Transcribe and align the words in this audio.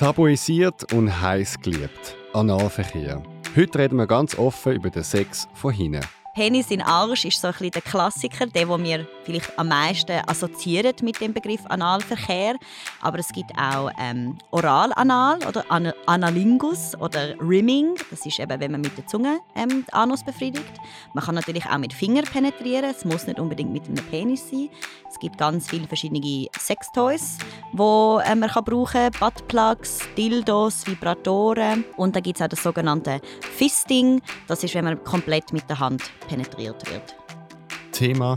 Tabuisiert 0.00 0.94
und 0.94 1.20
heiß 1.20 1.60
geliebt. 1.60 2.16
Analverkehr. 2.32 3.22
Heute 3.54 3.78
reden 3.78 3.98
wir 3.98 4.06
ganz 4.06 4.34
offen 4.38 4.72
über 4.72 4.88
den 4.88 5.02
Sex 5.02 5.46
von 5.52 5.74
hinten. 5.74 6.00
Penis 6.34 6.70
in 6.70 6.80
Arsch 6.80 7.26
ist 7.26 7.38
so 7.38 7.48
ein 7.48 7.52
bisschen 7.52 7.72
der 7.72 7.82
Klassiker, 7.82 8.46
der, 8.46 8.64
den 8.64 8.82
wir 8.82 9.06
vielleicht 9.30 9.58
am 9.58 9.68
meisten 9.68 10.20
assoziieren 10.26 10.94
mit 11.02 11.20
dem 11.20 11.32
Begriff 11.32 11.60
Analverkehr. 11.68 12.56
Aber 13.00 13.18
es 13.18 13.28
gibt 13.28 13.50
auch 13.56 13.90
ähm, 13.98 14.38
Oralanal 14.50 15.38
oder 15.46 15.64
An 15.68 15.92
Analingus 16.06 16.94
oder 16.98 17.38
Rimming. 17.40 17.94
Das 18.10 18.26
ist 18.26 18.38
eben, 18.38 18.60
wenn 18.60 18.72
man 18.72 18.80
mit 18.80 18.96
der 18.96 19.06
Zunge 19.06 19.40
ähm, 19.54 19.68
den 19.68 19.92
Anus 19.92 20.24
befriedigt. 20.24 20.72
Man 21.14 21.24
kann 21.24 21.34
natürlich 21.34 21.66
auch 21.66 21.78
mit 21.78 21.92
Finger 21.92 22.22
penetrieren. 22.22 22.84
Es 22.84 23.04
muss 23.04 23.26
nicht 23.26 23.38
unbedingt 23.38 23.72
mit 23.72 23.86
einem 23.86 24.04
Penis 24.06 24.48
sein. 24.50 24.68
Es 25.08 25.18
gibt 25.18 25.38
ganz 25.38 25.68
viele 25.68 25.86
verschiedene 25.86 26.46
Sextoys, 26.58 27.38
die 27.72 27.78
äh, 27.78 28.34
man 28.34 28.48
kann 28.48 28.64
brauchen 28.64 29.10
kann. 29.10 29.12
Buttplugs, 29.18 30.00
Dildos, 30.16 30.86
Vibratoren. 30.86 31.84
Und 31.96 32.16
dann 32.16 32.22
gibt 32.22 32.38
es 32.38 32.42
auch 32.42 32.48
das 32.48 32.62
sogenannte 32.62 33.20
Fisting. 33.56 34.20
Das 34.46 34.64
ist, 34.64 34.74
wenn 34.74 34.84
man 34.84 35.02
komplett 35.04 35.52
mit 35.52 35.68
der 35.68 35.78
Hand 35.78 36.02
penetriert 36.28 36.90
wird. 36.90 37.16
Thema 37.92 38.36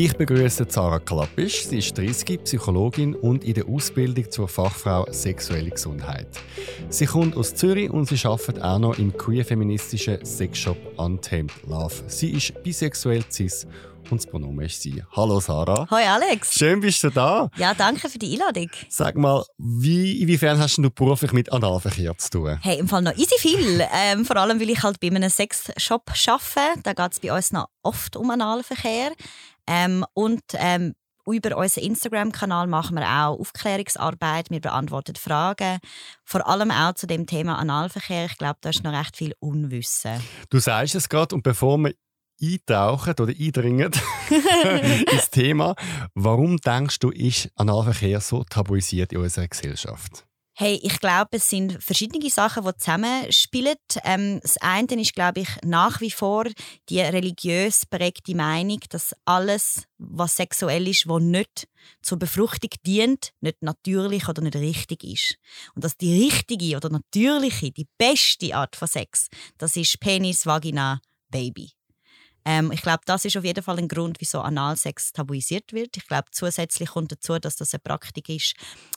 Ich 0.00 0.16
begrüße 0.16 0.64
Sarah 0.68 1.00
Klappisch. 1.00 1.66
Sie 1.66 1.78
ist 1.78 1.98
30, 1.98 2.44
Psychologin 2.44 3.16
und 3.16 3.42
in 3.42 3.54
der 3.54 3.68
Ausbildung 3.68 4.30
zur 4.30 4.46
Fachfrau 4.46 5.04
Sexuelle 5.10 5.70
Gesundheit. 5.70 6.28
Sie 6.88 7.04
kommt 7.04 7.36
aus 7.36 7.52
Zürich 7.56 7.90
und 7.90 8.06
sie 8.06 8.24
arbeitet 8.24 8.62
auch 8.62 8.78
noch 8.78 8.96
im 8.96 9.12
queer-feministischen 9.12 10.24
Sexshop 10.24 10.76
Untamed 10.98 11.50
Love. 11.66 11.92
Sie 12.06 12.30
ist 12.30 12.62
bisexuell 12.62 13.24
cis 13.28 13.66
und 14.08 14.20
das 14.20 14.30
Pronomen 14.30 14.66
ist 14.66 14.80
sie. 14.80 15.02
Hallo 15.16 15.40
Sarah. 15.40 15.88
Hoi 15.90 16.04
Alex. 16.04 16.54
Schön 16.54 16.78
bist 16.78 17.02
du 17.02 17.10
da. 17.10 17.50
Ja, 17.56 17.74
danke 17.74 18.08
für 18.08 18.20
die 18.20 18.34
Einladung. 18.34 18.70
Sag 18.88 19.16
mal, 19.16 19.44
wie, 19.58 20.22
inwiefern 20.22 20.60
hast 20.60 20.78
du 20.78 20.90
beruflich 20.90 21.32
mit 21.32 21.50
Analverkehr 21.50 22.16
zu 22.18 22.30
tun? 22.30 22.58
Hey, 22.62 22.78
im 22.78 22.86
Fall 22.86 23.02
noch 23.02 23.16
easy 23.16 23.34
viel. 23.38 23.84
Ähm, 24.00 24.24
vor 24.24 24.36
allem, 24.36 24.60
weil 24.60 24.70
ich 24.70 24.82
halt 24.82 25.00
bei 25.00 25.08
einem 25.08 25.28
Sexshop 25.28 26.08
arbeite. 26.28 26.80
Da 26.84 26.92
geht 26.92 27.12
es 27.12 27.20
bei 27.20 27.34
uns 27.34 27.50
noch 27.50 27.68
oft 27.82 28.16
um 28.16 28.30
Analverkehr. 28.30 29.10
Ähm, 29.68 30.04
und 30.14 30.42
ähm, 30.54 30.94
über 31.26 31.56
unseren 31.56 31.84
Instagram-Kanal 31.84 32.66
machen 32.66 32.96
wir 32.96 33.02
auch 33.02 33.38
Aufklärungsarbeit. 33.38 34.50
Wir 34.50 34.60
beantworten 34.60 35.14
Fragen. 35.14 35.78
Vor 36.24 36.46
allem 36.48 36.70
auch 36.70 36.94
zu 36.94 37.06
dem 37.06 37.26
Thema 37.26 37.58
Analverkehr. 37.58 38.26
Ich 38.26 38.38
glaube, 38.38 38.58
da 38.62 38.70
ist 38.70 38.82
noch 38.82 38.92
recht 38.92 39.16
viel 39.16 39.34
Unwissen. 39.38 40.20
Du 40.48 40.58
sagst 40.58 40.94
es 40.94 41.08
gerade 41.08 41.34
und 41.34 41.42
bevor 41.42 41.78
wir 41.78 41.92
eintauchen 42.40 43.14
oder 43.20 43.32
eindringen 43.38 43.92
ins 45.12 45.30
Thema, 45.30 45.74
warum 46.14 46.56
denkst 46.58 47.00
du, 47.00 47.10
ist 47.10 47.50
Analverkehr 47.56 48.20
so 48.20 48.44
tabuisiert 48.44 49.12
in 49.12 49.18
unserer 49.18 49.48
Gesellschaft? 49.48 50.27
Hey, 50.60 50.80
ich 50.82 50.98
glaube, 50.98 51.36
es 51.36 51.50
sind 51.50 51.80
verschiedene 51.80 52.28
Sachen, 52.30 52.64
die 52.64 52.76
zusammenspielen. 52.78 53.76
Ähm, 54.02 54.40
das 54.42 54.56
eine 54.56 55.00
ist, 55.00 55.14
glaube 55.14 55.42
ich, 55.42 55.48
nach 55.64 56.00
wie 56.00 56.10
vor 56.10 56.46
die 56.88 56.98
religiös 56.98 57.86
prägte 57.86 58.34
Meinung, 58.34 58.80
dass 58.90 59.14
alles, 59.24 59.84
was 59.98 60.34
sexuell 60.34 60.88
ist, 60.88 61.08
was 61.08 61.22
nicht 61.22 61.68
zur 62.02 62.18
Befruchtung 62.18 62.70
dient, 62.84 63.30
nicht 63.40 63.62
natürlich 63.62 64.26
oder 64.28 64.42
nicht 64.42 64.56
richtig 64.56 65.04
ist. 65.04 65.36
Und 65.76 65.84
dass 65.84 65.96
die 65.96 66.24
richtige 66.24 66.76
oder 66.76 66.90
natürliche, 66.90 67.70
die 67.70 67.86
beste 67.96 68.56
Art 68.56 68.74
von 68.74 68.88
Sex, 68.88 69.28
das 69.58 69.76
ist 69.76 70.00
Penis, 70.00 70.44
Vagina, 70.44 71.00
Baby. 71.30 71.70
Ähm, 72.44 72.72
ich 72.72 72.82
glaube, 72.82 73.02
das 73.06 73.24
ist 73.24 73.36
auf 73.36 73.44
jeden 73.44 73.62
Fall 73.62 73.78
ein 73.78 73.86
Grund, 73.86 74.16
wieso 74.18 74.40
Analsex 74.40 75.12
tabuisiert 75.12 75.72
wird. 75.72 75.96
Ich 75.96 76.08
glaube, 76.08 76.32
zusätzlich 76.32 76.88
kommt 76.88 77.12
dazu, 77.12 77.38
dass 77.38 77.54
das 77.54 77.74
eine 77.74 77.78
Praktik 77.78 78.28
ist, 78.28 78.56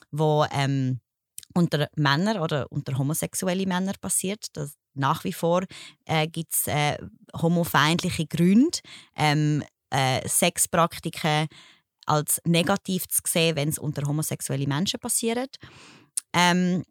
wo 0.10 0.44
ähm, 0.52 1.02
unter 1.54 1.88
Männern 1.96 2.38
oder 2.40 2.72
unter 2.72 2.98
homosexuellen 2.98 3.68
Männern 3.68 3.96
passiert. 4.00 4.48
Das, 4.54 4.74
nach 4.94 5.24
wie 5.24 5.34
vor 5.34 5.64
äh, 6.06 6.28
gibt 6.28 6.54
es 6.54 6.68
äh, 6.68 6.98
homofeindliche 7.40 8.26
Gründe, 8.26 8.80
ähm, 9.16 9.64
äh, 9.90 10.28
Sexpraktiken 10.28 11.48
als 12.06 12.42
negativ 12.46 13.08
zu 13.08 13.22
sehen, 13.26 13.56
wenn 13.56 13.70
es 13.70 13.80
unter 13.80 14.08
homosexuellen 14.08 14.68
Menschen 14.68 15.00
passiert. 15.00 15.58
Ähm, 16.34 16.84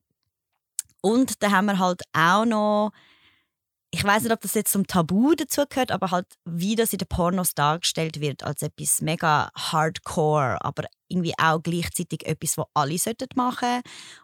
und 1.02 1.42
dann 1.42 1.52
haben 1.52 1.66
wir 1.66 1.78
halt 1.78 2.02
auch 2.12 2.44
noch 2.44 2.92
ich 3.92 4.04
weiß 4.04 4.22
nicht, 4.22 4.32
ob 4.32 4.40
das 4.40 4.54
jetzt 4.54 4.72
zum 4.72 4.86
Tabu 4.86 5.34
dazugehört, 5.34 5.90
aber 5.90 6.12
halt, 6.12 6.26
wie 6.44 6.76
das 6.76 6.92
in 6.92 6.98
den 6.98 7.08
Pornos 7.08 7.54
dargestellt 7.54 8.20
wird, 8.20 8.44
als 8.44 8.62
etwas 8.62 9.00
mega 9.00 9.50
hardcore, 9.56 10.64
aber 10.64 10.84
irgendwie 11.08 11.34
auch 11.36 11.60
gleichzeitig 11.60 12.24
etwas, 12.24 12.56
was 12.56 12.66
alle 12.74 12.96
machen 13.34 13.68
sollten. 13.68 13.82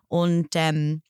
Und 0.09 0.49
ähm, 0.55 1.03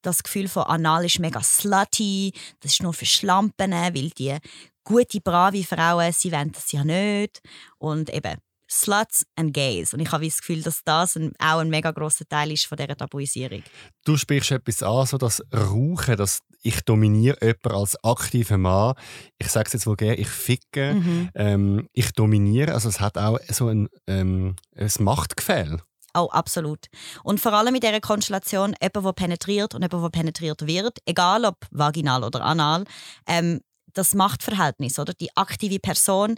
das 0.00 0.22
Gefühl 0.22 0.48
von 0.48 0.62
Anal 0.62 1.04
ist 1.04 1.18
mega 1.18 1.42
slutty, 1.42 2.32
das 2.60 2.72
ist 2.72 2.82
nur 2.82 2.94
für 2.94 3.04
Schlampen, 3.04 3.72
weil 3.72 4.10
die 4.10 4.38
gute, 4.82 5.20
brave 5.20 5.62
Frauen, 5.62 6.12
sie 6.12 6.32
wollen 6.32 6.52
das 6.52 6.72
ja 6.72 6.84
nicht. 6.84 7.42
Und 7.78 8.08
eben, 8.10 8.38
Sluts 8.70 9.26
and 9.36 9.52
Gays. 9.52 9.92
Und 9.92 10.00
ich 10.00 10.12
habe 10.12 10.24
das 10.24 10.38
Gefühl, 10.38 10.62
dass 10.62 10.82
das 10.84 11.16
ein, 11.16 11.32
auch 11.38 11.58
ein 11.58 11.68
mega 11.68 11.90
grosser 11.90 12.24
Teil 12.28 12.52
ist 12.52 12.66
von 12.66 12.78
dieser 12.78 12.96
Tabuisierung. 12.96 13.62
Du 14.04 14.16
sprichst 14.16 14.52
etwas 14.52 14.82
an, 14.82 15.06
so 15.06 15.18
das 15.18 15.42
Rauchen, 15.52 16.16
dass 16.16 16.40
ich 16.62 16.82
dominiere 16.82 17.38
jemanden 17.40 17.72
als 17.72 18.02
aktiver 18.04 18.58
Mann. 18.58 18.94
Ich 19.38 19.48
sage 19.48 19.66
es 19.66 19.72
jetzt 19.72 19.86
wohl 19.86 19.96
gerne, 19.96 20.16
ich 20.16 20.28
ficke, 20.28 20.94
mhm. 20.94 21.30
ähm, 21.34 21.88
ich 21.92 22.12
dominiere. 22.12 22.74
Also 22.74 22.88
es 22.88 23.00
hat 23.00 23.18
auch 23.18 23.38
so 23.48 23.68
ein, 23.68 23.88
ähm, 24.06 24.56
ein 24.76 24.90
Machtgefälle. 25.00 25.82
Oh, 26.14 26.28
absolut. 26.30 26.86
Und 27.22 27.40
vor 27.40 27.52
allem 27.52 27.74
in 27.74 27.80
dieser 27.80 28.00
Konstellation, 28.00 28.74
jemand, 28.80 29.06
der 29.06 29.12
penetriert 29.12 29.74
und 29.74 29.82
jemand, 29.82 30.04
der 30.04 30.20
penetriert 30.20 30.66
wird, 30.66 30.98
egal 31.06 31.44
ob 31.44 31.56
vaginal 31.70 32.24
oder 32.24 32.42
anal, 32.44 32.84
ähm, 33.26 33.60
das 33.94 34.14
Machtverhältnis, 34.14 34.98
oder? 34.98 35.14
Die 35.14 35.36
aktive 35.36 35.78
Person 35.78 36.36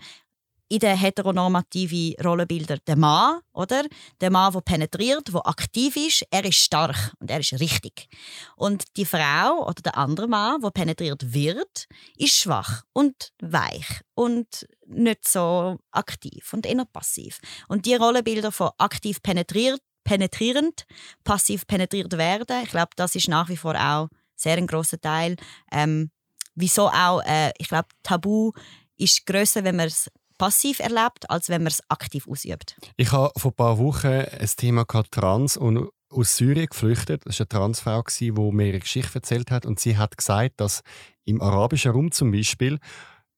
in 0.72 0.78
den 0.78 0.96
heteronormativen 0.96 2.14
Rollenbildern 2.24 2.78
der 2.86 2.96
Mann, 2.96 3.40
oder? 3.52 3.84
Der 4.22 4.30
Mann, 4.30 4.54
der 4.54 4.60
penetriert, 4.62 5.28
der 5.28 5.46
aktiv 5.46 5.96
ist, 5.96 6.24
er 6.30 6.46
ist 6.46 6.56
stark 6.56 7.12
und 7.20 7.30
er 7.30 7.40
ist 7.40 7.52
richtig. 7.60 8.08
Und 8.56 8.84
die 8.96 9.04
Frau 9.04 9.66
oder 9.66 9.82
der 9.82 9.98
andere 9.98 10.28
Mann, 10.28 10.62
der 10.62 10.70
penetriert 10.70 11.34
wird, 11.34 11.88
ist 12.16 12.36
schwach 12.36 12.84
und 12.94 13.34
weich 13.42 14.00
und 14.14 14.66
nicht 14.86 15.28
so 15.28 15.76
aktiv 15.90 16.50
und 16.54 16.64
eher 16.64 16.86
passiv. 16.86 17.38
Und 17.68 17.84
die 17.84 17.94
Rollenbilder 17.94 18.50
von 18.50 18.70
aktiv 18.78 19.22
penetriert, 19.22 19.82
penetrierend, 20.04 20.86
passiv 21.22 21.66
penetriert 21.66 22.16
werden, 22.16 22.62
ich 22.62 22.70
glaube, 22.70 22.92
das 22.96 23.14
ist 23.14 23.28
nach 23.28 23.50
wie 23.50 23.58
vor 23.58 23.74
auch 23.74 24.08
sehr 24.36 24.56
ein 24.56 24.66
großer 24.66 24.98
Teil. 24.98 25.36
Ähm, 25.70 26.10
wieso 26.54 26.88
auch, 26.88 27.20
äh, 27.26 27.52
ich 27.58 27.68
glaube, 27.68 27.88
Tabu 28.02 28.52
ist 28.96 29.26
größer, 29.26 29.64
wenn 29.64 29.76
man 29.76 29.88
es 29.88 30.10
passiv 30.42 30.80
erlebt, 30.80 31.30
als 31.30 31.48
wenn 31.48 31.62
man 31.62 31.68
es 31.68 31.88
aktiv 31.88 32.26
ausübt. 32.26 32.76
Ich 32.96 33.12
habe 33.12 33.30
vor 33.36 33.52
ein 33.52 33.54
paar 33.54 33.78
Wochen 33.78 34.08
ein 34.08 34.50
Thema 34.56 34.84
gehabt, 34.84 35.12
Trans 35.12 35.56
und 35.56 35.88
aus 36.10 36.36
Syrien 36.36 36.66
geflüchtet. 36.66 37.22
Das 37.24 37.38
war 37.38 37.46
eine 37.48 37.48
Transfrau, 37.48 38.02
die 38.18 38.32
mir 38.32 38.66
ihre 38.66 38.80
Geschichte 38.80 39.14
erzählt 39.14 39.52
hat. 39.52 39.66
Und 39.66 39.78
sie 39.78 39.96
hat 39.96 40.16
gesagt, 40.16 40.54
dass 40.56 40.82
im 41.24 41.40
arabischen 41.40 41.92
Raum 41.92 42.10
zum 42.10 42.32
Beispiel, 42.32 42.80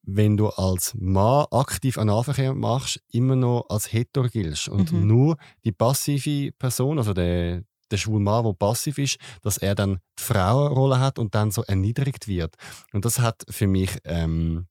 wenn 0.00 0.38
du 0.38 0.48
als 0.48 0.94
Mann 0.98 1.44
aktiv 1.50 1.98
Analverkehr 1.98 2.54
machst, 2.54 3.03
immer 3.12 3.37
noch 3.37 3.66
als 3.69 3.93
hetero 3.93 4.28
giltst. 4.28 4.69
Und 4.69 4.91
mhm. 4.91 5.06
nur 5.06 5.37
die 5.62 5.73
passive 5.73 6.52
Person, 6.52 6.96
also 6.96 7.12
der, 7.12 7.64
der 7.90 7.96
schwule 7.99 8.25
Mann, 8.25 8.44
der 8.44 8.55
passiv 8.55 8.96
ist, 8.96 9.19
dass 9.43 9.58
er 9.58 9.75
dann 9.75 9.99
die 10.19 10.23
Frauenrolle 10.23 11.00
hat 11.00 11.19
und 11.19 11.34
dann 11.34 11.50
so 11.50 11.62
erniedrigt 11.64 12.28
wird. 12.28 12.56
Und 12.94 13.05
das 13.05 13.19
hat 13.19 13.44
für 13.50 13.67
mich 13.67 13.99
ähm, 14.05 14.69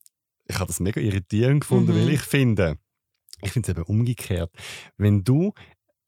ich 0.54 0.60
habe 0.60 0.68
das 0.68 0.80
mega 0.80 1.02
irritierend 1.02 1.62
gefunden, 1.62 1.94
mhm. 1.94 2.02
weil 2.02 2.14
ich 2.14 2.22
finde, 2.22 2.78
ich 3.42 3.52
finde 3.52 3.72
es 3.72 3.78
eben 3.78 3.84
umgekehrt. 3.84 4.52
Wenn 4.98 5.24
du 5.24 5.54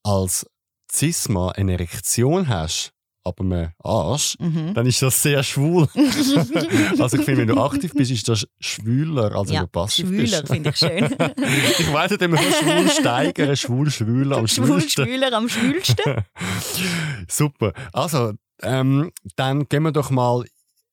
als 0.04 0.46
Cisma 0.92 1.52
eine 1.52 1.74
Erektion 1.74 2.48
hast, 2.48 2.92
aber 3.24 3.44
einen 3.44 3.74
Arsch, 3.84 4.38
mhm. 4.40 4.76
dann 4.76 4.86
ist 4.86 5.02
das 5.02 5.22
sehr 5.22 5.42
schwul. 5.42 5.88
also 7.00 7.18
ich 7.18 7.26
finde, 7.26 7.38
wenn 7.42 7.48
du 7.48 7.60
aktiv 7.60 7.92
bist, 7.94 8.12
ist 8.12 8.30
das 8.30 8.48
schwüler, 8.60 9.36
als 9.36 9.50
ja, 9.50 9.56
wenn 9.56 9.66
du 9.66 9.72
passiv 9.72 10.08
schwüler, 10.08 10.22
bist. 10.22 10.34
Schwüler 10.34 10.48
finde 10.48 10.70
ich 10.70 10.78
schön. 10.78 11.06
ich 11.80 11.92
weiß 11.92 12.12
nicht, 12.12 12.22
immer 12.22 12.38
schwul 12.38 12.90
steigern, 12.90 13.58
schwul 13.58 13.90
schwüler 13.90 14.38
am. 14.38 14.48
Schwul 14.48 14.88
schwüler 14.88 15.34
am 15.34 15.50
schwülsten. 15.50 16.24
Super. 17.28 17.74
Also, 17.94 18.34
ähm, 18.62 19.12
dann 19.36 19.68
gehen 19.68 19.82
wir 19.82 19.92
doch 19.92 20.12
mal 20.12 20.42
ein 20.42 20.48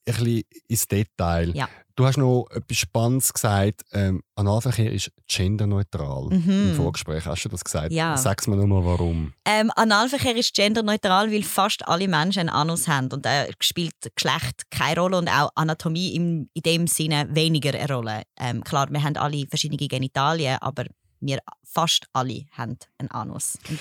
bisschen 0.05 0.43
ins 0.69 0.89
Detail. 0.89 1.55
Ja. 1.55 1.69
Du 1.95 2.07
hast 2.07 2.17
noch 2.17 2.47
etwas 2.51 2.77
Spannendes 2.79 3.33
gesagt. 3.33 3.83
Ähm, 3.93 4.23
Analverkehr 4.35 4.93
ist 4.93 5.11
genderneutral. 5.29 6.29
Mhm. 6.31 6.71
Im 6.71 6.75
Vorgespräch 6.75 7.27
hast 7.27 7.45
du 7.45 7.49
das 7.49 7.63
gesagt. 7.63 7.93
Ja. 7.93 8.17
Sag's 8.17 8.47
mir 8.47 8.57
nur 8.57 8.67
mal, 8.67 8.85
warum. 8.85 9.35
Ähm, 9.45 9.71
Analverkehr 9.77 10.37
ist 10.37 10.55
genderneutral, 10.55 11.31
weil 11.31 11.43
fast 11.43 11.87
alle 11.87 12.09
Menschen 12.09 12.41
einen 12.41 12.49
Anus 12.49 12.89
haben 12.89 13.09
und 13.13 13.27
da 13.27 13.45
spielt 13.61 13.95
Geschlecht 14.15 14.71
keine 14.71 15.01
Rolle 15.01 15.19
und 15.19 15.29
auch 15.29 15.51
Anatomie 15.55 16.15
im, 16.15 16.49
in 16.55 16.63
dem 16.63 16.87
Sinne 16.87 17.29
weniger 17.31 17.79
eine 17.79 17.93
Rolle. 17.93 18.23
Ähm, 18.39 18.65
klar, 18.65 18.89
wir 18.91 19.03
haben 19.03 19.17
alle 19.17 19.47
verschiedene 19.47 19.89
Genitalien, 19.89 20.59
aber 20.61 20.85
wir 21.21 21.39
fast 21.63 22.07
alle 22.13 22.45
haben 22.53 22.79
einen 22.99 23.11
Anus. 23.11 23.59
Und 23.69 23.79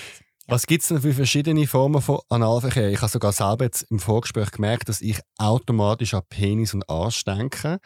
Was 0.48 0.66
gibt 0.66 0.82
es 0.82 0.88
denn 0.88 1.00
für 1.00 1.12
verschiedene 1.12 1.66
Formen 1.66 2.02
von 2.02 2.20
Analverkehr? 2.28 2.90
Ich 2.90 3.00
habe 3.00 3.10
sogar 3.10 3.32
selber 3.32 3.64
jetzt 3.64 3.82
im 3.90 4.00
Vorgespräch 4.00 4.50
gemerkt, 4.50 4.88
dass 4.88 5.00
ich 5.00 5.20
automatisch 5.38 6.14
an 6.14 6.22
Penis 6.28 6.74
und 6.74 6.88
Arsch 6.90 7.24
denke. 7.24 7.78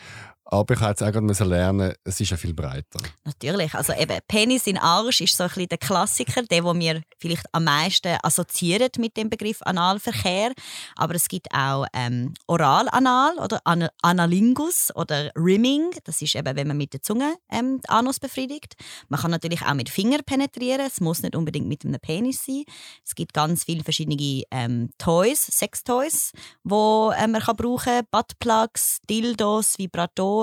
Aber 0.48 0.74
ich 0.74 0.80
habe 0.80 0.90
jetzt 0.90 1.02
auch 1.02 1.46
lernen, 1.46 1.92
es 2.04 2.20
ist 2.20 2.30
ja 2.30 2.36
viel 2.36 2.54
breiter. 2.54 3.00
Natürlich. 3.24 3.74
Also 3.74 3.92
eben, 3.94 4.16
Penis 4.28 4.68
in 4.68 4.78
Arsch 4.78 5.20
ist 5.20 5.36
so 5.36 5.42
ein 5.42 5.48
bisschen 5.48 5.68
der 5.70 5.78
Klassiker, 5.78 6.42
der, 6.42 6.62
wo 6.62 6.72
wir 6.72 7.02
vielleicht 7.18 7.46
am 7.50 7.64
meisten 7.64 8.16
assoziieren 8.22 8.90
mit 8.98 9.16
dem 9.16 9.28
Begriff 9.28 9.60
Analverkehr. 9.62 10.52
Aber 10.94 11.16
es 11.16 11.26
gibt 11.26 11.48
auch 11.52 11.86
ähm, 11.92 12.32
Oralanal 12.46 13.36
oder 13.38 13.60
An 13.64 13.88
Analingus 14.02 14.92
oder 14.94 15.32
Rimming. 15.34 15.90
Das 16.04 16.22
ist 16.22 16.36
eben, 16.36 16.54
wenn 16.54 16.68
man 16.68 16.76
mit 16.76 16.92
der 16.92 17.02
Zunge 17.02 17.34
ähm, 17.50 17.80
den 17.80 17.90
Anus 17.90 18.20
befriedigt. 18.20 18.76
Man 19.08 19.20
kann 19.20 19.32
natürlich 19.32 19.62
auch 19.62 19.74
mit 19.74 19.88
Finger 19.88 20.18
penetrieren. 20.24 20.86
Es 20.86 21.00
muss 21.00 21.22
nicht 21.22 21.34
unbedingt 21.34 21.66
mit 21.66 21.84
einem 21.84 21.98
Penis 21.98 22.44
sein. 22.44 22.62
Es 23.04 23.16
gibt 23.16 23.34
ganz 23.34 23.64
viele 23.64 23.82
verschiedene 23.82 24.44
ähm, 24.52 24.90
Toys, 24.98 25.44
Sextoys, 25.44 26.30
wo 26.62 27.12
äh, 27.18 27.26
man 27.26 27.42
kann 27.42 27.56
brauchen 27.56 27.84
kann. 27.84 28.06
Buttplugs, 28.12 29.00
Dildos, 29.10 29.76
Vibratoren. 29.78 30.35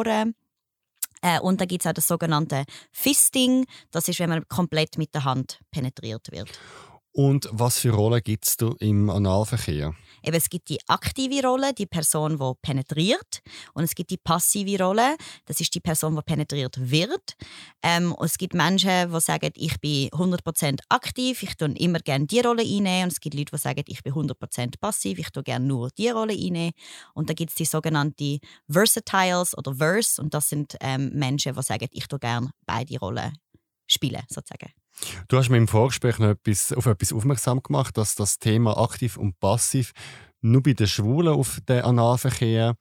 Äh, 1.22 1.40
und 1.40 1.62
dann 1.62 1.68
gibt 1.68 1.84
es 1.84 1.90
auch 1.90 1.94
das 1.94 2.08
sogenannte 2.08 2.66
Fisting. 2.92 3.66
Das 3.92 4.08
ist, 4.08 4.20
wenn 4.20 4.30
man 4.30 4.48
komplett 4.48 4.98
mit 4.98 5.14
der 5.16 5.24
Hand 5.24 5.60
penetriert 5.72 6.32
wird. 6.32 6.50
Und 7.14 7.48
was 7.52 7.80
für 7.80 7.92
Rollen 7.92 8.22
gibt 8.24 8.46
es 8.46 8.58
im 8.80 9.10
Analverkehr? 9.10 9.96
Eben, 10.24 10.38
es 10.38 10.50
gibt 10.50 10.70
die 10.70 10.80
aktive 10.88 11.46
Rolle, 11.46 11.74
die 11.74 11.86
Person, 11.86 12.38
die 12.38 12.52
penetriert. 12.62 13.42
Und 13.74 13.84
es 13.84 13.94
gibt 13.94 14.10
die 14.12 14.18
passive 14.18 14.82
Rolle, 14.84 15.18
das 15.46 15.60
ist 15.60 15.74
die 15.76 15.80
Person, 15.80 16.16
die 16.16 16.22
penetriert 16.22 16.76
wird. 16.80 17.36
Ähm, 17.82 18.14
und 18.14 18.26
es 18.26 18.38
gibt 18.38 18.54
Menschen, 18.54 19.12
die 19.12 19.20
sagen, 19.20 19.52
ich 19.56 19.80
bin 19.82 20.10
100% 20.10 20.80
aktiv, 20.90 21.44
ich 21.44 21.56
tue 21.56 21.74
immer 21.78 22.00
gerne 22.00 22.26
die 22.26 22.40
Rolle 22.40 22.64
einnehmen. 22.64 23.06
Und 23.06 23.14
es 23.14 23.20
gibt 23.20 23.36
Leute, 23.36 23.52
die 23.52 23.58
sagen, 23.58 23.84
ich 23.88 24.02
bin 24.02 24.14
100% 24.14 24.80
passiv, 24.80 25.20
ich 25.20 25.30
tue 25.32 25.44
gerne 25.44 25.66
nur 25.66 25.90
die 25.98 26.10
Rolle 26.10 26.34
einnehmen. 26.34 26.74
Und 27.14 27.30
dann 27.30 27.36
gibt 27.36 27.52
es 27.52 27.56
die 27.56 27.66
sogenannten 27.66 28.40
Versatiles 28.70 29.58
oder 29.58 29.76
Verse. 29.76 30.22
Und 30.22 30.34
das 30.34 30.50
sind 30.50 30.78
ähm, 30.80 31.12
Menschen, 31.14 31.54
die 31.54 31.62
sagen, 31.62 31.88
ich 31.92 32.08
tue 32.08 32.20
gerne 32.20 32.52
beide 32.66 32.98
Rollen 33.00 33.38
spielen, 33.88 34.24
sozusagen. 34.30 34.83
Du 35.28 35.38
hast 35.38 35.50
mir 35.50 35.58
im 35.58 35.68
Vorgespräch 35.68 36.20
noch 36.20 36.30
etwas, 36.30 36.72
auf 36.74 36.86
etwas 36.86 37.12
aufmerksam 37.14 37.62
gemacht, 37.62 37.98
dass 37.98 38.16
das 38.16 38.40
Thema 38.40 38.78
aktiv 38.78 39.18
und 39.18 39.40
passiv 39.40 39.92
nur 40.46 40.62
bei 40.62 40.74
den 40.74 40.88
Schwulen 40.88 41.34
auf 41.34 41.60
den 41.70 41.82
Analverkehr 41.84 42.76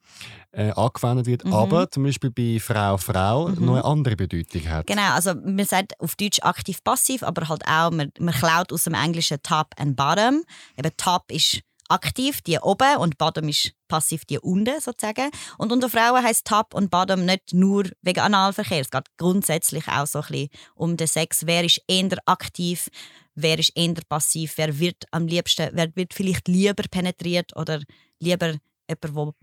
äh, 0.51 0.71
angewendet 0.71 1.25
wird, 1.27 1.45
Mhm. 1.45 1.53
aber 1.53 1.89
zum 1.89 2.03
Beispiel 2.03 2.29
bei 2.29 2.59
Frau 2.59 2.97
Frau 2.97 3.47
Mhm. 3.47 3.65
noch 3.65 3.73
eine 3.75 3.85
andere 3.85 4.15
Bedeutung 4.17 4.67
hat. 4.67 4.85
Genau, 4.87 5.11
also 5.13 5.33
man 5.33 5.65
sagt 5.65 5.97
auf 5.99 6.15
Deutsch 6.15 6.39
aktiv-passiv, 6.41 7.23
aber 7.23 7.47
halt 7.47 7.65
auch, 7.65 7.89
man, 7.91 8.11
man 8.19 8.33
klaut 8.33 8.71
aus 8.73 8.83
dem 8.83 8.93
Englischen 8.95 9.41
Top 9.43 9.67
and 9.77 9.95
Bottom. 9.95 10.43
Eben 10.77 10.91
Top 10.97 11.23
ist 11.31 11.61
aktiv, 11.89 12.41
die 12.41 12.59
oben, 12.59 12.97
und 12.97 13.17
Bottom 13.17 13.49
ist 13.49 13.73
passiv, 13.87 14.25
die 14.25 14.39
unten 14.39 14.79
sozusagen. 14.79 15.29
Und 15.57 15.71
unter 15.71 15.89
Frauen 15.89 16.23
heißt 16.23 16.45
Top 16.45 16.73
und 16.73 16.89
Bottom 16.89 17.25
nicht 17.25 17.53
nur 17.53 17.85
wegen 18.01 18.19
Analverkehr. 18.19 18.81
Es 18.81 18.91
geht 18.91 19.05
grundsätzlich 19.17 19.87
auch 19.87 20.07
so 20.07 20.19
ein 20.19 20.27
bisschen 20.27 20.49
um 20.75 20.97
den 20.97 21.07
Sex. 21.07 21.45
Wer 21.45 21.63
ist 21.63 21.81
eher 21.87 22.17
aktiv, 22.25 22.89
wer 23.35 23.59
ist 23.59 23.71
eher 23.75 23.93
passiv, 24.07 24.53
wer 24.57 24.79
wird 24.79 25.05
am 25.11 25.27
liebsten, 25.27 25.69
wer 25.73 25.95
wird 25.95 26.13
vielleicht 26.13 26.47
lieber 26.47 26.83
penetriert 26.89 27.55
oder 27.55 27.81
lieber 28.19 28.55
jemand, 28.87 29.15
wo 29.15 29.33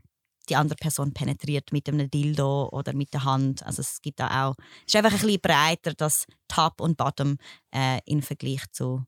die 0.48 0.56
andere 0.56 0.76
Person 0.76 1.12
penetriert 1.12 1.72
mit 1.72 1.88
einem 1.88 2.10
Dildo 2.10 2.68
oder 2.70 2.92
mit 2.92 3.14
der 3.14 3.24
Hand. 3.24 3.64
Also 3.64 3.82
es 3.82 4.00
gibt 4.02 4.20
da 4.20 4.48
auch, 4.48 4.54
es 4.86 4.94
ist 4.94 4.96
einfach 4.96 5.12
ein 5.12 5.20
bisschen 5.20 5.40
breiter, 5.40 5.94
das 5.94 6.26
Top 6.48 6.80
und 6.80 6.96
Bottom 6.96 7.36
äh, 7.74 8.00
im 8.06 8.22
Vergleich 8.22 8.64
zu 8.72 9.04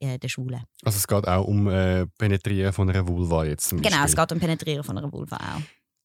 äh, 0.00 0.18
den 0.18 0.28
Schwulen. 0.28 0.62
Also 0.84 0.96
es 0.98 1.06
geht 1.06 1.28
auch 1.28 1.44
um 1.44 1.68
äh, 1.68 2.06
Penetrieren 2.18 2.72
von 2.72 2.90
einer 2.90 3.06
Vulva 3.06 3.44
jetzt 3.44 3.70
Genau, 3.70 4.04
es 4.04 4.16
geht 4.16 4.32
um 4.32 4.40
Penetrieren 4.40 4.82
von 4.82 4.98
einer 4.98 5.12
Vulva 5.12 5.36
auch. 5.36 5.60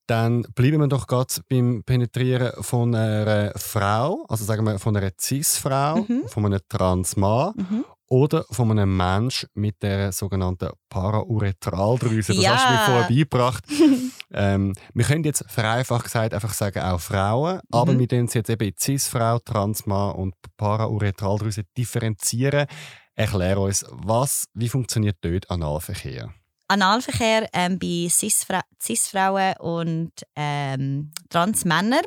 Dann 0.07 0.44
bleiben 0.53 0.80
wir 0.81 0.88
doch 0.88 1.07
gerade 1.07 1.33
beim 1.50 1.81
Penetrieren 1.83 2.51
von 2.63 2.94
einer 2.94 3.53
Frau, 3.56 4.24
also 4.30 4.45
sagen 4.45 4.63
wir 4.63 4.77
von 4.77 4.95
einer 4.95 5.09
Cis-Frau, 5.19 6.06
Mhm. 6.07 6.27
von 6.27 6.45
einem 6.45 6.59
Trans-Mann 6.69 7.53
Mhm. 7.56 7.86
oder 8.09 8.45
von 8.51 8.69
einem 8.69 8.95
Mensch 8.95 9.47
mit 9.56 9.81
der 9.81 10.12
sogenannten 10.12 10.69
Parauretraldrüse. 10.89 12.33
Das 12.36 12.44
Ja. 12.44 12.53
hast 12.56 12.65
du 12.68 12.71
mir 12.71 12.80
vorher 12.80 13.07
beigebracht. 13.07 13.63
ähm, 14.31 14.74
wir 14.94 15.06
können 15.06 15.24
jetzt 15.24 15.44
vereinfacht 15.47 16.03
gesagt 16.03 16.33
einfach 16.36 16.53
sagen 16.53 16.80
auch 16.83 17.00
Frauen, 17.00 17.62
aber 17.71 17.94
Mhm. 17.94 18.00
wir 18.00 18.07
tun 18.07 18.27
sie 18.27 18.38
jetzt 18.39 18.50
eben 18.50 18.71
Cis-Frau, 18.80 19.39
Trans-Mann 19.39 20.15
und 20.15 20.36
Parauretraldrüse 20.57 21.63
differenzieren. 21.77 22.68
Erklär 23.15 23.57
uns, 23.57 23.85
was, 23.89 24.45
wie 24.53 24.67
funktioniert 24.67 25.17
dort 25.21 25.50
Analverkehr? 25.50 26.33
Analverkehr 26.67 27.47
ähm, 27.53 27.79
bei 27.79 28.07
Cis-Fra 28.09 28.62
Cis-Frauen 28.81 29.53
und 29.59 30.12
ähm, 30.35 31.12
Trans-Männern 31.29 32.01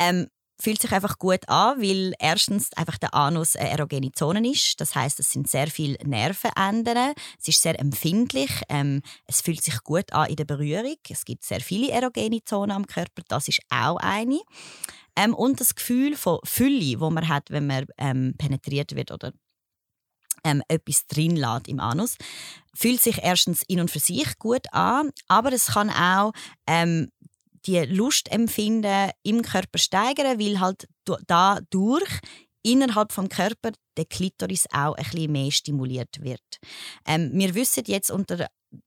ähm, 0.00 0.26
fühlt 0.60 0.82
sich 0.82 0.92
einfach 0.92 1.18
gut 1.18 1.48
an, 1.48 1.80
weil 1.80 2.14
erstens 2.18 2.72
einfach 2.76 2.98
der 2.98 3.14
Anus 3.14 3.56
eine 3.56 3.70
erogene 3.70 4.12
Zone 4.12 4.46
ist. 4.50 4.80
Das 4.80 4.94
heißt, 4.94 5.20
es 5.20 5.30
sind 5.30 5.48
sehr 5.48 5.68
viele 5.68 5.96
Nervenenden. 6.04 7.14
Es 7.38 7.48
ist 7.48 7.62
sehr 7.62 7.78
empfindlich. 7.78 8.50
Ähm, 8.68 9.02
es 9.26 9.40
fühlt 9.40 9.62
sich 9.62 9.82
gut 9.82 10.12
an 10.12 10.28
in 10.28 10.36
der 10.36 10.44
Berührung. 10.44 10.96
Es 11.08 11.24
gibt 11.24 11.44
sehr 11.44 11.60
viele 11.60 11.90
erogene 11.92 12.42
Zonen 12.44 12.72
am 12.72 12.86
Körper. 12.86 13.22
Das 13.28 13.48
ist 13.48 13.60
auch 13.70 13.96
eine. 13.96 14.40
Ähm, 15.16 15.34
und 15.34 15.60
das 15.60 15.74
Gefühl 15.74 16.16
von 16.16 16.38
Fülle, 16.44 17.00
wo 17.00 17.10
man 17.10 17.28
hat, 17.28 17.50
wenn 17.50 17.66
man 17.66 17.86
ähm, 17.98 18.34
penetriert 18.36 18.94
wird 18.94 19.12
oder 19.12 19.32
ähm, 20.44 20.62
etwas 20.68 21.06
drin 21.06 21.36
lässt 21.36 21.68
im 21.68 21.80
Anus, 21.80 22.16
fühlt 22.74 23.00
sich 23.00 23.18
erstens 23.22 23.62
in 23.68 23.80
und 23.80 23.90
für 23.90 24.00
sich 24.00 24.38
gut 24.38 24.72
an, 24.72 25.10
aber 25.28 25.52
es 25.52 25.66
kann 25.68 25.90
auch 25.90 26.32
ähm, 26.66 27.10
die 27.66 27.78
Lustempfinden 27.80 29.10
im 29.22 29.42
Körper 29.42 29.78
steigern, 29.78 30.38
weil 30.38 30.60
halt 30.60 30.86
du- 31.04 31.16
dadurch 31.26 32.08
innerhalb 32.62 33.12
vom 33.12 33.28
Körper 33.28 33.72
der 33.96 34.04
Klitoris 34.04 34.66
auch 34.72 34.94
ein 34.94 35.04
bisschen 35.04 35.32
mehr 35.32 35.50
stimuliert 35.50 36.22
wird. 36.22 36.58
Ähm, 37.06 37.30
wir 37.34 37.54
wissen 37.54 37.84
jetzt 37.86 38.10
unter 38.10 38.46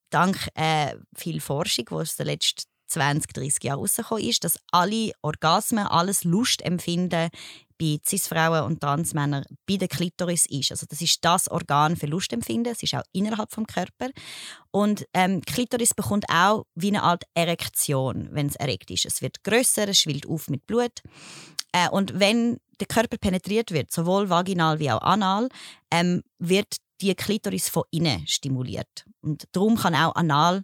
dank 0.09 0.47
äh, 0.55 0.95
viel 1.15 1.39
Forschung, 1.41 1.85
die 1.89 1.93
aus 1.95 2.15
den 2.15 2.27
letzten 2.27 2.63
20, 2.87 3.33
30 3.33 3.63
Jahren 3.63 3.79
rausgekommen 3.79 4.23
ist, 4.23 4.43
dass 4.43 4.59
alle 4.71 5.11
Orgasmen, 5.21 5.85
alles 5.87 6.23
Lustempfinden 6.23 7.29
bei 7.83 7.99
Cis-Frauen 8.05 8.63
und 8.63 8.79
Transmännern 8.79 9.43
bei 9.67 9.75
der 9.75 9.89
Klitoris 9.89 10.45
ist. 10.45 10.71
Also 10.71 10.85
das 10.89 11.01
ist 11.01 11.17
das 11.21 11.49
Organ 11.49 11.97
für 11.97 12.05
Lustempfinden. 12.05 12.71
Es 12.71 12.81
ist 12.81 12.95
auch 12.95 13.03
innerhalb 13.11 13.51
vom 13.51 13.67
Körper. 13.67 14.09
Und 14.71 15.05
ähm, 15.13 15.41
Klitoris 15.41 15.93
bekommt 15.93 16.25
auch 16.29 16.65
wie 16.75 16.87
eine 16.87 17.03
Art 17.03 17.23
Erektion, 17.33 18.29
wenn 18.31 18.47
es 18.47 18.55
erregt 18.55 18.89
ist. 18.89 19.05
Es 19.05 19.21
wird 19.21 19.43
größer, 19.43 19.87
es 19.89 19.99
schwillt 19.99 20.27
auf 20.27 20.47
mit 20.47 20.65
Blut. 20.65 21.01
Äh, 21.73 21.89
und 21.89 22.19
wenn 22.19 22.57
der 22.79 22.87
Körper 22.87 23.17
penetriert 23.17 23.71
wird, 23.71 23.91
sowohl 23.91 24.29
vaginal 24.29 24.79
wie 24.79 24.91
auch 24.91 25.01
anal, 25.01 25.49
ähm, 25.91 26.23
wird 26.39 26.77
die 27.01 27.13
Klitoris 27.15 27.67
von 27.67 27.83
innen 27.91 28.25
stimuliert. 28.27 29.05
Und 29.21 29.43
darum 29.51 29.75
kann 29.75 29.95
auch 29.95 30.15
anal 30.15 30.63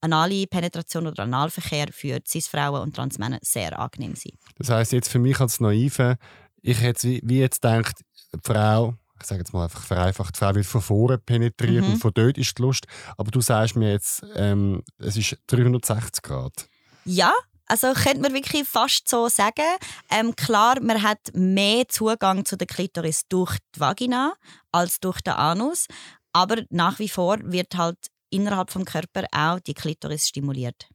anale 0.00 0.46
Penetration 0.46 1.08
oder 1.08 1.24
Analverkehr 1.24 1.86
für 1.90 2.20
Cis-Frauen 2.24 2.82
und 2.82 2.94
Transmänner 2.94 3.40
sehr 3.42 3.76
angenehm 3.76 4.14
sein. 4.14 4.32
Das 4.56 4.70
heißt 4.70 4.92
jetzt 4.92 5.08
für 5.08 5.18
mich 5.18 5.40
als 5.40 5.58
Naive, 5.58 6.18
ich 6.62 6.80
hätte 6.80 7.08
wie, 7.08 7.20
wie 7.24 7.38
jetzt 7.40 7.62
gedacht, 7.62 7.96
die 8.34 8.38
Frau, 8.44 8.94
ich 9.20 9.26
sage 9.26 9.40
jetzt 9.40 9.52
mal 9.52 9.64
einfach 9.64 9.82
vereinfacht, 9.82 10.34
die 10.34 10.38
Frau 10.38 10.54
wird 10.54 10.66
von 10.66 10.82
vorne 10.82 11.18
penetriert 11.18 11.84
Mhm. 11.84 11.92
und 11.92 11.98
von 11.98 12.12
dort 12.14 12.38
ist 12.38 12.56
die 12.58 12.62
Lust. 12.62 12.86
Aber 13.16 13.30
du 13.30 13.40
sagst 13.40 13.76
mir 13.76 13.92
jetzt, 13.92 14.22
ähm, 14.34 14.82
es 14.98 15.16
ist 15.16 15.36
360 15.48 16.22
Grad. 16.22 16.68
Ja, 17.04 17.32
also 17.66 17.92
könnte 17.92 18.20
man 18.20 18.32
wirklich 18.34 18.66
fast 18.68 19.08
so 19.08 19.28
sagen. 19.28 19.64
Ähm, 20.10 20.34
klar, 20.36 20.80
man 20.80 21.02
hat 21.02 21.18
mehr 21.34 21.86
Zugang 21.88 22.44
zu 22.44 22.56
der 22.56 22.66
Klitoris 22.66 23.22
durch 23.28 23.56
die 23.74 23.80
Vagina 23.80 24.34
als 24.72 25.00
durch 25.00 25.20
den 25.20 25.34
Anus, 25.34 25.86
aber 26.32 26.62
nach 26.70 26.98
wie 26.98 27.08
vor 27.08 27.38
wird 27.42 27.74
halt 27.76 27.98
innerhalb 28.30 28.70
vom 28.70 28.84
Körper 28.84 29.24
auch 29.32 29.58
die 29.60 29.74
Klitoris 29.74 30.28
stimuliert. 30.28 30.86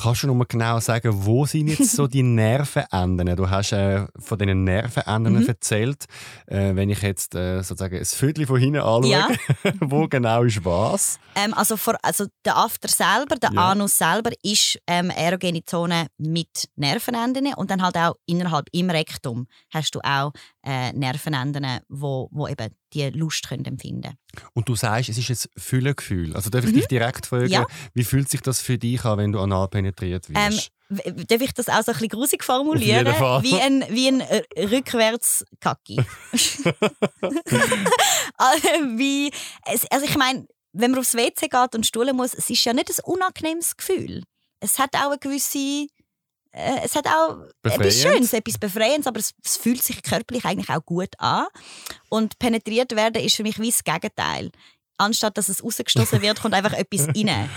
Kannst 0.00 0.22
du 0.22 0.26
noch 0.26 0.34
mal 0.34 0.46
genau 0.48 0.80
sagen, 0.80 1.10
wo 1.12 1.46
sind 1.46 1.68
jetzt 1.68 1.92
so 1.92 2.06
die 2.06 2.22
Nervenenden? 2.22 3.36
Du 3.36 3.48
hast 3.48 3.72
äh, 3.72 4.06
von 4.18 4.38
diesen 4.38 4.64
Nervenenden 4.64 5.40
mhm. 5.40 5.46
erzählt. 5.46 6.04
Äh, 6.46 6.74
wenn 6.74 6.90
ich 6.90 7.02
jetzt 7.02 7.34
äh, 7.34 7.62
sozusagen 7.62 7.96
ein 7.96 8.04
Viertel 8.04 8.46
von 8.46 8.58
hinten 8.58 8.80
anschaue, 8.80 9.08
ja. 9.08 9.28
wo 9.80 10.08
genau 10.08 10.42
ist 10.42 10.64
was? 10.64 11.18
Ähm, 11.34 11.54
also, 11.54 11.76
vor, 11.76 11.96
also 12.02 12.26
der 12.44 12.56
After 12.56 12.88
selber, 12.88 13.36
der 13.36 13.52
ja. 13.52 13.70
Anus 13.70 13.98
selber, 13.98 14.30
ist 14.42 14.78
ähm, 14.86 15.10
erogene 15.10 15.64
Zone 15.64 16.06
mit 16.18 16.68
Nervenenden 16.76 17.54
und 17.54 17.70
dann 17.70 17.82
halt 17.82 17.96
auch 17.96 18.14
innerhalb 18.26 18.66
im 18.72 18.90
Rektum 18.90 19.46
hast 19.70 19.94
du 19.94 20.00
auch 20.00 20.32
äh, 20.64 20.92
Nervenenden, 20.92 21.80
wo, 21.88 22.28
wo 22.32 22.48
eben 22.48 22.68
die 22.94 23.10
Lust 23.10 23.48
können 23.48 23.64
empfinden 23.64 24.16
Und 24.52 24.68
du 24.68 24.76
sagst, 24.76 25.08
es 25.08 25.18
ist 25.18 25.30
ein 25.30 25.50
Füllegefühl. 25.60 26.34
Also 26.34 26.50
darf 26.50 26.64
ich 26.64 26.70
mhm. 26.70 26.76
dich 26.76 26.86
direkt 26.86 27.26
fragen, 27.26 27.48
ja. 27.48 27.66
wie 27.92 28.04
fühlt 28.04 28.28
sich 28.30 28.40
das 28.40 28.60
für 28.60 28.78
dich 28.78 29.04
an, 29.04 29.18
wenn 29.18 29.32
du 29.32 29.40
anal 29.40 29.68
penetriert 29.68 30.28
wirst? 30.30 30.70
Ähm, 30.88 31.26
darf 31.26 31.40
ich 31.40 31.52
das 31.52 31.68
auch 31.68 31.82
so 31.82 31.92
ein 31.92 31.94
bisschen 31.94 32.08
grusig 32.08 32.44
formulieren? 32.44 33.06
Wie 33.06 33.60
ein, 33.60 33.84
wie 33.88 34.08
ein 34.08 34.20
äh, 34.20 34.42
Rückwärtskacki. 34.58 36.00
also, 38.36 38.68
wie, 38.96 39.30
also 39.90 40.04
ich 40.04 40.16
meine, 40.16 40.46
wenn 40.72 40.90
man 40.90 41.00
aufs 41.00 41.14
WC 41.14 41.48
geht 41.48 41.74
und 41.74 41.86
stuhlen 41.86 42.16
muss, 42.16 42.34
es 42.34 42.50
ist 42.50 42.64
ja 42.64 42.72
nicht 42.72 42.90
ein 42.90 43.04
unangenehmes 43.04 43.76
Gefühl. 43.76 44.22
Es 44.60 44.78
hat 44.78 44.94
auch 44.94 45.10
eine 45.10 45.18
gewisse 45.18 45.86
äh, 46.54 46.80
es 46.84 46.94
hat 46.94 47.06
auch 47.08 47.46
etwas 47.64 48.00
Schönes, 48.00 48.32
etwas 48.32 48.58
Befreiendes, 48.58 49.08
aber 49.08 49.18
es, 49.18 49.34
es, 49.44 49.56
fühlt 49.56 49.82
sich 49.82 50.02
körperlich 50.02 50.44
eigentlich 50.44 50.70
auch 50.70 50.84
gut 50.84 51.10
an. 51.18 51.46
Und 52.08 52.38
penetriert 52.38 52.94
werden 52.94 53.22
ist 53.22 53.34
für 53.34 53.42
mich 53.42 53.58
wie 53.58 53.70
das 53.70 53.82
Gegenteil. 53.82 54.50
Anstatt 54.96 55.36
dass 55.36 55.48
es 55.48 55.64
rausgestoßen 55.64 56.22
wird, 56.22 56.40
kommt 56.40 56.54
einfach 56.54 56.72
etwas 56.72 57.08
rein. 57.16 57.50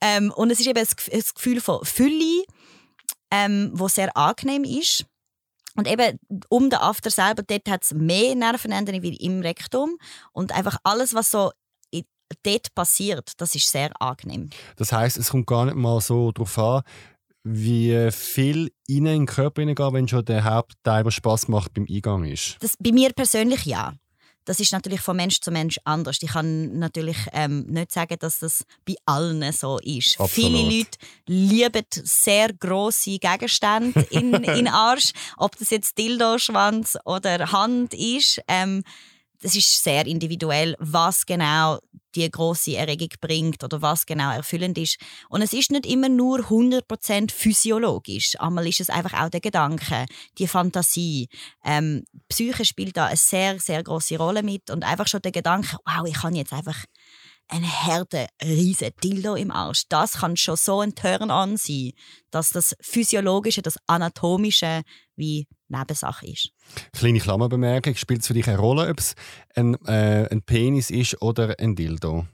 Ähm, 0.00 0.32
und 0.34 0.50
es 0.50 0.60
ist 0.60 0.66
eben 0.66 0.78
ein 0.78 1.22
Gefühl 1.34 1.60
von 1.60 1.84
Fülle, 1.84 2.44
ähm, 3.30 3.70
wo 3.74 3.88
sehr 3.88 4.16
angenehm 4.16 4.64
ist. 4.64 5.04
Und 5.76 5.86
eben 5.86 6.18
um 6.48 6.70
den 6.70 6.80
After 6.80 7.10
selber, 7.10 7.42
dort 7.42 7.68
hat 7.68 7.84
es 7.84 7.92
mehr 7.92 8.34
Nervenenden 8.34 9.02
wie 9.02 9.16
im 9.16 9.42
Rektum. 9.42 9.98
Und 10.32 10.52
einfach 10.52 10.78
alles, 10.82 11.14
was 11.14 11.30
so 11.30 11.52
dort 12.42 12.74
passiert, 12.74 13.32
das 13.38 13.54
ist 13.54 13.70
sehr 13.70 13.90
angenehm. 14.00 14.50
Das 14.76 14.92
heißt, 14.92 15.18
es 15.18 15.30
kommt 15.30 15.46
gar 15.46 15.66
nicht 15.66 15.76
mal 15.76 16.00
so 16.00 16.32
darauf 16.32 16.56
an, 16.58 16.82
wie 17.42 18.10
viel 18.10 18.70
in 18.86 19.04
den 19.04 19.26
Körper 19.26 19.62
hineingehen, 19.62 19.92
wenn 19.92 20.08
schon 20.08 20.24
der 20.24 20.44
Hauptteil, 20.44 21.04
der 21.04 21.10
Spass 21.10 21.48
macht, 21.48 21.74
beim 21.74 21.86
Eingang 21.88 22.24
ist? 22.24 22.56
Das, 22.60 22.74
bei 22.78 22.92
mir 22.92 23.10
persönlich 23.12 23.64
ja. 23.64 23.94
Das 24.46 24.58
ist 24.58 24.72
natürlich 24.72 25.00
von 25.00 25.16
Mensch 25.16 25.40
zu 25.40 25.50
Mensch 25.50 25.78
anders. 25.84 26.18
Ich 26.22 26.30
kann 26.30 26.78
natürlich 26.78 27.16
ähm, 27.32 27.66
nicht 27.66 27.92
sagen, 27.92 28.16
dass 28.18 28.38
das 28.40 28.64
bei 28.86 28.94
allen 29.04 29.52
so 29.52 29.78
ist. 29.78 30.18
Absolut. 30.18 30.30
Viele 30.30 30.78
Leute 30.78 30.98
lieben 31.26 31.84
sehr 31.90 32.52
große 32.52 33.18
Gegenstände 33.18 34.00
in, 34.10 34.32
in 34.44 34.66
Arsch, 34.66 35.12
ob 35.36 35.56
das 35.56 35.70
jetzt 35.70 35.98
Dildo, 35.98 36.38
Schwanz 36.38 36.96
oder 37.04 37.52
Hand 37.52 37.94
ist. 37.94 38.40
Ähm, 38.48 38.82
es 39.42 39.54
ist 39.56 39.82
sehr 39.82 40.06
individuell, 40.06 40.76
was 40.78 41.26
genau 41.26 41.78
die 42.14 42.28
große 42.28 42.76
Erregung 42.76 43.10
bringt 43.20 43.62
oder 43.62 43.82
was 43.82 44.04
genau 44.06 44.32
erfüllend 44.32 44.78
ist. 44.78 44.98
Und 45.28 45.42
es 45.42 45.52
ist 45.52 45.70
nicht 45.70 45.86
immer 45.86 46.08
nur 46.08 46.40
100% 46.40 47.30
physiologisch. 47.30 48.34
Einmal 48.38 48.66
ist 48.66 48.80
es 48.80 48.90
einfach 48.90 49.20
auch 49.20 49.30
der 49.30 49.40
Gedanke, 49.40 50.06
die 50.38 50.48
Fantasie. 50.48 51.28
Ähm, 51.64 52.04
Psyche 52.28 52.64
spielt 52.64 52.96
da 52.96 53.06
eine 53.06 53.16
sehr, 53.16 53.58
sehr 53.60 53.82
große 53.82 54.16
Rolle 54.16 54.42
mit 54.42 54.70
und 54.70 54.84
einfach 54.84 55.06
schon 55.06 55.22
der 55.22 55.32
Gedanke, 55.32 55.76
wow, 55.84 56.06
ich 56.06 56.14
kann 56.14 56.34
jetzt 56.34 56.52
einfach 56.52 56.84
eine 57.50 57.66
Herde 57.66 58.26
riesen 58.42 58.90
Dildo 59.02 59.34
im 59.34 59.50
Arsch. 59.50 59.84
Das 59.88 60.18
kann 60.18 60.36
schon 60.36 60.56
so 60.56 60.80
ein 60.80 60.94
Turn-on 60.94 61.56
sein, 61.56 61.92
dass 62.30 62.50
das 62.50 62.76
Physiologische, 62.80 63.62
das 63.62 63.76
Anatomische 63.86 64.82
wie 65.16 65.46
Nebensache 65.68 66.26
ist. 66.26 66.50
Kleine 66.92 67.18
Klammerbemerkung, 67.18 67.94
spielt 67.96 68.22
es 68.22 68.26
für 68.26 68.34
dich 68.34 68.48
eine 68.48 68.58
Rolle, 68.58 68.88
ob 68.88 68.98
es 68.98 69.14
ein, 69.54 69.74
äh, 69.86 70.28
ein 70.30 70.42
Penis 70.42 70.90
ist 70.90 71.20
oder 71.22 71.58
ein 71.58 71.76
Dildo? 71.76 72.26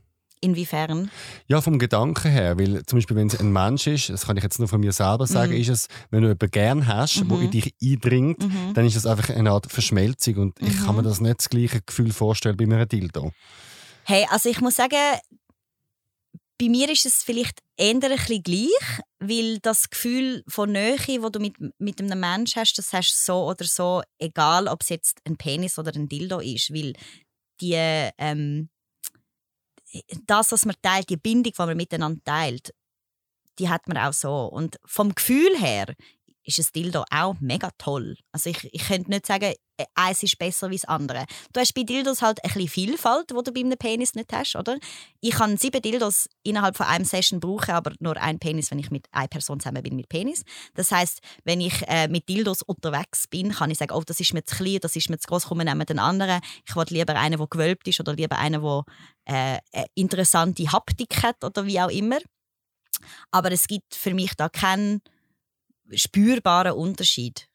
Inwiefern? 0.43 1.11
Ja, 1.47 1.63
vom 1.63 1.79
Gedanken 1.79 2.31
her. 2.31 2.59
Weil 2.59 2.85
zum 2.85 2.99
Beispiel, 2.99 3.17
wenn 3.17 3.29
es 3.29 3.41
ein 3.41 3.53
Mensch 3.53 3.87
ist, 3.87 4.11
das 4.11 4.27
kann 4.27 4.37
ich 4.37 4.43
jetzt 4.43 4.59
nur 4.59 4.69
von 4.69 4.81
mir 4.81 4.93
selber 4.93 5.27
sagen, 5.27 5.53
mhm. 5.53 5.61
ist 5.61 5.69
es, 5.69 5.89
wenn 6.11 6.21
du 6.21 6.29
jemanden 6.29 6.51
gern 6.51 6.87
hast, 6.87 7.25
mhm. 7.25 7.31
wo 7.31 7.39
in 7.39 7.51
dich 7.51 7.75
eindringt, 7.83 8.43
mhm. 8.43 8.75
dann 8.75 8.87
ist 8.87 8.97
es 8.97 9.07
einfach 9.07 9.35
eine 9.35 9.51
Art 9.51 9.73
Verschmelzung. 9.73 10.37
Und 10.37 10.61
ich 10.61 10.77
kann 10.85 10.95
mir 10.95 11.03
mhm. 11.03 11.07
das 11.07 11.21
nicht 11.21 11.39
das 11.39 11.49
gleiche 11.49 11.81
Gefühl 11.81 12.13
vorstellen 12.13 12.57
bei 12.57 12.65
einem 12.65 12.87
Dildo. 12.87 13.33
Hey, 14.09 14.25
also 14.31 14.49
ich 14.49 14.61
muss 14.61 14.77
sagen, 14.77 15.19
bei 16.61 16.69
mir 16.69 16.89
ist 16.89 17.07
es 17.07 17.25
vielleicht 17.25 17.61
eher 17.77 17.91
ein 17.91 17.99
bisschen 17.99 18.41
gleich, 18.41 19.01
weil 19.19 19.59
das 19.59 19.91
Gefühl 19.91 20.45
von 20.47 20.71
Nähe, 20.71 20.97
das 20.97 21.33
du 21.33 21.41
mit, 21.41 21.57
mit 21.81 22.01
einem 22.01 22.21
Menschen 22.21 22.61
hast, 22.61 22.75
das 22.75 22.93
hast 22.93 23.11
du 23.11 23.33
so 23.33 23.49
oder 23.49 23.65
so, 23.65 24.03
egal 24.21 24.69
ob 24.69 24.83
es 24.83 24.91
jetzt 24.91 25.19
ein 25.25 25.37
Penis 25.37 25.77
oder 25.77 25.93
ein 25.93 26.09
Dildo 26.09 26.39
ist, 26.39 26.73
weil 26.73 26.93
die, 27.61 27.75
ähm, 28.19 28.69
das, 30.25 30.53
was 30.53 30.65
man 30.67 30.77
teilt, 30.81 31.11
die 31.11 31.17
Bindung, 31.17 31.53
die 31.53 31.63
man 31.63 31.77
miteinander 31.77 32.23
teilt, 32.23 32.73
die 33.59 33.69
hat 33.69 33.89
man 33.89 33.99
auch 33.99 34.13
so. 34.13 34.45
Und 34.47 34.79
vom 34.85 35.17
Gefühl 35.17 35.59
her 35.59 35.97
ist 36.47 36.59
ein 36.59 36.67
Dildo 36.75 37.05
auch 37.11 37.37
mega 37.41 37.71
toll. 37.79 38.17
Also 38.33 38.51
ich, 38.51 38.69
ich 38.73 38.87
könnte 38.87 39.11
nicht 39.11 39.27
sagen, 39.27 39.53
äh, 39.79 39.85
eins 39.95 40.23
ist 40.23 40.39
besser 40.39 40.69
als 40.69 40.83
das 40.83 40.89
andere. 40.89 41.27
Du 41.53 41.61
hast 41.61 41.75
bei 41.75 41.83
Dildos 41.83 42.23
halt 42.23 42.43
ein 42.45 42.53
bisschen 42.53 42.69
Vielfalt, 42.69 43.31
die 43.31 43.43
du 43.43 43.53
bei 43.53 43.61
einem 43.61 43.77
Penis 43.77 44.15
nicht 44.15 44.33
hast, 44.33 44.57
oder? 44.57 44.79
Ich 45.21 45.35
kann 45.35 45.57
sieben 45.57 45.83
Dildos 45.83 46.29
innerhalb 46.43 46.77
von 46.77 46.87
einem 46.87 47.05
Session 47.05 47.41
brauchen, 47.41 47.73
aber 47.73 47.93
nur 48.01 48.17
ein 48.17 48.39
Penis, 48.39 48.71
wenn 48.71 48.79
ich 48.79 48.91
mit 48.91 49.07
einer 49.13 49.29
Person 49.29 49.61
zusammen 49.61 49.83
bin 49.83 49.97
mit 49.97 50.09
Penis. 50.09 50.45
Das 50.75 50.93
heißt, 50.93 51.21
wenn 51.45 51.61
ich 51.61 51.83
äh, 51.89 52.09
mit 52.09 52.29
Dildos 52.29 52.63
unterwegs 52.63 53.27
bin, 53.29 53.53
kann 53.53 53.71
ich 53.71 53.79
sagen, 53.79 53.93
oh, 53.93 54.03
das 54.05 54.21
ist 54.21 54.33
mir 54.33 54.45
zu 54.45 54.57
klein, 54.57 54.79
das 54.81 54.97
ist 54.97 55.11
mir 55.11 55.19
zu 55.19 55.27
groß, 55.29 55.47
komm, 55.47 55.59
wir 55.59 55.65
nehmen 55.65 55.85
den 55.85 55.99
anderen. 55.99 56.41
Ich 56.67 56.75
will 56.75 56.87
lieber 56.89 57.17
einen, 57.17 57.39
der 57.39 57.47
gewölbt 57.47 57.87
ist 57.89 58.01
oder 58.01 58.15
lieber 58.15 58.39
einen, 58.39 58.63
der 58.63 58.85
äh, 59.25 59.59
eine 59.73 59.87
interessante 59.95 60.71
Haptik 60.73 61.23
hat 61.23 61.43
oder 61.45 61.67
wie 61.67 61.81
auch 61.81 61.91
immer. 61.91 62.19
Aber 63.31 63.53
es 63.53 63.67
gibt 63.67 63.95
für 63.95 64.15
mich 64.15 64.35
da 64.37 64.49
keinen 64.49 65.03
spürbaren 65.95 66.73
Unterschied. 66.73 67.49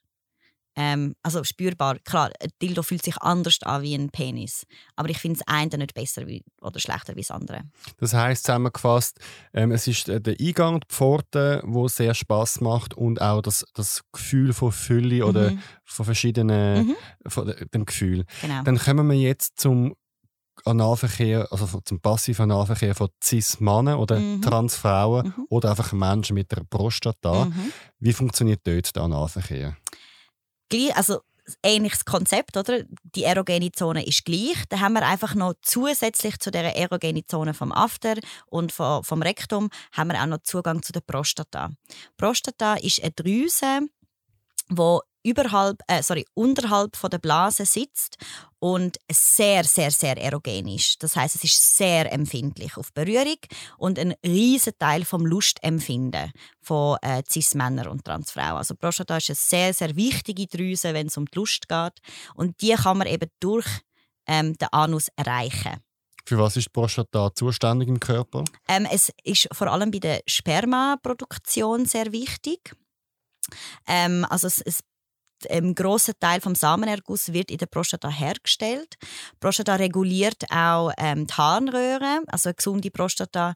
Ähm, 0.74 1.14
also 1.22 1.44
spürbar, 1.44 1.98
klar, 1.98 2.30
ein 2.40 2.48
Dildo 2.62 2.82
fühlt 2.82 3.04
sich 3.04 3.18
anders 3.18 3.58
an 3.62 3.82
wie 3.82 3.94
ein 3.94 4.08
Penis. 4.08 4.64
Aber 4.96 5.10
ich 5.10 5.18
finde 5.18 5.38
das 5.38 5.48
eine 5.54 5.76
nicht 5.76 5.92
besser 5.92 6.26
wie, 6.26 6.42
oder 6.62 6.80
schlechter 6.80 7.14
wie 7.14 7.20
das 7.20 7.30
andere. 7.30 7.64
Das 7.98 8.14
heisst 8.14 8.44
zusammengefasst, 8.44 9.20
ähm, 9.52 9.72
es 9.72 9.86
ist 9.86 10.08
äh, 10.08 10.20
der 10.20 10.36
Eingang, 10.40 10.80
die 10.80 10.86
Pforte, 10.88 11.62
wo 11.66 11.88
sehr 11.88 12.14
Spaß 12.14 12.62
macht 12.62 12.94
und 12.94 13.20
auch 13.20 13.42
das, 13.42 13.66
das 13.74 14.02
Gefühl 14.12 14.54
von 14.54 14.72
Fülle 14.72 15.16
mhm. 15.16 15.28
oder 15.28 15.52
von 15.84 16.06
verschiedenen, 16.06 16.86
mhm. 16.86 16.96
von 17.26 17.54
dem 17.74 17.84
Gefühl. 17.84 18.24
Genau. 18.40 18.62
Dann 18.62 18.78
kommen 18.78 19.10
wir 19.10 19.18
jetzt 19.18 19.60
zum 19.60 19.94
Analverkehr, 20.64 21.48
also 21.50 21.80
zum 21.84 22.00
passiven 22.00 22.50
Analverkehr 22.50 22.94
von 22.94 23.08
Cis-Männern 23.22 23.98
oder 23.98 24.20
mhm. 24.20 24.42
Transfrauen 24.42 25.28
mhm. 25.28 25.46
oder 25.48 25.70
einfach 25.70 25.92
Menschen 25.92 26.34
mit 26.34 26.50
der 26.52 26.62
Prostata. 26.68 27.46
Mhm. 27.46 27.72
Wie 27.98 28.12
funktioniert 28.12 28.60
dort 28.64 28.94
der 28.94 29.02
Analverkehr? 29.02 29.76
Also 30.94 31.20
ähnliches 31.62 32.04
Konzept, 32.04 32.56
oder? 32.56 32.84
Die 33.14 33.24
erogene 33.24 33.72
Zone 33.72 34.06
ist 34.06 34.24
gleich. 34.24 34.56
Da 34.68 34.80
haben 34.80 34.94
wir 34.94 35.06
einfach 35.06 35.34
noch 35.34 35.54
zusätzlich 35.62 36.38
zu 36.38 36.50
der 36.50 36.76
erogenen 36.76 37.26
Zone 37.26 37.54
vom 37.54 37.72
After 37.72 38.14
und 38.46 38.72
vom 38.72 39.22
Rektum 39.22 39.68
haben 39.92 40.08
wir 40.08 40.22
auch 40.22 40.26
noch 40.26 40.42
Zugang 40.42 40.82
zu 40.82 40.92
der 40.92 41.00
Prostata. 41.00 41.70
Prostata 42.16 42.74
ist 42.74 43.02
eine 43.02 43.12
Drüse, 43.12 43.80
wo 44.68 45.02
überhalb, 45.22 45.80
äh, 45.86 46.02
sorry, 46.02 46.24
unterhalb 46.34 46.96
von 46.96 47.10
der 47.10 47.18
Blase 47.18 47.64
sitzt 47.64 48.16
und 48.62 48.98
sehr, 49.10 49.64
sehr, 49.64 49.90
sehr 49.90 50.16
erogen 50.16 50.68
ist. 50.68 51.02
Das 51.02 51.16
heißt, 51.16 51.34
es 51.34 51.42
ist 51.42 51.76
sehr 51.76 52.12
empfindlich 52.12 52.76
auf 52.76 52.92
Berührung 52.92 53.38
und 53.76 53.98
ein 53.98 54.14
riesen 54.24 54.74
Teil 54.78 55.04
vom 55.04 55.26
Lustempfinden 55.26 56.30
von 56.60 56.96
äh, 57.02 57.24
Cis-Männern 57.28 57.88
und 57.88 58.04
Transfrauen. 58.04 58.58
Also 58.58 58.76
Prostata 58.76 59.16
ist 59.16 59.30
eine 59.30 59.34
sehr, 59.34 59.74
sehr 59.74 59.96
wichtige 59.96 60.46
Drüse, 60.46 60.94
wenn 60.94 61.08
es 61.08 61.16
um 61.16 61.26
die 61.26 61.36
Lust 61.36 61.68
geht 61.68 61.94
und 62.36 62.60
die 62.60 62.74
kann 62.74 62.98
man 62.98 63.08
eben 63.08 63.28
durch 63.40 63.66
ähm, 64.28 64.56
den 64.56 64.68
Anus 64.70 65.08
erreichen. 65.16 65.82
Für 66.24 66.38
was 66.38 66.56
ist 66.56 66.66
die 66.66 66.70
Prostata 66.70 67.34
zuständig 67.34 67.88
im 67.88 67.98
Körper? 67.98 68.44
Ähm, 68.68 68.86
es 68.88 69.10
ist 69.24 69.48
vor 69.50 69.72
allem 69.72 69.90
bei 69.90 69.98
der 69.98 70.20
Spermaproduktion 70.28 71.84
sehr 71.86 72.12
wichtig. 72.12 72.76
Ähm, 73.88 74.24
also 74.30 74.46
es, 74.46 74.60
es 74.60 74.84
ein 75.50 75.74
grosser 75.74 76.18
Teil 76.18 76.40
vom 76.40 76.54
Samenerguss 76.54 77.32
wird 77.32 77.50
in 77.50 77.58
der 77.58 77.66
Prostata 77.66 78.08
hergestellt. 78.08 78.96
Die 79.00 79.36
Prostata 79.40 79.76
reguliert 79.76 80.44
auch 80.50 80.92
ähm, 80.98 81.26
die 81.26 81.34
Harnröhre, 81.34 82.22
also 82.28 82.48
eine 82.48 82.54
gesunde 82.54 82.90
Prostata 82.90 83.54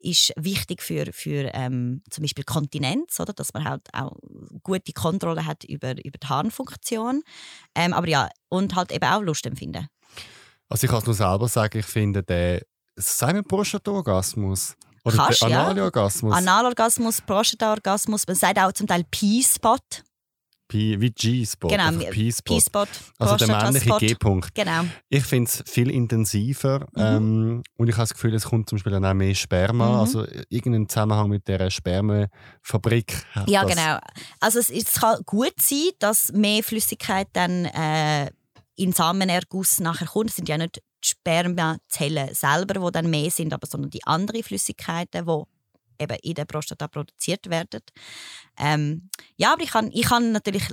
ist 0.00 0.32
wichtig 0.36 0.82
für, 0.82 1.06
für 1.12 1.50
ähm, 1.54 2.02
zum 2.10 2.22
Beispiel 2.22 2.44
Kontinenz, 2.44 3.18
oder? 3.18 3.32
dass 3.32 3.52
man 3.52 3.64
halt 3.64 3.82
auch 3.92 4.16
gute 4.62 4.92
Kontrolle 4.92 5.44
hat 5.44 5.64
über, 5.64 5.92
über 6.04 6.18
die 6.18 6.26
Harnfunktion. 6.26 7.22
Ähm, 7.74 7.92
aber 7.92 8.08
ja, 8.08 8.28
und 8.48 8.74
halt 8.76 8.92
eben 8.92 9.04
auch 9.04 9.22
Lust 9.22 9.46
empfinden. 9.46 9.88
Also 10.68 10.84
ich 10.84 10.90
kann 10.90 11.00
es 11.00 11.06
nur 11.06 11.14
selber 11.14 11.48
sagen, 11.48 11.78
ich 11.78 11.86
finde 11.86 12.22
den, 12.22 12.60
sagen 12.96 13.38
wir 13.38 13.42
Prostata-Orgasmus? 13.42 14.76
Oder 15.04 15.16
Kannst, 15.16 15.42
der 15.42 15.48
ja. 15.48 15.66
Analorgasmus. 15.66 16.34
Analorgasmus, 16.34 17.20
Prostataorgasmus, 17.22 18.26
man 18.26 18.36
sagt 18.36 18.58
auch 18.58 18.72
zum 18.72 18.86
Teil 18.86 19.04
P-Spot. 19.10 19.78
P 20.68 21.00
wie 21.00 21.10
G-Spot. 21.10 21.68
Genau, 21.68 21.90
P-Spot. 22.10 22.86
Also 23.18 23.36
der 23.36 23.62
männliche. 23.62 23.96
G-Punkt. 23.98 24.54
Genau. 24.54 24.84
Ich 25.08 25.24
finde 25.24 25.50
es 25.50 25.62
viel 25.66 25.90
intensiver 25.90 26.80
Mhm. 26.94 27.02
ähm, 27.02 27.62
und 27.76 27.88
ich 27.88 27.94
habe 27.94 28.02
das 28.02 28.12
Gefühl, 28.14 28.34
es 28.34 28.44
kommt 28.44 28.68
zum 28.68 28.76
Beispiel 28.76 28.92
dann 28.92 29.04
auch 29.04 29.14
mehr 29.14 29.34
Sperma. 29.34 29.88
Mhm. 29.88 30.00
Also 30.00 30.26
irgendeinen 30.48 30.88
Zusammenhang 30.88 31.28
mit 31.28 31.48
der 31.48 31.70
Spermafabrik 31.70 33.24
Ja, 33.46 33.64
genau. 33.64 33.98
Also 34.40 34.58
es, 34.58 34.70
es 34.70 34.94
kann 35.00 35.20
gut 35.24 35.54
sein, 35.60 35.90
dass 35.98 36.32
mehr 36.32 36.62
Flüssigkeit 36.62 37.28
dann 37.32 37.64
äh, 37.64 38.30
in 38.76 38.92
Samenerguss 38.92 39.80
nachher 39.80 40.06
kommt. 40.06 40.30
Es 40.30 40.36
sind 40.36 40.48
ja 40.48 40.58
nicht 40.58 40.76
die 40.76 41.08
Spermazellen 41.08 42.34
selber, 42.34 42.74
die 42.86 42.92
dann 42.92 43.10
mehr 43.10 43.30
sind, 43.30 43.52
aber 43.52 43.66
sondern 43.66 43.90
die 43.90 44.04
anderen 44.04 44.42
Flüssigkeiten, 44.42 45.24
die 45.26 45.42
eben 45.98 46.16
in 46.22 46.34
der 46.34 46.44
Prostata 46.44 46.88
produziert 46.88 47.50
werden. 47.50 47.80
Ähm, 48.58 49.10
ja, 49.36 49.52
aber 49.52 49.62
ich 49.62 49.70
kann, 49.70 49.90
ich 49.92 50.06
kann 50.06 50.32
natürlich, 50.32 50.64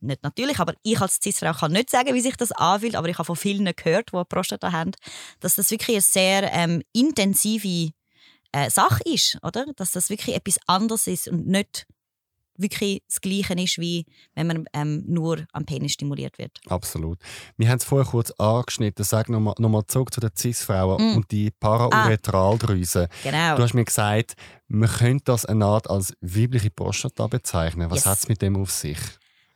nicht 0.00 0.22
natürlich, 0.22 0.58
aber 0.58 0.74
ich 0.82 1.00
als 1.00 1.20
Cis-Frau 1.22 1.52
kann 1.52 1.72
nicht 1.72 1.90
sagen, 1.90 2.14
wie 2.14 2.20
sich 2.20 2.36
das 2.36 2.52
anfühlt, 2.52 2.96
aber 2.96 3.08
ich 3.08 3.18
habe 3.18 3.26
von 3.26 3.36
vielen 3.36 3.64
gehört, 3.64 4.10
die 4.12 4.24
Prostata 4.28 4.72
haben, 4.72 4.92
dass 5.40 5.56
das 5.56 5.70
wirklich 5.70 5.96
eine 5.96 6.00
sehr 6.02 6.52
ähm, 6.52 6.82
intensive 6.92 7.92
äh, 8.52 8.70
Sache 8.70 9.02
ist, 9.04 9.38
oder? 9.42 9.66
Dass 9.76 9.92
das 9.92 10.10
wirklich 10.10 10.36
etwas 10.36 10.58
anderes 10.66 11.06
ist 11.06 11.28
und 11.28 11.46
nicht 11.46 11.86
wirklich 12.62 13.02
das 13.08 13.20
Gleiche 13.20 13.54
ist, 13.54 13.78
wie 13.78 14.06
wenn 14.34 14.46
man 14.46 14.64
ähm, 14.72 15.02
nur 15.06 15.44
am 15.52 15.64
Penis 15.66 15.92
stimuliert 15.92 16.38
wird. 16.38 16.58
Absolut. 16.68 17.18
Wir 17.56 17.68
haben 17.68 17.78
es 17.78 17.84
vorher 17.84 18.08
kurz 18.10 18.30
angeschnitten. 18.32 19.04
Sag 19.04 19.28
nochmal 19.28 19.54
noch 19.58 19.68
mal 19.68 19.86
zurück 19.86 20.14
zu 20.14 20.20
den 20.20 20.30
Cis-Frauen 20.36 21.12
Mm. 21.12 21.16
und 21.16 21.30
die 21.30 21.50
Parauretraldrüse. 21.50 23.08
Genau. 23.22 23.56
Du 23.56 23.62
hast 23.62 23.74
mir 23.74 23.84
gesagt, 23.84 24.34
man 24.68 24.88
könnte 24.88 25.24
das 25.26 25.44
eine 25.46 25.64
Art 25.64 25.88
als 25.90 26.14
weibliche 26.20 26.70
Prostata 26.70 27.26
bezeichnen. 27.26 27.90
Was 27.90 27.98
Yes. 28.00 28.06
hat 28.06 28.18
es 28.18 28.28
mit 28.28 28.42
dem 28.42 28.56
auf 28.56 28.70
sich? 28.70 28.98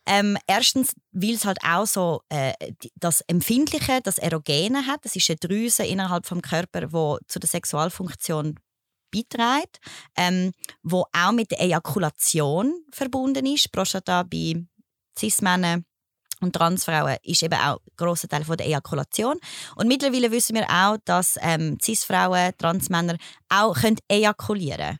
Ähm, 0.09 0.39
erstens, 0.47 0.93
weil 1.13 1.35
es 1.35 1.45
halt 1.45 1.59
auch 1.67 1.85
so 1.87 2.21
äh, 2.29 2.53
das 2.95 3.23
Empfindliche, 3.23 4.01
das 4.05 4.19
Erogene 4.19 4.87
hat. 4.87 5.05
Das 5.05 5.17
ist 5.17 5.29
eine 5.31 5.37
Drüse 5.37 5.85
innerhalb 5.85 6.27
vom 6.27 6.43
Körper, 6.43 6.93
wo 6.93 7.19
zu 7.27 7.41
der 7.41 7.49
Sexualfunktion 7.49 8.55
beiträgt, 9.25 9.79
ähm, 10.17 10.53
wo 10.83 11.05
auch 11.13 11.33
mit 11.33 11.51
der 11.51 11.61
Ejakulation 11.61 12.75
verbunden 12.91 13.47
ist. 13.47 13.71
Prostata 13.73 14.23
bei 14.23 14.65
Cis-Männern 15.19 15.85
und 16.41 16.53
Transfrauen 16.53 17.17
ist 17.23 17.43
eben 17.43 17.59
auch 17.59 17.79
ein 17.79 17.97
grosser 17.97 18.29
Teil 18.29 18.45
von 18.45 18.57
der 18.57 18.67
Ejakulation. 18.67 19.39
Und 19.77 19.89
mittlerweile 19.89 20.31
wissen 20.31 20.57
wir 20.57 20.69
auch, 20.69 20.99
dass 21.05 21.39
ähm, 21.41 21.79
Cis-Frauen, 21.83 22.53
Transmänner 22.59 23.17
auch 23.49 23.75
können 23.75 23.99
ejakulieren 24.09 24.79
können. 24.79 24.99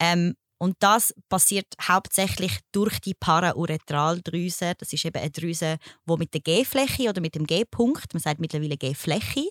Ähm, 0.00 0.34
und 0.58 0.76
das 0.80 1.14
passiert 1.28 1.66
hauptsächlich 1.80 2.58
durch 2.72 3.00
die 3.00 3.14
Parauretraldrüse. 3.14 4.74
Das 4.76 4.92
ist 4.92 5.04
eben 5.04 5.20
eine 5.20 5.30
Drüse, 5.30 5.78
die 6.08 6.16
mit 6.16 6.34
der 6.34 6.40
G-Fläche 6.40 7.08
oder 7.08 7.20
mit 7.20 7.36
dem 7.36 7.46
G-Punkt, 7.46 8.12
man 8.12 8.20
sagt 8.20 8.40
mittlerweile 8.40 8.76
G-Fläche, 8.76 9.48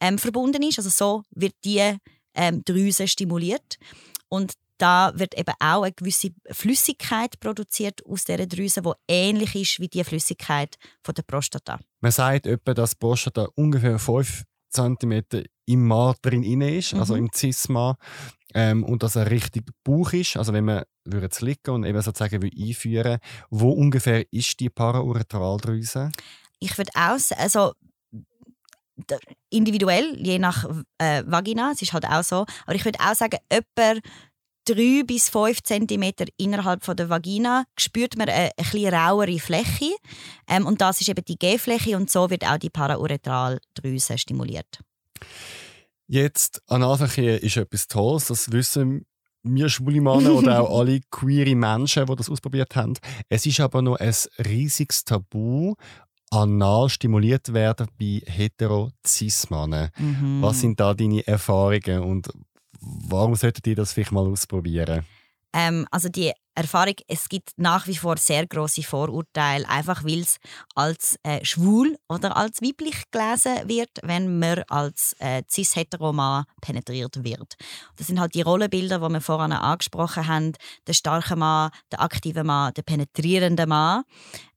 ähm, 0.00 0.18
verbunden 0.18 0.62
ist. 0.62 0.78
Also 0.78 0.88
so 0.88 1.22
wird 1.30 1.54
die 1.64 1.98
ähm, 2.36 2.62
Drüse 2.64 3.08
stimuliert. 3.08 3.78
Und 4.28 4.52
da 4.78 5.12
wird 5.14 5.36
eben 5.38 5.54
auch 5.58 5.82
eine 5.82 5.92
gewisse 5.92 6.30
Flüssigkeit 6.50 7.40
produziert 7.40 8.04
aus 8.06 8.24
dieser 8.24 8.46
Drüse, 8.46 8.82
die 8.82 8.92
ähnlich 9.08 9.54
ist 9.54 9.80
wie 9.80 9.88
die 9.88 10.04
Flüssigkeit 10.04 10.76
von 11.02 11.14
der 11.14 11.22
Prostata. 11.22 11.80
Man 12.00 12.12
sagt 12.12 12.46
etwa, 12.46 12.74
dass 12.74 12.90
die 12.90 12.96
Prostata 12.98 13.48
ungefähr 13.54 13.98
5 13.98 14.42
cm 14.70 15.22
im 15.66 15.86
Mann 15.86 16.14
drin 16.22 16.42
inne 16.42 16.76
ist, 16.76 16.94
also 16.94 17.14
Mhm. 17.14 17.20
im 17.26 17.30
Cis-Mann. 17.34 17.96
Ähm, 18.54 18.84
und 18.84 19.02
dass 19.02 19.16
er 19.16 19.30
richtig 19.30 19.64
Bauch 19.82 20.12
ist. 20.12 20.36
Also 20.36 20.52
wenn 20.52 20.64
man 20.64 20.84
würde 21.04 21.28
es 21.30 21.40
liegen 21.40 21.70
und 21.70 21.84
eben 21.84 22.00
sozusagen 22.00 22.42
einführen 22.42 23.18
wo 23.50 23.70
ungefähr 23.70 24.24
ist 24.32 24.60
die 24.60 24.70
Parauretraldrüse? 24.70 26.10
Ich 26.58 26.76
würde 26.78 26.92
auch 26.94 27.18
also 27.36 27.72
individuell, 29.50 30.16
je 30.18 30.38
nach 30.38 30.64
äh, 30.98 31.22
Vagina, 31.26 31.72
es 31.72 31.82
ist 31.82 31.92
halt 31.92 32.06
auch 32.06 32.22
so, 32.22 32.46
aber 32.64 32.74
ich 32.74 32.84
würde 32.84 32.98
auch 33.00 33.14
sagen, 33.14 33.38
etwa 33.48 34.00
3 34.66 35.04
bis 35.04 35.28
5 35.28 35.62
cm 35.62 36.12
innerhalb 36.36 36.84
von 36.84 36.96
der 36.96 37.08
Vagina 37.08 37.64
spürt 37.78 38.16
man 38.16 38.28
eine, 38.28 38.50
eine 38.56 38.92
rauere 38.92 39.38
Fläche 39.38 39.94
ähm, 40.48 40.66
und 40.66 40.80
das 40.80 41.00
ist 41.00 41.08
eben 41.08 41.24
die 41.24 41.38
G-Fläche 41.38 41.96
und 41.96 42.10
so 42.10 42.30
wird 42.30 42.44
auch 42.44 42.58
die 42.58 42.70
Parauretraldrüse 42.70 44.18
stimuliert. 44.18 44.80
Jetzt, 46.08 46.62
Analverkehr 46.66 47.42
ist 47.42 47.56
etwas 47.56 47.88
Tolles, 47.88 48.26
das 48.26 48.50
wissen 48.50 49.06
wir 49.48 49.68
schwule 49.68 50.00
Männer 50.00 50.34
oder 50.34 50.60
auch 50.62 50.80
alle 50.80 51.00
queere 51.10 51.54
Menschen, 51.54 52.06
die 52.06 52.16
das 52.16 52.28
ausprobiert 52.28 52.74
haben. 52.74 52.94
Es 53.28 53.46
ist 53.46 53.60
aber 53.60 53.82
noch 53.82 53.96
ein 53.96 54.14
riesiges 54.44 55.04
Tabu, 55.04 55.74
anal 56.30 56.88
stimuliert 56.88 57.52
werden 57.52 57.88
bei 57.98 58.22
hetero-cis-Männern. 58.26 59.90
Mhm. 59.96 60.42
Was 60.42 60.60
sind 60.60 60.80
da 60.80 60.94
deine 60.94 61.26
Erfahrungen 61.26 62.02
und 62.02 62.28
warum 62.80 63.34
solltet 63.34 63.66
ihr 63.66 63.76
das 63.76 63.92
vielleicht 63.92 64.12
mal 64.12 64.26
ausprobieren? 64.26 65.04
Ähm, 65.52 65.86
also 65.90 66.08
die 66.08 66.32
Erfahrung, 66.54 66.94
es 67.08 67.28
gibt 67.28 67.50
nach 67.56 67.86
wie 67.86 67.96
vor 67.96 68.16
sehr 68.16 68.46
große 68.46 68.82
Vorurteile, 68.82 69.68
einfach 69.68 70.04
weil 70.04 70.20
es 70.20 70.38
als 70.74 71.18
äh, 71.22 71.44
schwul 71.44 71.96
oder 72.08 72.36
als 72.36 72.60
weiblich 72.60 73.10
gelesen 73.10 73.68
wird, 73.68 73.90
wenn 74.02 74.38
man 74.38 74.64
als 74.68 75.14
äh, 75.18 75.42
cis-hetero-Mann 75.48 76.44
penetriert 76.60 77.22
wird. 77.24 77.54
Das 77.96 78.06
sind 78.06 78.20
halt 78.20 78.34
die 78.34 78.42
Rollenbilder, 78.42 78.98
die 78.98 79.08
wir 79.14 79.20
vorhin 79.20 79.52
angesprochen 79.52 80.26
haben, 80.26 80.52
der 80.86 80.94
starke 80.94 81.36
Mann, 81.36 81.70
der 81.90 82.02
aktive 82.02 82.44
Mann, 82.44 82.74
der 82.74 82.82
penetrierende 82.82 83.66
Mann. 83.66 84.04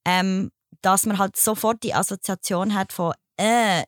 Ähm, 0.05 0.51
dass 0.82 1.06
man 1.06 1.18
halt 1.18 1.38
sofort 1.38 1.84
die 1.84 1.94
Assoziation 1.94 2.74
hat 2.74 2.94
von 2.94 3.13
äh, 3.38 3.84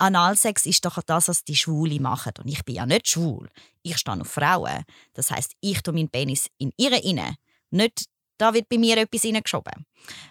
Analsex 0.00 0.64
ist 0.64 0.84
doch 0.84 1.02
das, 1.02 1.28
was 1.28 1.44
die 1.44 1.56
Schwule 1.56 2.00
machen. 2.00 2.32
Und 2.38 2.48
ich 2.48 2.64
bin 2.64 2.76
ja 2.76 2.86
nicht 2.86 3.08
schwul. 3.08 3.50
Ich 3.82 3.98
stehe 3.98 4.20
auf 4.20 4.28
Frauen. 4.28 4.84
Das 5.12 5.30
heißt, 5.30 5.52
ich 5.60 5.82
tue 5.82 5.92
meinen 5.92 6.08
Penis 6.08 6.48
in 6.58 6.72
ihre 6.76 6.98
inne. 6.98 7.36
Nicht, 7.70 8.06
da 8.38 8.54
wird 8.54 8.68
bei 8.68 8.78
mir 8.78 8.96
etwas 8.96 9.22
hineingeschoben. 9.22 9.84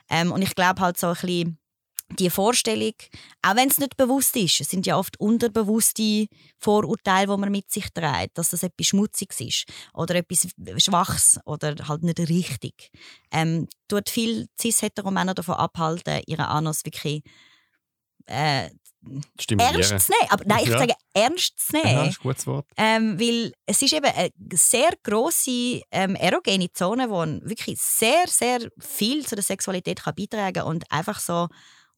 Ähm, 0.10 0.32
und 0.32 0.42
ich 0.42 0.56
glaube 0.56 0.82
halt 0.82 0.98
so 0.98 1.08
ein 1.08 1.14
bisschen, 1.14 1.60
die 2.17 2.30
Vorstellung, 2.30 2.93
auch 3.43 3.56
wenn 3.56 3.69
es 3.69 3.78
nicht 3.78 3.95
bewusst 3.98 4.36
ist, 4.36 4.62
es 4.62 4.69
sind 4.69 4.86
ja 4.88 4.98
oft 4.98 5.19
unterbewusste 5.19 6.26
Vorurteile, 6.58 7.28
die 7.34 7.38
man 7.39 7.52
mit 7.52 7.69
sich 7.72 7.86
trägt, 7.93 8.38
dass 8.38 8.50
das 8.50 8.63
etwas 8.63 8.88
Schmutziges 8.88 9.39
ist 9.39 9.63
oder 9.93 10.15
etwas 10.15 10.48
Schwaches 10.78 11.39
oder 11.45 11.76
halt 11.88 12.04
nicht 12.04 12.19
richtig. 12.19 12.89
Ähm, 13.32 13.67
tut 13.88 14.10
viel 14.10 14.48
cis-hetero-Männer 14.60 15.34
davon 15.36 15.56
abhalten, 15.56 16.22
ihren 16.26 16.45
Anus 16.45 16.84
wirklich 16.84 17.22
äh, 18.26 18.69
Stimulieren. 19.39 19.80
ernst 19.82 20.08
zu 20.08 20.12
nehmen. 20.12 20.32
Aber 20.32 20.43
nein, 20.45 20.60
ich 20.63 20.69
Ja. 20.69 20.80
sage 20.80 20.93
ernst 21.13 21.58
zu 21.60 21.72
nehmen. 21.74 22.10
ist 22.10 22.19
ein 22.19 22.24
gutes 22.24 22.48
Wort. 22.48 22.65
Ähm, 22.76 23.19
weil 23.19 23.54
es 23.65 23.82
ist 23.82 23.93
eben 23.93 24.06
eine 24.06 24.30
sehr 24.54 24.91
grosse 25.04 25.82
ähm, 25.91 26.15
erogene 26.15 26.72
Zone, 26.74 27.08
die 27.08 27.50
wirklich 27.50 27.80
sehr, 27.80 28.28
sehr 28.28 28.60
viel 28.78 29.26
zu 29.26 29.36
der 29.36 29.43
Sexualität 29.43 30.04
kann 30.04 30.15
beitragen 30.15 30.54
kann. 30.56 30.65
Und 30.67 30.91
einfach 30.91 31.19
so 31.19 31.48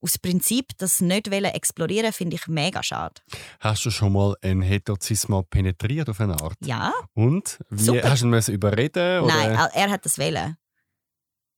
aus 0.01 0.17
Prinzip 0.17 0.77
das 0.77 0.99
nicht 0.99 1.27
explorieren, 1.27 2.11
finde 2.11 2.35
ich 2.35 2.47
mega 2.47 2.81
schade. 2.83 3.15
Hast 3.59 3.85
du 3.85 3.91
schon 3.91 4.13
mal 4.13 4.35
einen 4.41 4.61
Heterozisma 4.61 5.43
penetriert 5.43 6.09
auf 6.09 6.19
eine 6.19 6.41
Art? 6.41 6.57
Ja, 6.63 6.93
Und? 7.13 7.59
Wie, 7.69 7.83
Super. 7.83 8.09
hast 8.09 8.23
du 8.23 8.27
ihn 8.27 8.53
überreden? 8.53 9.23
Oder 9.23 9.33
nein, 9.33 9.69
er 9.73 9.89
hat 9.89 10.05
das 10.05 10.17
wollen. 10.17 10.57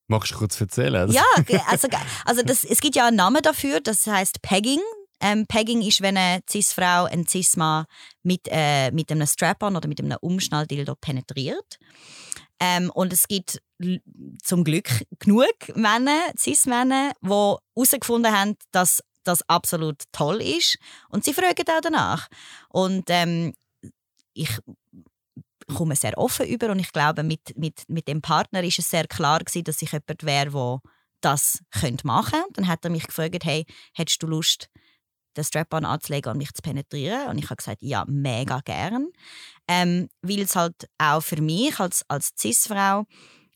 Magst 0.08 0.32
du 0.32 0.38
kurz 0.38 0.60
erzählen? 0.60 1.10
Ja, 1.12 1.24
also, 1.68 1.88
also 2.26 2.42
das, 2.44 2.64
es 2.64 2.82
gibt 2.82 2.96
ja 2.96 3.08
einen 3.08 3.16
Namen 3.16 3.42
dafür, 3.42 3.80
das 3.80 4.06
heißt 4.06 4.42
Pegging. 4.42 4.80
Ähm, 5.22 5.48
Pegging 5.48 5.82
ist, 5.82 6.02
wenn 6.02 6.18
eine 6.18 6.42
Cis-Frau 6.50 7.06
einen 7.06 7.26
Cis-Mann 7.26 7.86
mit, 8.24 8.42
äh, 8.52 8.92
mit 8.92 9.10
einem 9.10 9.26
Strap-on 9.26 9.78
oder 9.78 9.88
mit 9.88 10.02
einem 10.02 10.18
Umschnalldildo 10.20 10.96
penetriert. 10.96 11.80
Ähm, 12.63 12.89
und 12.91 13.12
es 13.12 13.28
gibt 13.28 13.62
zum 14.41 14.63
Glück 14.63 14.89
genug 15.19 15.54
Männer, 15.76 16.32
Cis-Männer, 16.38 17.12
die 17.21 17.28
herausgefunden 17.28 18.32
haben, 18.32 18.56
dass 18.71 19.04
das 19.26 19.41
absolut 19.49 20.04
toll 20.13 20.41
ist. 20.41 20.78
Und 21.10 21.26
sie 21.26 21.34
fragen 21.34 21.65
auch 21.67 21.82
danach. 21.82 22.30
Und 22.69 23.04
ähm, 23.10 23.54
ich 24.34 24.49
komme 25.76 25.97
sehr 25.97 26.17
offen 26.17 26.47
über 26.47 26.71
und 26.71 26.80
ich 26.80 26.93
glaube, 26.93 27.23
mit, 27.23 27.58
mit, 27.58 27.84
mit 27.89 28.08
dem 28.08 28.21
Partner 28.21 28.63
ist 28.63 28.80
es 28.80 28.89
sehr 28.89 29.08
klar 29.08 29.39
gewesen, 29.39 29.65
dass 29.65 29.82
ich 29.82 29.91
jemand 29.91 30.23
wäre, 30.23 30.52
der 30.52 30.80
das 31.19 31.60
könnte 31.71 32.08
machen 32.08 32.39
könnte. 32.39 32.54
Dann 32.54 32.67
hat 32.69 32.86
er 32.86 32.91
mich 32.91 33.08
gefragt, 33.08 33.43
hey, 33.43 33.65
hättest 33.93 34.23
du 34.23 34.28
Lust, 34.28 34.69
den 35.36 35.43
Strap-on 35.43 35.84
anzulegen 35.84 36.32
und 36.32 36.38
mich 36.38 36.54
zu 36.54 36.62
penetrieren? 36.62 37.28
Und 37.28 37.39
ich 37.39 37.45
habe 37.45 37.58
gesagt, 37.58 37.82
ja, 37.82 38.06
mega 38.08 38.62
gern. 38.63 39.10
Ähm, 39.67 40.10
weil 40.21 40.41
es 40.41 40.56
halt 40.56 40.76
auch 40.97 41.21
für 41.21 41.41
mich 41.41 41.80
als, 41.80 42.04
als 42.10 42.32
Cis-Frau 42.38 43.06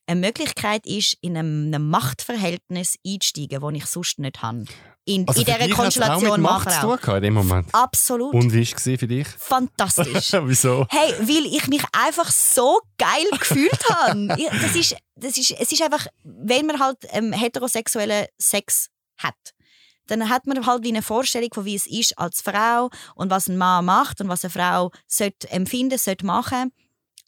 eine 0.07 0.19
Möglichkeit 0.21 0.85
ist, 0.85 1.17
in 1.21 1.37
einem, 1.37 1.89
Machtverhältnis 1.89 2.95
einzusteigen, 3.05 3.59
das 3.61 3.73
ich 3.73 3.85
sonst 3.85 4.19
nicht 4.19 4.41
habe. 4.41 4.63
in, 5.03 5.27
Also 5.27 5.41
in 5.41 5.45
dieser 5.45 5.69
Konstellation 5.69 6.29
auch 6.31 6.37
mit 6.37 6.43
Macht 6.43 6.71
zu 6.71 6.79
Frau. 6.79 6.97
tun 6.97 7.15
in 7.17 7.23
dem 7.23 7.33
Moment. 7.33 7.67
Absolut. 7.73 8.33
Und 8.33 8.53
wie 8.53 8.65
war 8.65 8.77
es 8.77 8.99
für 8.99 9.07
dich? 9.07 9.27
Fantastisch. 9.27 10.31
Wieso? 10.43 10.87
Hey, 10.89 11.13
weil 11.19 11.45
ich 11.53 11.67
mich 11.67 11.83
einfach 11.91 12.31
so 12.31 12.79
geil 12.97 13.27
gefühlt 13.37 13.89
habe. 13.89 14.27
Das 14.61 14.75
ist, 14.75 14.95
das 15.15 15.37
ist, 15.37 15.51
es 15.51 15.71
ist 15.71 15.81
einfach, 15.81 16.07
wenn 16.23 16.65
man 16.65 16.79
halt 16.79 16.97
ähm, 17.09 17.33
heterosexuellen 17.33 18.27
Sex 18.37 18.87
hat, 19.17 19.35
dann 20.07 20.29
hat 20.29 20.47
man 20.47 20.65
halt 20.65 20.83
wie 20.83 20.89
eine 20.89 21.01
Vorstellung 21.01 21.49
von 21.53 21.65
wie 21.65 21.75
es 21.75 21.87
ist 21.87 22.17
als 22.17 22.41
Frau 22.41 22.89
und 23.15 23.29
was 23.29 23.47
ein 23.47 23.57
Mann 23.57 23.85
macht 23.85 24.21
und 24.21 24.29
was 24.29 24.43
eine 24.43 24.51
Frau 24.51 24.91
sollte 25.07 25.49
empfinden, 25.49 25.97
sollte 25.97 26.25
machen 26.25 26.71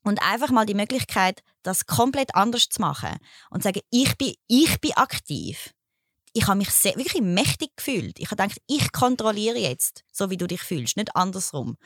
und 0.04 0.22
einfach 0.22 0.50
mal 0.50 0.66
die 0.66 0.74
Möglichkeit, 0.74 1.42
das 1.64 1.86
komplett 1.86 2.36
anders 2.36 2.70
zu 2.70 2.82
machen 2.82 3.18
und 3.50 3.62
zu 3.62 3.68
sagen, 3.68 3.82
ich 3.90 4.18
bin, 4.18 4.34
ich 4.48 4.80
bin 4.82 4.94
aktiv. 4.94 5.74
Ich 6.34 6.48
habe 6.48 6.58
mich 6.58 6.70
sehr, 6.70 6.96
wirklich 6.96 7.22
mächtig 7.22 7.76
gefühlt. 7.76 8.20
Ich 8.20 8.32
habe 8.32 8.42
gedacht, 8.42 8.62
ich 8.68 8.92
kontrolliere 8.92 9.58
jetzt, 9.58 10.04
so 10.12 10.30
wie 10.30 10.38
du 10.38 10.48
dich 10.48 10.62
fühlst, 10.62 10.96
nicht 10.96 11.16
andersrum. 11.16 11.78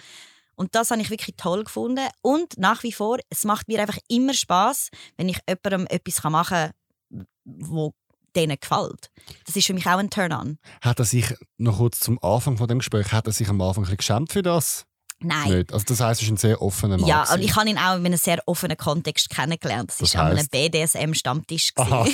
Und 0.56 0.76
das 0.76 0.92
habe 0.92 1.02
ich 1.02 1.10
wirklich 1.10 1.36
toll 1.38 1.64
gefunden. 1.64 2.08
Und 2.22 2.58
nach 2.58 2.84
wie 2.84 2.92
vor, 2.92 3.18
es 3.30 3.44
macht 3.46 3.68
mir 3.68 3.82
einfach 3.82 3.98
immer 4.08 4.34
Spaß, 4.34 4.90
wenn 5.18 5.30
ich 5.30 5.40
jemandem 5.48 5.88
etwas 5.88 6.24
machen 6.24 6.72
kann, 7.10 7.26
wo 7.46 7.94
denen 8.36 8.58
gefällt. 8.60 9.10
Das 9.46 9.56
ist 9.56 9.66
für 9.68 9.74
mich 9.74 9.86
auch 9.88 9.98
ein 9.98 10.10
Turn-on. 10.10 10.58
Hat 10.82 11.00
er 11.00 11.06
sich 11.06 11.34
noch 11.58 11.78
kurz 11.78 12.00
zum 12.00 12.22
Anfang 12.24 12.58
von 12.58 12.68
dem 12.68 12.80
Gespräch, 12.80 13.12
hat 13.12 13.28
er 13.28 13.34
sich 13.34 13.48
am 13.50 13.62
Anfang 13.62 13.84
ein 13.84 13.86
bisschen 13.86 13.98
geschämt 13.98 14.32
für 14.34 14.42
das? 14.42 14.86
Nein. 15.26 15.52
Nicht. 15.60 15.72
Also 15.72 15.86
das 15.88 16.02
heisst, 16.02 16.22
er 16.22 16.26
ist 16.26 16.32
ein 16.32 16.38
sehr 16.38 16.62
offener 16.62 16.98
Mann. 16.98 17.08
Ja, 17.08 17.32
und 17.34 17.40
ich 17.42 17.56
habe 17.56 17.70
ihn 17.70 17.78
auch 17.78 17.96
in 17.96 18.06
einem 18.06 18.18
sehr 18.18 18.42
offenen 18.46 18.76
Kontext 18.76 19.30
kennengelernt. 19.30 19.90
Das 19.92 19.98
Das 20.00 20.16
war 20.16 20.26
an 20.26 20.38
einem? 20.38 20.48
BDSM-Stammtisch. 20.48 21.72
Okay, 21.78 22.14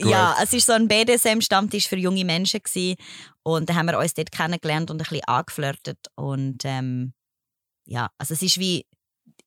ähm, 0.00 0.08
ja, 0.08 0.36
es 0.42 0.52
war 0.52 0.60
so 0.60 0.72
ein 0.72 0.88
BDSM-Stammtisch 0.88 1.88
für 1.88 1.96
junge 1.96 2.24
Menschen. 2.24 2.60
Gewesen. 2.62 2.96
Und 3.42 3.68
dann 3.68 3.76
haben 3.76 3.86
wir 3.86 3.98
uns 3.98 4.14
dort 4.14 4.32
kennengelernt 4.32 4.90
und 4.90 4.96
ein 4.96 5.04
bisschen 5.06 5.24
angeflirtet. 5.26 5.98
Und 6.14 6.62
ähm, 6.64 7.12
ja, 7.86 8.08
also 8.18 8.34
es 8.34 8.42
ist 8.42 8.58
wie 8.58 8.86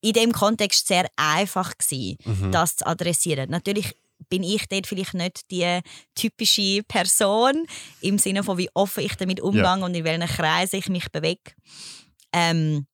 in 0.01 0.13
dem 0.13 0.31
Kontext 0.31 0.87
sehr 0.87 1.07
einfach 1.17 1.73
gewesen, 1.77 2.17
Mhm. 2.25 2.51
das 2.51 2.77
zu 2.77 2.87
adressieren. 2.87 3.49
Natürlich 3.49 3.95
bin 4.29 4.43
ich 4.43 4.67
dort 4.67 4.87
vielleicht 4.87 5.13
nicht 5.13 5.49
die 5.51 5.79
typische 6.15 6.81
Person 6.87 7.65
im 8.01 8.17
Sinne 8.19 8.43
von 8.43 8.57
wie 8.57 8.69
offen 8.73 9.03
ich 9.03 9.15
damit 9.15 9.39
umgehe 9.39 9.63
und 9.83 9.95
in 9.95 10.03
welchen 10.03 10.27
Kreisen 10.27 10.75
ich 10.77 10.89
mich 10.89 11.09
bewege. 11.11 11.51
Ähm, 12.33 12.85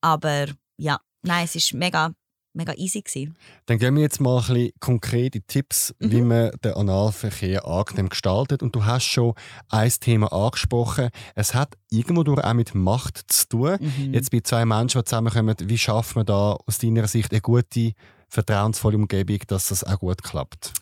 aber 0.00 0.46
ja, 0.76 0.98
nein, 1.22 1.44
es 1.44 1.54
ist 1.56 1.72
mega, 1.74 2.12
mega 2.52 2.72
easy 2.74 3.00
gewesen. 3.00 3.36
Dann 3.66 3.78
geben 3.78 3.96
wir 3.96 4.02
jetzt 4.02 4.20
mal 4.20 4.38
ein 4.38 4.46
bisschen 4.46 4.72
konkrete 4.80 5.40
Tipps, 5.40 5.94
wie 5.98 6.20
Mhm. 6.20 6.28
man 6.28 6.50
den 6.62 6.74
Analverkehr 6.74 7.64
angenehm 7.66 8.10
gestaltet. 8.10 8.62
Und 8.62 8.76
du 8.76 8.84
hast 8.84 9.04
schon 9.06 9.34
ein 9.70 9.90
Thema 9.98 10.32
angesprochen. 10.32 11.08
Es 11.34 11.54
hat 11.54 11.74
irgendwo 11.90 12.22
durch 12.22 12.44
auch 12.44 12.54
mit 12.54 12.74
Macht 12.74 13.24
zu 13.32 13.48
tun. 13.48 13.78
Mhm. 13.80 14.14
Jetzt 14.14 14.30
bei 14.30 14.40
zwei 14.40 14.64
Menschen, 14.64 15.00
die 15.00 15.04
zusammenkommen, 15.04 15.56
wie 15.62 15.78
schafft 15.78 16.14
man 16.16 16.26
da 16.26 16.52
aus 16.66 16.78
deiner 16.78 17.08
Sicht 17.08 17.32
eine 17.32 17.40
gute, 17.40 17.92
vertrauensvolle 18.34 18.96
Umgebung, 18.96 19.38
dass 19.46 19.68
das 19.68 19.84
auch 19.84 19.98
gut 19.98 20.22
klappt? 20.22 20.72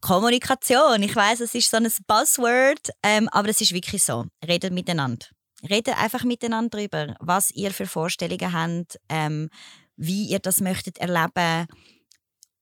Kommunikation. 0.00 1.02
Ich 1.02 1.14
weiß, 1.14 1.40
es 1.40 1.54
ist 1.54 1.70
so 1.70 1.76
ein 1.76 1.88
Buzzword, 2.06 2.90
ähm, 3.02 3.28
aber 3.30 3.48
es 3.48 3.60
ist 3.60 3.72
wirklich 3.72 4.02
so. 4.02 4.26
Redet 4.46 4.72
miteinander. 4.72 5.26
Redet 5.68 5.96
einfach 5.98 6.24
miteinander 6.24 6.78
darüber, 6.78 7.14
was 7.20 7.50
ihr 7.50 7.70
für 7.72 7.86
Vorstellungen 7.86 8.52
habt, 8.52 8.98
ähm, 9.08 9.48
wie 9.96 10.26
ihr 10.26 10.40
das 10.40 10.60
möchtet 10.60 10.98
erleben. 10.98 11.66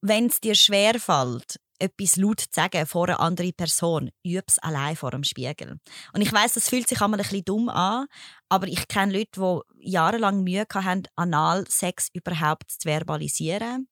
Wenn 0.03 0.27
es 0.27 0.41
dir 0.41 0.55
schwerfällt, 0.55 1.57
etwas 1.79 2.17
laut 2.17 2.41
zu 2.41 2.49
sagen 2.53 2.87
vor 2.87 3.09
einer 3.09 3.21
anderen 3.21 3.55
Person, 3.55 4.11
üb 4.25 4.45
es 4.47 4.59
allein 4.59 4.97
vor 4.97 5.11
dem 5.11 5.25
Spiegel. 5.25 5.79
Und 6.13 6.21
ich 6.21 6.33
weiß, 6.33 6.55
das 6.55 6.69
fühlt 6.69 6.89
sich 6.89 7.01
einmal 7.01 7.21
ein 7.21 7.23
bisschen 7.23 7.45
dumm 7.45 7.69
an, 7.69 8.07
aber 8.49 8.67
ich 8.69 8.87
kenne 8.87 9.13
Leute, 9.13 9.41
die 9.83 9.91
jahrelang 9.91 10.43
Mühe 10.43 10.67
haben, 10.73 11.03
Analsex 11.17 12.09
überhaupt 12.13 12.71
zu 12.71 12.89
verbalisieren. 12.89 13.89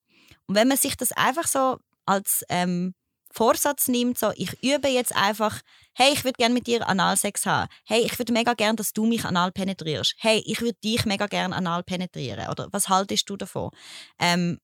Und 0.49 0.57
wenn 0.57 0.69
man 0.69 0.77
sich 0.77 0.97
das 0.97 1.13
einfach 1.13 1.47
so 1.47 1.79
als 2.07 2.45
ähm, 2.49 2.95
Vorsatz 3.31 3.89
nimmt, 3.89 4.19
so 4.19 4.33
ich 4.35 4.53
übe 4.63 4.89
jetzt 4.89 5.15
einfach, 5.15 5.61
hey, 5.93 6.13
ich 6.13 6.25
würde 6.25 6.39
gerne 6.39 6.55
mit 6.55 6.67
dir 6.67 6.89
Analsex 6.89 7.47
haben. 7.47 7.69
Hey, 7.87 8.01
ich 8.01 8.19
würde 8.19 8.33
mega 8.33 8.55
gerne, 8.55 8.77
dass 8.77 8.93
du 8.93 9.07
mich 9.07 9.25
anal 9.25 9.53
penetrierst. 9.53 10.15
Hey, 10.19 10.43
ich 10.47 10.61
würde 10.61 10.79
dich 10.83 11.05
mega 11.05 11.27
gerne 11.27 11.55
anal 11.55 11.83
penetrieren. 11.83 12.49
Oder 12.49 12.69
was 12.73 12.89
haltest 12.89 13.29
du 13.29 13.37
davon? 13.37 13.71
Ähm, 14.19 14.59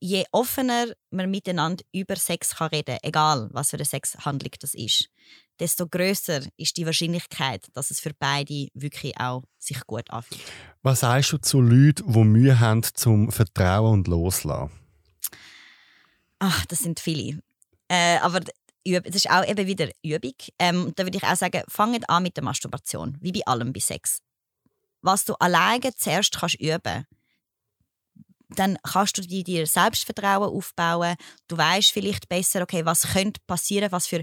je 0.00 0.24
offener 0.32 0.86
man 1.10 1.30
miteinander 1.30 1.82
über 1.92 2.16
Sex 2.16 2.56
kann 2.56 2.68
reden, 2.68 2.98
egal 3.02 3.48
was 3.52 3.70
für 3.70 3.76
eine 3.76 3.84
Sexhandlung 3.84 4.52
das 4.60 4.74
ist, 4.74 5.08
desto 5.58 5.86
größer 5.88 6.40
ist 6.56 6.76
die 6.76 6.86
Wahrscheinlichkeit, 6.86 7.66
dass 7.72 7.90
es 7.90 8.00
für 8.00 8.12
beide 8.18 8.68
wirklich 8.74 9.18
auch 9.18 9.42
sich 9.58 9.80
gut 9.86 10.10
anfühlt. 10.10 10.40
Was 10.82 11.00
sagst 11.00 11.32
du 11.32 11.38
zu 11.38 11.60
Leuten, 11.60 12.12
die 12.12 12.24
Mühe 12.24 12.60
haben 12.60 12.82
zum 12.82 13.32
Vertrauen 13.32 13.92
und 13.92 14.08
Loslassen? 14.08 14.83
Ach, 16.46 16.66
das 16.66 16.80
sind 16.80 17.00
viele. 17.00 17.40
Äh, 17.88 18.18
aber 18.18 18.40
das 18.40 19.14
ist 19.14 19.30
auch 19.30 19.46
eben 19.46 19.66
wieder 19.66 19.88
Übung. 20.02 20.34
Ähm, 20.58 20.92
da 20.94 21.04
würde 21.04 21.16
ich 21.16 21.24
auch 21.24 21.36
sagen, 21.36 21.62
fangt 21.68 22.10
an 22.10 22.22
mit 22.22 22.36
der 22.36 22.44
Masturbation, 22.44 23.16
wie 23.22 23.32
bei 23.32 23.46
allem 23.46 23.72
bei 23.72 23.80
Sex. 23.80 24.18
Was 25.00 25.24
du 25.24 25.32
alleine 25.36 25.94
zuerst 25.96 26.36
kannst 26.38 26.60
üben, 26.60 27.06
dann 28.50 28.76
kannst 28.82 29.16
du 29.16 29.22
dir, 29.22 29.66
Selbstvertrauen 29.66 30.54
aufbauen. 30.54 31.16
Du 31.48 31.56
weißt 31.56 31.92
vielleicht 31.92 32.28
besser, 32.28 32.60
okay, 32.60 32.84
was 32.84 33.14
könnte 33.14 33.40
passieren, 33.46 33.90
was 33.90 34.06
für 34.06 34.22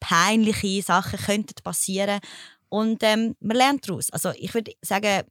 peinliche 0.00 0.82
Sachen 0.82 1.20
könnten 1.20 1.62
passieren. 1.62 2.18
Und 2.68 3.00
ähm, 3.04 3.36
man 3.38 3.56
lernt 3.56 3.88
daraus. 3.88 4.10
Also 4.10 4.32
ich 4.36 4.52
würde 4.54 4.72
sagen, 4.82 5.22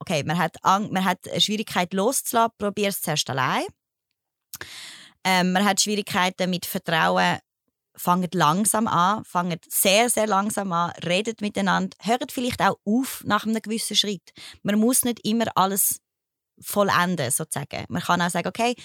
okay, 0.00 0.22
man 0.22 0.36
hat, 0.36 0.62
Ang 0.62 0.92
man 0.92 1.06
hat 1.06 1.26
eine 1.26 1.40
Schwierigkeit 1.40 1.94
loszulassen, 1.94 2.52
probier 2.58 2.88
es 2.88 3.00
zuerst 3.00 3.30
allein. 3.30 3.64
Ähm, 5.26 5.50
man 5.50 5.64
hat 5.64 5.80
Schwierigkeiten 5.80 6.48
mit 6.48 6.66
Vertrauen. 6.66 7.38
Fangt 7.96 8.34
langsam 8.34 8.86
an, 8.86 9.24
fangt 9.24 9.64
sehr, 9.68 10.08
sehr 10.08 10.26
langsam 10.26 10.70
an, 10.72 10.92
redet 11.02 11.40
miteinander, 11.40 11.96
hört 12.02 12.30
vielleicht 12.30 12.60
auch 12.60 12.76
auf 12.84 13.24
nach 13.24 13.44
einem 13.44 13.60
gewissen 13.60 13.96
Schritt. 13.96 14.32
Man 14.62 14.78
muss 14.78 15.02
nicht 15.02 15.26
immer 15.26 15.46
alles 15.56 16.00
vollenden, 16.60 17.30
sozusagen. 17.30 17.86
Man 17.88 18.02
kann 18.02 18.20
auch 18.20 18.30
sagen, 18.30 18.48
okay, 18.48 18.76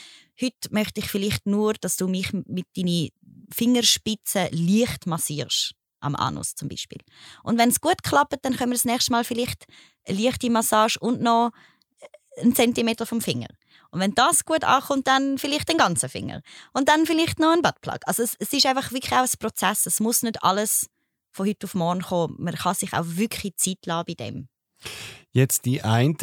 heute 0.41 0.69
möchte 0.71 1.01
ich 1.01 1.09
vielleicht 1.09 1.45
nur, 1.45 1.73
dass 1.73 1.97
du 1.97 2.07
mich 2.07 2.31
mit 2.33 2.65
deinen 2.75 3.09
Fingerspitzen 3.53 4.47
leicht 4.51 5.05
massierst. 5.05 5.73
Am 6.03 6.15
Anus 6.15 6.55
zum 6.55 6.67
Beispiel. 6.67 6.97
Und 7.43 7.59
wenn 7.59 7.69
es 7.69 7.79
gut 7.79 8.01
klappt, 8.01 8.33
dann 8.41 8.55
können 8.55 8.71
wir 8.71 8.75
das 8.75 8.85
nächste 8.85 9.11
Mal 9.11 9.23
vielleicht 9.23 9.65
eine 10.07 10.19
leichte 10.19 10.49
Massage 10.49 10.97
und 10.99 11.21
noch 11.21 11.51
einen 12.37 12.55
Zentimeter 12.55 13.05
vom 13.05 13.21
Finger. 13.21 13.47
Und 13.91 13.99
wenn 13.99 14.15
das 14.15 14.45
gut 14.45 14.63
ankommt, 14.63 15.07
dann 15.07 15.37
vielleicht 15.37 15.69
den 15.69 15.77
ganzen 15.77 16.09
Finger. 16.09 16.41
Und 16.73 16.87
dann 16.87 17.05
vielleicht 17.05 17.39
noch 17.39 17.51
ein 17.51 17.61
Buttplug. 17.61 17.99
Also 18.05 18.23
es, 18.23 18.35
es 18.39 18.53
ist 18.53 18.65
einfach 18.65 18.91
wirklich 18.91 19.11
auch 19.13 19.23
ein 19.23 19.39
Prozess. 19.39 19.85
Es 19.85 19.99
muss 19.99 20.23
nicht 20.23 20.43
alles 20.43 20.89
von 21.31 21.47
heute 21.47 21.65
auf 21.65 21.73
morgen 21.73 22.01
kommen. 22.01 22.35
Man 22.39 22.55
kann 22.55 22.75
sich 22.75 22.93
auch 22.93 23.05
wirklich 23.05 23.57
Zeit 23.57 23.85
lassen 23.85 24.05
bei 24.07 24.13
dem. 24.13 24.47
Jetzt 25.31 25.65
die 25.65 25.81
einen 25.81 26.17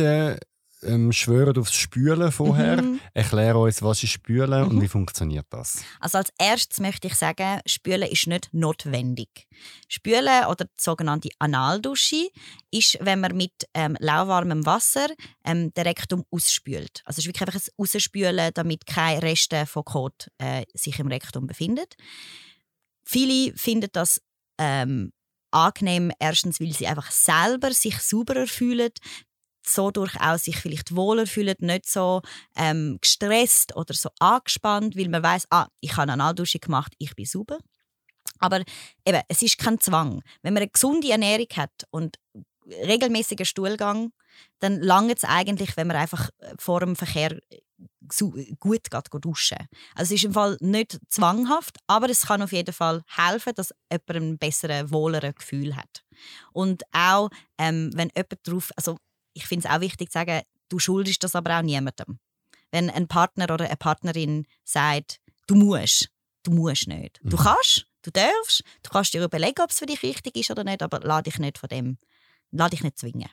ähm, 0.82 1.12
schwören 1.12 1.56
aufs 1.58 1.74
Spülen 1.74 2.30
vorher. 2.32 2.82
Mhm. 2.82 3.00
Erklär 3.14 3.56
uns, 3.56 3.82
was 3.82 4.02
ist 4.02 4.10
Spülen 4.10 4.64
und 4.64 4.76
Mhm. 4.76 4.82
wie 4.82 4.88
funktioniert 4.88 5.46
das? 5.50 5.82
Also 6.00 6.18
als 6.18 6.32
erstes 6.38 6.80
möchte 6.80 7.08
ich 7.08 7.14
sagen, 7.14 7.60
Spülen 7.66 8.08
ist 8.08 8.26
nicht 8.26 8.48
notwendig. 8.52 9.46
Spülen 9.88 10.44
oder 10.46 10.64
die 10.64 10.70
sogenannte 10.76 11.28
Analdusche 11.38 12.28
ist, 12.70 12.98
wenn 13.00 13.20
man 13.20 13.36
mit 13.36 13.52
ähm, 13.74 13.96
lauwarmem 13.98 14.64
Wasser 14.66 15.08
ähm, 15.44 15.72
den 15.74 15.86
Rektum 15.86 16.24
ausspült. 16.30 17.02
Also 17.04 17.18
es 17.18 17.24
ist 17.24 17.26
wirklich 17.26 17.48
einfach 17.48 17.60
ein 17.60 17.72
Ausspülen, 17.76 18.50
damit 18.54 18.86
keine 18.86 19.22
Reste 19.22 19.66
von 19.66 19.84
Kot 19.84 20.28
äh, 20.38 20.64
sich 20.74 20.98
im 20.98 21.08
Rektum 21.08 21.46
befinden. 21.46 21.86
Viele 23.04 23.56
finden 23.56 23.88
das 23.92 24.20
ähm, 24.58 25.12
angenehm, 25.50 26.12
erstens, 26.18 26.60
weil 26.60 26.72
sie 26.72 26.86
einfach 26.86 27.10
selber 27.10 27.72
sich 27.72 27.98
sauberer 28.00 28.46
fühlen, 28.46 28.90
so 29.68 29.90
durchaus 29.90 30.44
sich 30.44 30.56
vielleicht 30.56 30.94
wohler 30.94 31.26
fühlen, 31.26 31.56
nicht 31.60 31.88
so 31.88 32.22
ähm, 32.56 32.98
gestresst 33.00 33.76
oder 33.76 33.94
so 33.94 34.10
angespannt, 34.18 34.96
weil 34.96 35.08
man 35.08 35.22
weiß, 35.22 35.46
ah, 35.50 35.68
ich 35.80 35.92
habe 35.92 36.02
eine 36.02 36.14
Analdusche 36.14 36.58
gemacht, 36.58 36.92
ich 36.98 37.14
bin 37.14 37.26
sauber. 37.26 37.58
Aber 38.38 38.62
eben, 39.04 39.22
es 39.28 39.42
ist 39.42 39.58
kein 39.58 39.80
Zwang. 39.80 40.22
Wenn 40.42 40.54
man 40.54 40.62
eine 40.62 40.70
gesunde 40.70 41.10
Ernährung 41.10 41.48
hat 41.56 41.72
und 41.90 42.18
regelmäßigen 42.66 43.46
Stuhlgang, 43.46 44.12
dann 44.60 44.80
langt 44.80 45.16
es 45.16 45.24
eigentlich, 45.24 45.76
wenn 45.76 45.88
man 45.88 45.96
einfach 45.96 46.30
äh, 46.38 46.54
vor 46.58 46.80
dem 46.80 46.96
Verkehr 46.96 47.32
äh, 47.50 47.58
gut 48.58 48.90
geht, 48.90 49.10
geht 49.10 49.24
duschen. 49.24 49.58
Also 49.94 50.14
es 50.14 50.22
ist 50.22 50.24
im 50.24 50.32
Fall 50.32 50.56
nicht 50.60 50.98
zwanghaft, 51.08 51.78
aber 51.86 52.08
es 52.08 52.22
kann 52.22 52.42
auf 52.42 52.52
jeden 52.52 52.72
Fall 52.72 53.02
helfen, 53.06 53.52
dass 53.54 53.74
jemand 53.90 54.10
ein 54.10 54.38
besseres, 54.38 54.90
wohleren 54.90 55.34
Gefühl 55.34 55.76
hat. 55.76 56.04
Und 56.52 56.82
auch, 56.92 57.30
ähm, 57.58 57.90
wenn 57.94 58.10
jemand 58.14 58.46
darauf, 58.46 58.70
also 58.76 58.98
ich 59.38 59.46
finde 59.46 59.66
es 59.68 59.74
auch 59.74 59.80
wichtig 59.80 60.10
zu 60.10 60.18
sagen, 60.18 60.42
du 60.68 60.78
schuldest 60.78 61.22
das 61.24 61.34
aber 61.34 61.58
auch 61.58 61.62
niemandem. 61.62 62.18
Wenn 62.70 62.90
ein 62.90 63.08
Partner 63.08 63.44
oder 63.52 63.64
eine 63.66 63.76
Partnerin 63.76 64.46
sagt, 64.64 65.20
du 65.46 65.54
musst, 65.54 66.10
du 66.42 66.50
musst 66.50 66.88
nicht. 66.88 67.18
Du 67.22 67.36
Mhm. 67.36 67.40
kannst, 67.42 67.84
Du 68.02 68.12
darfst, 68.12 68.62
du 68.84 68.90
kannst 68.90 69.12
dir 69.12 69.22
überlegen, 69.24 69.60
ob 69.60 69.70
es 69.70 69.78
für 69.80 69.84
dich 69.86 70.02
richtig 70.04 70.36
ist 70.36 70.50
oder 70.52 70.62
nicht, 70.62 70.82
aber 70.82 71.00
lade 71.00 71.28
dich 71.28 71.38
nicht 71.40 71.58
von 71.58 71.68
dem, 71.68 71.98
lade 72.52 72.70
dich 72.70 72.82
nicht 72.84 72.96
zwingen. 72.96 73.28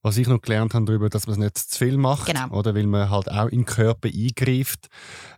Was 0.00 0.16
ich 0.16 0.28
noch 0.28 0.40
gelernt 0.40 0.74
habe 0.74 0.84
darüber, 0.86 1.08
dass 1.10 1.26
man 1.26 1.34
es 1.34 1.38
nicht 1.38 1.58
zu 1.58 1.76
viel 1.78 1.98
macht, 1.98 2.26
Genau. 2.26 2.48
oder 2.56 2.74
weil 2.74 2.86
man 2.86 3.10
halt 3.10 3.28
auch 3.28 3.46
in 3.48 3.58
den 3.60 3.64
Körper 3.66 4.08
eingreift. 4.08 4.86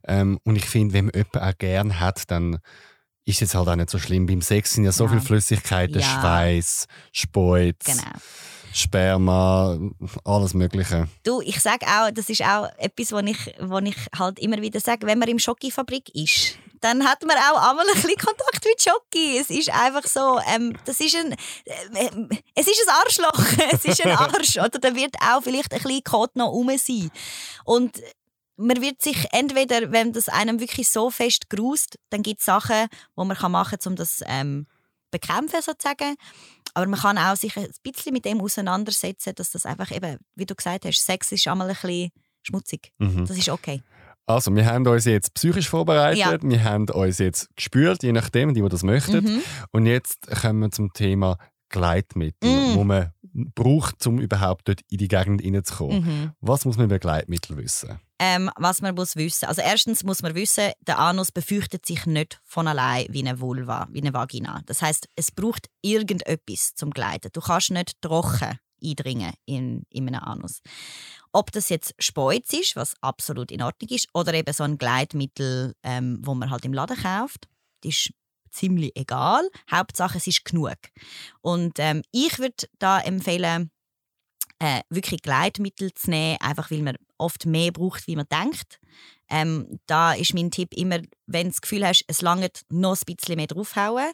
Ähm, 0.05 0.39
und 0.45 0.57
ich 0.57 0.67
finde, 0.67 0.93
wenn 0.95 1.07
man 1.07 1.15
jemanden 1.15 1.39
auch 1.39 1.59
gerne 1.59 1.99
hat, 1.99 2.31
dann 2.31 2.59
ist 3.25 3.41
es 3.43 3.55
halt 3.55 3.69
auch 3.69 3.75
nicht 3.75 3.91
so 3.91 3.99
schlimm. 3.99 4.27
Beim 4.27 4.43
Sex 4.43 4.75
sind 4.75 4.85
ja 4.85 4.93
so 4.93 5.05
Ja. 5.05 5.11
viele 5.11 5.23
Flüssigkeiten, 5.23 5.99
Ja. 6.01 6.21
Schweiß, 6.21 6.87
Speuz, 7.11 7.85
Genau. 7.87 8.03
Sperma, 8.73 9.79
alles 10.25 10.55
Mögliche. 10.55 11.09
Du, 11.25 11.41
ich 11.41 11.61
sage 11.61 11.87
auch, 11.87 12.11
das 12.11 12.29
ist 12.29 12.43
auch 12.43 12.69
etwas, 12.79 13.13
was 13.13 13.25
ich, 13.25 13.55
wo 13.61 13.79
ich 13.79 13.97
halt 14.19 14.39
immer 14.39 14.61
wieder 14.61 14.81
sage, 14.81 15.07
wenn 15.07 15.19
man 15.19 15.29
im 15.29 15.39
Schokifabrik 15.39 16.15
ist, 16.15 16.59
dann 16.81 17.05
hat 17.05 17.23
man 17.25 17.37
auch 17.37 17.71
einmal 17.71 17.87
ein 17.89 17.95
bisschen 17.95 18.17
Kontakt 18.17 18.65
mit 18.65 18.81
Schoki. 18.81 19.39
Es 19.39 19.51
ist 19.51 19.71
einfach 19.71 20.05
so, 20.05 20.39
ähm, 20.53 20.77
das 20.85 21.01
ist 21.01 21.17
ein, 21.17 21.33
äh, 21.33 22.11
es 22.55 22.69
ist 22.69 22.87
ein 22.87 22.95
Arschloch, 23.05 23.69
es 23.73 23.85
ist 23.85 24.05
ein 24.05 24.17
Arsch, 24.17 24.57
oder? 24.57 24.79
Da 24.79 24.95
wird 24.95 25.17
auch 25.21 25.43
vielleicht 25.43 25.73
ein 25.73 25.83
bisschen 25.83 26.05
Kot 26.05 26.37
noch 26.37 26.51
rum 26.51 26.71
sein. 26.77 27.11
Und 27.65 28.01
man 28.57 28.81
wird 28.81 29.01
sich 29.03 29.27
entweder, 29.33 29.93
wenn 29.93 30.13
das 30.13 30.29
einem 30.29 30.61
wirklich 30.61 30.89
so 30.89 31.11
fest 31.11 31.49
grust, 31.49 31.99
dann 32.11 32.23
gibt 32.23 32.41
es 32.41 32.47
Sachen, 32.47 32.89
die 33.17 33.25
man 33.25 33.37
machen 33.53 33.79
kann, 33.79 33.93
um 33.93 33.97
das 33.97 34.23
ähm, 34.27 34.67
bekämpfen 35.11 35.61
sozusagen. 35.63 36.15
Aber 36.75 36.87
man 36.87 37.01
kann 37.01 37.19
auch 37.19 37.37
sich 37.37 37.57
ein 37.57 37.67
bisschen 37.83 38.13
mit 38.13 38.25
dem 38.25 38.41
auseinandersetzen, 38.41 39.35
dass 39.35 39.51
das 39.51 39.67
einfach 39.67 39.91
eben, 39.91 40.19
wie 40.37 40.47
du 40.47 40.55
gesagt 40.55 40.85
hast, 40.85 41.05
Sex 41.05 41.33
ist 41.33 41.47
einmal 41.49 41.69
ein 41.69 41.75
bisschen 41.75 42.11
schmutzig. 42.43 42.93
Mhm. 42.99 43.27
Das 43.27 43.37
ist 43.37 43.49
okay. 43.49 43.83
Also, 44.27 44.55
wir 44.55 44.67
haben 44.67 44.87
uns 44.87 45.07
jetzt 45.07 45.33
psychisch 45.35 45.71
vorbereitet, 45.71 46.19
Ja. 46.19 46.37
wir 46.43 46.63
haben 46.65 46.89
uns 46.91 47.19
jetzt 47.19 47.49
gespült, 47.57 48.03
je 48.03 48.13
nachdem, 48.13 48.53
die, 48.53 48.61
die 48.61 48.69
das 48.69 48.83
möchten. 48.83 49.25
Mhm. 49.25 49.43
Und 49.73 49.87
jetzt 49.87 50.27
kommen 50.43 50.61
wir 50.61 50.71
zum 50.71 50.93
Thema 50.93 51.39
Gleitmittel, 51.71 52.49
Mm. 52.51 52.75
wo 52.77 52.85
man 52.85 53.13
braucht, 53.33 54.07
um 54.07 54.19
überhaupt 54.19 54.69
dort 54.69 54.81
in 54.89 54.99
die 54.99 55.09
Gegend 55.09 55.45
reinzukommen. 55.45 56.05
Mhm. 56.05 56.33
Was 56.41 56.65
muss 56.65 56.77
man 56.77 56.87
über 56.87 56.99
Gleitmittel 56.99 57.57
wissen? 57.57 58.01
Ähm, 58.19 58.51
was 58.57 58.83
man 58.83 58.95
muss 58.95 59.15
wissen. 59.15 59.47
Also 59.47 59.63
erstens 59.63 60.03
muss 60.03 60.23
man 60.23 60.35
wissen, 60.35 60.73
der 60.87 60.99
Anus 60.99 61.31
befürchtet 61.31 61.87
sich 61.87 62.05
nicht 62.07 62.41
von 62.45 62.67
allein 62.67 63.07
wie 63.11 63.21
eine 63.21 63.41
Vulva, 63.41 63.87
wie 63.93 64.01
eine 64.01 64.13
Vagina. 64.13 64.61
Das 64.67 64.83
heißt, 64.83 65.09
es 65.15 65.31
braucht 65.31 65.69
irgendetwas 65.83 66.75
zum 66.75 66.91
Gleiten. 66.91 67.31
Du 67.33 67.41
kannst 67.41 67.71
nicht 67.71 68.01
trocken 68.03 68.59
eindringen 68.83 69.33
in, 69.45 69.85
in 69.91 70.09
einem 70.09 70.23
Anus. 70.23 70.61
Ob 71.33 71.53
das 71.53 71.69
jetzt 71.69 71.95
Speuz 71.99 72.53
ist, 72.53 72.77
was 72.77 72.95
absolut 73.03 73.51
in 73.51 73.63
Ordnung 73.63 73.91
ist, 73.91 74.09
oder 74.15 74.35
eben 74.35 74.53
so 74.53 74.65
ein 74.65 74.79
Gleitmittel, 74.79 75.75
ähm, 75.83 76.19
wo 76.23 76.35
man 76.35 76.51
halt 76.51 76.65
im 76.65 76.73
Laden 76.73 76.97
kauft, 76.97 77.49
das 77.83 77.95
ist 77.95 78.11
ziemlich 78.51 78.93
egal. 78.95 79.49
Hauptsache, 79.71 80.19
es 80.19 80.27
ist 80.27 80.45
genug. 80.45 80.77
Und 81.41 81.79
ähm, 81.79 82.03
ich 82.13 82.39
würde 82.39 82.67
da 82.79 83.01
empfehlen, 83.01 83.71
äh, 84.59 84.81
wirklich 84.91 85.23
Gleitmittel 85.23 85.93
zu 85.95 86.11
nehmen, 86.11 86.39
einfach 86.41 86.71
weil 86.71 86.83
man 86.83 86.97
oft 87.17 87.47
mehr 87.47 87.73
braucht, 87.73 88.07
wie 88.07 88.17
man 88.17 88.27
denkt. 88.31 88.81
Ähm, 89.29 89.79
da 89.87 90.13
ist 90.13 90.35
mein 90.35 90.51
Tipp 90.51 90.75
immer, 90.75 91.01
wenn 91.29 91.47
du 91.47 91.51
das 91.51 91.61
Gefühl 91.61 91.87
hast, 91.87 92.05
es 92.09 92.23
langt 92.23 92.63
noch 92.71 92.97
ein 92.97 93.15
bisschen 93.15 93.37
mehr 93.37 93.47
draufhauen. 93.47 94.11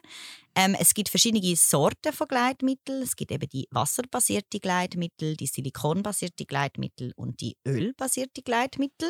Ähm, 0.57 0.75
es 0.79 0.93
gibt 0.93 1.09
verschiedene 1.09 1.55
Sorten 1.55 2.13
von 2.13 2.27
Gleitmitteln. 2.27 3.01
Es 3.01 3.15
gibt 3.15 3.31
eben 3.31 3.49
die 3.49 3.67
wasserbasierte 3.71 4.59
Gleitmittel, 4.59 5.35
die 5.35 5.47
silikonbasierte 5.47 6.45
Gleitmittel 6.45 7.11
und 7.15 7.41
die 7.41 7.57
ölbasierte 7.67 8.41
Gleitmittel. 8.41 9.09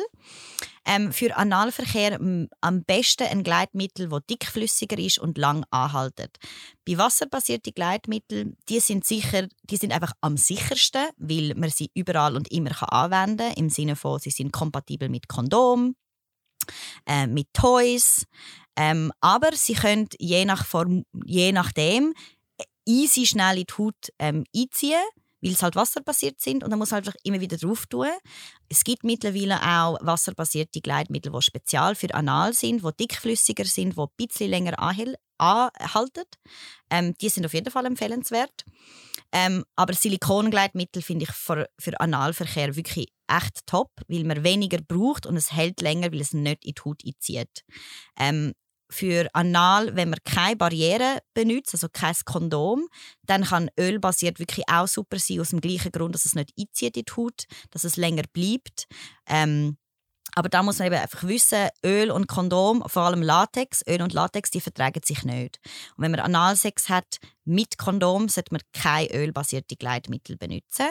Ähm, 0.84 1.12
für 1.12 1.36
Analverkehr 1.36 2.18
am 2.60 2.84
besten 2.84 3.28
ein 3.28 3.44
Gleitmittel, 3.44 4.08
das 4.08 4.20
dickflüssiger 4.28 4.98
ist 4.98 5.18
und 5.18 5.38
lang 5.38 5.64
anhaltet. 5.70 6.36
Bei 6.84 6.98
wasserbasierten 6.98 7.74
Gleitmitteln, 7.74 8.56
die 8.68 8.80
sind 8.80 9.04
sicher, 9.04 9.46
die 9.64 9.76
sind 9.76 9.92
einfach 9.92 10.12
am 10.20 10.36
sichersten, 10.36 11.06
weil 11.16 11.54
man 11.54 11.70
sie 11.70 11.90
überall 11.94 12.36
und 12.36 12.50
immer 12.50 12.70
anwenden 12.92 13.48
kann. 13.48 13.56
Im 13.56 13.70
Sinne 13.70 13.94
von, 13.94 14.18
sie 14.18 14.30
sind 14.30 14.52
kompatibel 14.52 15.08
mit 15.08 15.28
Kondom, 15.28 15.94
äh, 17.06 17.26
mit 17.26 17.48
Toys. 17.52 18.24
Ähm, 18.76 19.12
aber 19.20 19.54
sie 19.54 19.74
können 19.74 20.08
je, 20.18 20.44
nach 20.44 20.66
Form, 20.66 21.04
je 21.24 21.52
nachdem 21.52 22.12
easy 22.86 23.26
schnell 23.26 23.58
in 23.58 23.64
die 23.66 23.74
Haut 23.78 24.12
ähm, 24.18 24.44
einziehen, 24.54 25.02
weil 25.42 25.52
sie 25.52 25.62
halt 25.62 25.76
wasserbasiert 25.76 26.40
sind 26.40 26.64
und 26.64 26.70
dann 26.70 26.78
muss 26.78 26.90
man 26.90 26.98
einfach 26.98 27.14
immer 27.24 27.40
wieder 27.40 27.56
drauf 27.56 27.86
tun. 27.86 28.08
Es 28.68 28.84
gibt 28.84 29.04
mittlerweile 29.04 29.60
auch 29.62 29.98
wasserbasierte 30.00 30.80
Gleitmittel, 30.80 31.32
die 31.32 31.42
spezial 31.42 31.94
für 31.94 32.12
Anal 32.14 32.52
sind, 32.52 32.82
die 32.82 32.96
dickflüssiger 33.00 33.64
sind, 33.64 33.96
die 33.96 34.00
ein 34.00 34.06
bisschen 34.16 34.50
länger 34.50 34.78
anhalten. 34.78 36.24
Ähm, 36.90 37.14
die 37.20 37.28
sind 37.28 37.44
auf 37.44 37.54
jeden 37.54 37.70
Fall 37.70 37.86
empfehlenswert. 37.86 38.64
Ähm, 39.32 39.64
aber 39.74 39.92
Silikongleitmittel 39.92 41.02
finde 41.02 41.24
ich 41.24 41.32
für, 41.32 41.68
für 41.78 42.00
Analverkehr 42.00 42.76
wirklich 42.76 43.08
echt 43.28 43.66
top, 43.66 43.90
weil 44.08 44.24
man 44.24 44.44
weniger 44.44 44.78
braucht 44.78 45.26
und 45.26 45.36
es 45.36 45.52
hält 45.52 45.80
länger, 45.80 46.12
weil 46.12 46.20
es 46.20 46.32
nicht 46.32 46.64
in 46.64 46.74
die 46.74 46.82
Haut 46.84 47.02
einzieht. 47.04 47.64
Ähm, 48.18 48.52
für 48.88 49.28
Anal, 49.32 49.96
wenn 49.96 50.10
man 50.10 50.20
keine 50.24 50.56
Barriere 50.56 51.18
benutzt, 51.34 51.74
also 51.74 51.88
kein 51.92 52.14
Kondom, 52.24 52.86
dann 53.24 53.44
kann 53.44 53.70
ölbasiert 53.78 54.38
wirklich 54.38 54.64
auch 54.68 54.86
super 54.86 55.18
sein, 55.18 55.40
aus 55.40 55.50
dem 55.50 55.60
gleichen 55.60 55.90
Grund, 55.90 56.14
dass 56.14 56.24
es 56.24 56.34
nicht 56.34 56.52
einzieht 56.58 56.96
in 56.96 57.04
die 57.04 57.12
Haut, 57.16 57.44
dass 57.70 57.84
es 57.84 57.96
länger 57.96 58.22
bleibt. 58.32 58.86
Ähm, 59.28 59.76
aber 60.36 60.50
da 60.50 60.62
muss 60.62 60.78
man 60.78 60.88
eben 60.88 61.00
einfach 61.00 61.22
wissen, 61.22 61.68
Öl 61.82 62.10
und 62.10 62.28
Kondom, 62.28 62.84
vor 62.88 63.04
allem 63.04 63.22
Latex, 63.22 63.82
Öl 63.88 64.02
und 64.02 64.12
Latex, 64.12 64.50
die 64.50 64.60
vertragen 64.60 65.00
sich 65.02 65.24
nicht. 65.24 65.58
Und 65.96 66.04
wenn 66.04 66.10
man 66.10 66.20
Analsex 66.20 66.90
hat 66.90 67.16
mit 67.46 67.78
Kondom, 67.78 68.28
sollte 68.28 68.52
man 68.52 68.60
kein 68.74 69.08
ölbasierte 69.10 69.76
Gleitmittel 69.76 70.36
benutzen. 70.36 70.88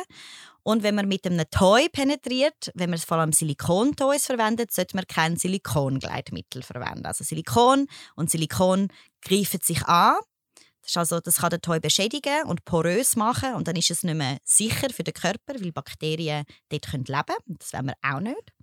Und 0.64 0.82
wenn 0.82 0.96
man 0.96 1.08
mit 1.08 1.28
einem 1.28 1.46
Toy 1.52 1.90
penetriert, 1.90 2.72
wenn 2.74 2.90
man 2.90 2.98
vor 2.98 3.18
allem 3.18 3.34
Silikontoys 3.34 4.26
verwendet, 4.26 4.72
sollte 4.72 4.96
man 4.96 5.06
kein 5.06 5.38
Silikongleitmittel 5.38 6.64
verwenden. 6.64 7.06
Also 7.06 7.24
Silikon 7.24 7.86
und 8.16 8.32
Silikon 8.32 8.88
greifen 9.22 9.60
sich 9.62 9.86
an. 9.86 10.16
Also, 10.96 11.20
das 11.20 11.38
kann 11.38 11.50
den 11.50 11.62
Toy 11.62 11.80
beschädigen 11.80 12.44
und 12.46 12.64
porös 12.66 13.16
machen 13.16 13.56
und 13.56 13.68
dann 13.68 13.76
ist 13.76 13.90
es 13.90 14.04
nicht 14.04 14.16
mehr 14.16 14.38
sicher 14.44 14.90
für 14.92 15.04
den 15.04 15.16
Körper, 15.16 15.56
weil 15.60 15.72
Bakterien 15.72 16.46
dort 16.70 16.92
leben 16.94 17.08
können. 17.08 17.58
Das 17.60 17.74
wollen 17.74 17.88
wir 17.88 17.96
auch 18.04 18.20
nicht. 18.20 18.55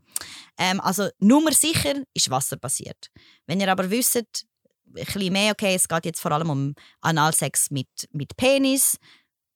Ähm, 0.59 0.81
also 0.81 1.09
Nummer 1.19 1.53
sicher 1.53 1.95
ist 2.15 2.31
wasserbasiert. 2.31 3.11
Wenn 3.47 3.61
ihr 3.61 3.71
aber 3.71 3.91
wisst, 3.91 4.17
ein 4.17 4.25
bisschen 4.95 5.33
mehr, 5.33 5.53
okay, 5.53 5.75
es 5.75 5.89
geht 5.89 6.05
jetzt 6.05 6.21
vor 6.21 6.33
allem 6.33 6.51
um 6.51 6.75
Analsex 7.01 7.71
mit, 7.71 7.89
mit 8.13 8.37
Penis, 8.37 8.97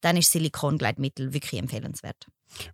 dann 0.00 0.16
ist 0.16 0.30
Silikongleitmittel 0.32 1.32
wirklich 1.32 1.60
empfehlenswert. 1.60 2.26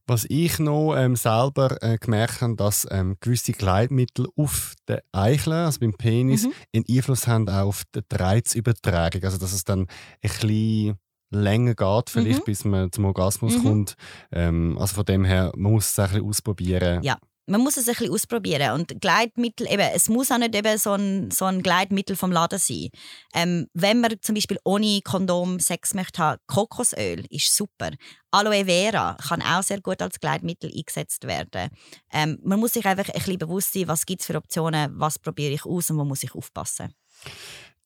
Was 0.07 0.27
ich 0.29 0.59
noch 0.59 0.95
ähm, 0.97 1.17
selber 1.17 1.83
äh, 1.83 1.97
gemerkt 1.97 2.43
habe, 2.43 2.57
dass 2.57 2.87
ähm, 2.91 3.17
gewisse 3.21 3.53
Gleitmittel 3.53 4.27
auf 4.37 4.75
den 4.87 4.99
Eicheln, 5.13 5.65
also 5.65 5.81
beim 5.81 5.95
Penis, 5.95 6.45
Mhm. 6.45 6.53
einen 6.75 6.85
Einfluss 6.91 7.27
haben 7.27 7.49
auf 7.49 7.83
die 7.95 8.01
Reizübertragung. 8.13 9.25
Also 9.25 9.39
dass 9.39 9.53
es 9.53 9.65
dann 9.65 9.83
ein 9.83 9.87
bisschen 10.21 10.99
länger 11.31 11.75
geht, 11.75 12.11
vielleicht, 12.11 12.41
Mhm. 12.41 12.45
bis 12.45 12.65
man 12.65 12.93
zum 12.93 13.07
Orgasmus 13.07 13.57
Mhm. 13.57 13.63
kommt. 13.63 13.95
Ähm, 14.31 14.77
also 14.79 14.95
von 14.97 15.05
dem 15.07 15.25
her, 15.25 15.53
man 15.57 15.73
muss 15.73 15.91
es 15.91 15.99
ein 15.99 16.09
bisschen 16.11 16.29
ausprobieren. 16.29 17.03
Ja. 17.03 17.19
Man 17.47 17.61
muss 17.61 17.77
es 17.77 17.89
ein 17.89 17.95
bisschen 17.95 18.13
ausprobieren. 18.13 18.73
Und 18.73 19.01
Gleitmittel, 19.01 19.67
eben, 19.67 19.89
es 19.95 20.09
muss 20.09 20.31
auch 20.31 20.39
nicht 20.39 20.55
eben 20.55 20.79
so 20.79 20.93
ein, 20.93 21.31
so 21.31 21.45
ein 21.45 21.63
Gleitmittel 21.63 22.17
vom 22.17 22.31
Laden 22.31 22.59
sein. 22.59 22.89
Ähm, 23.35 23.67
wenn 23.75 24.01
man 24.01 24.15
zum 24.21 24.35
Beispiel 24.35 24.59
ohne 24.65 25.01
Kondom 25.03 25.59
Sex 25.59 25.95
möchte 25.95 26.23
haben, 26.23 26.41
Kokosöl 26.47 27.25
ist 27.31 27.55
super. 27.55 27.91
Aloe 28.31 28.65
Vera 28.65 29.17
kann 29.29 29.43
auch 29.43 29.63
sehr 29.63 29.81
gut 29.81 30.01
als 30.01 30.21
Gleitmittel 30.21 30.73
eingesetzt 30.75 31.27
werden. 31.27 31.71
Ähm, 32.13 32.39
man 32.45 32.61
muss 32.61 32.75
sich 32.75 32.87
einfach 32.87 33.09
ein 33.09 33.15
bisschen 33.15 33.39
bewusst 33.39 33.73
sein, 33.73 33.89
was 33.89 34.07
gibt 34.07 34.21
es 34.21 34.27
für 34.27 34.37
Optionen, 34.37 34.93
was 34.95 35.19
probiere 35.19 35.53
ich 35.53 35.67
aus 35.67 35.91
und 35.91 35.99
wo 35.99 36.05
muss 36.05 36.23
ich 36.23 36.35
aufpassen. 36.35 36.95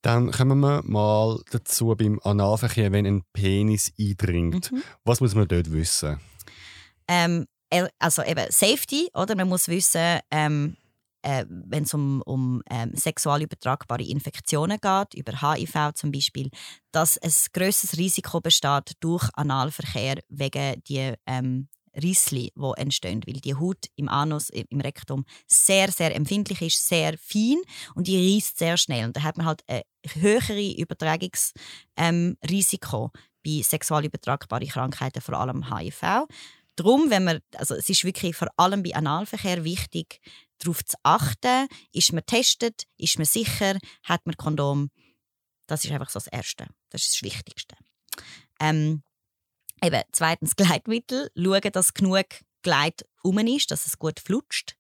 Dann 0.03 0.31
kommen 0.31 0.61
wir 0.61 0.83
mal 0.85 1.41
dazu 1.51 1.95
beim 1.97 2.21
Analverkehr, 2.23 2.93
wenn 2.93 3.07
ein 3.07 3.23
Penis 3.33 3.93
eindringt. 3.99 4.71
Mhm. 4.71 4.83
Was 5.05 5.21
muss 5.21 5.35
man 5.35 5.49
dort 5.49 5.73
wissen? 5.73 6.21
Ähm, 7.09 7.47
also 7.99 8.23
eben 8.23 8.47
Safety, 8.51 9.09
oder? 9.15 9.37
Man 9.37 9.49
muss 9.49 9.69
wissen, 9.69 10.21
ähm, 10.31 10.77
äh, 11.23 11.45
wenn 11.49 11.83
es 11.83 11.93
um, 11.93 12.23
um 12.23 12.63
ähm, 12.71 12.93
sexual 12.95 13.43
übertragbare 13.43 14.05
Infektionen 14.05 14.79
geht, 14.81 15.15
über 15.15 15.41
HIV 15.41 15.93
zum 15.95 16.13
Beispiel, 16.13 16.51
dass 16.93 17.19
ein 17.19 17.33
grösseres 17.53 17.99
Risiko 17.99 18.41
besteht 18.41 18.93
durch 19.01 19.29
Analverkehr 19.35 20.23
wegen 20.29 20.83
die 20.85 21.15
ähm, 21.27 21.69
Rissli, 22.01 22.53
die 22.55 22.73
entstehen, 22.77 23.23
weil 23.27 23.41
die 23.41 23.55
Haut 23.55 23.87
im 23.97 24.09
Anus, 24.09 24.51
im 24.51 24.81
Rektum 24.81 25.25
sehr, 25.47 25.91
sehr 25.91 26.15
empfindlich 26.15 26.63
ist, 26.63 26.87
sehr 26.87 27.17
fein 27.19 27.57
und 27.95 28.07
die 28.07 28.37
reißt 28.37 28.59
sehr 28.59 28.77
schnell. 28.77 29.07
Und 29.07 29.17
da 29.17 29.23
hat 29.23 29.37
man 29.37 29.47
halt 29.47 29.63
ein 29.67 29.83
höhere 30.15 30.73
Übertragungsrisiko 30.73 31.57
ähm, 31.97 32.37
bei 33.45 33.63
sexual 33.63 34.05
übertragbaren 34.05 34.69
Krankheiten, 34.69 35.21
vor 35.21 35.35
allem 35.35 35.75
HIV. 35.75 36.27
Darum, 36.77 37.11
wenn 37.11 37.25
man, 37.25 37.41
also 37.55 37.75
es 37.75 37.89
ist 37.89 38.05
wirklich 38.05 38.37
vor 38.37 38.49
allem 38.57 38.83
bei 38.83 38.95
Analverkehr 38.95 39.65
wichtig, 39.65 40.21
darauf 40.59 40.85
zu 40.85 40.97
achten, 41.03 41.69
ist 41.93 42.13
man 42.13 42.25
testet, 42.25 42.85
ist 42.97 43.19
man 43.19 43.27
sicher, 43.27 43.79
hat 44.03 44.27
man 44.27 44.37
Kondom. 44.37 44.91
Das 45.67 45.85
ist 45.85 45.91
einfach 45.91 46.11
so 46.11 46.19
das 46.19 46.29
Erste. 46.29 46.67
Das 46.91 47.03
ist 47.03 47.15
das 47.15 47.23
Wichtigste. 47.23 47.77
Ähm, 48.61 49.03
eben, 49.83 50.03
zweitens 50.13 50.57
Gleitmittel. 50.57 51.31
Schauen, 51.37 51.73
dass 51.73 51.95
genug 51.95 52.27
Gleit 52.63 53.05
rum 53.25 53.39
ist, 53.39 53.71
dass 53.71 53.87
es 53.87 53.99
gut 53.99 54.21
flutscht. 54.21 54.77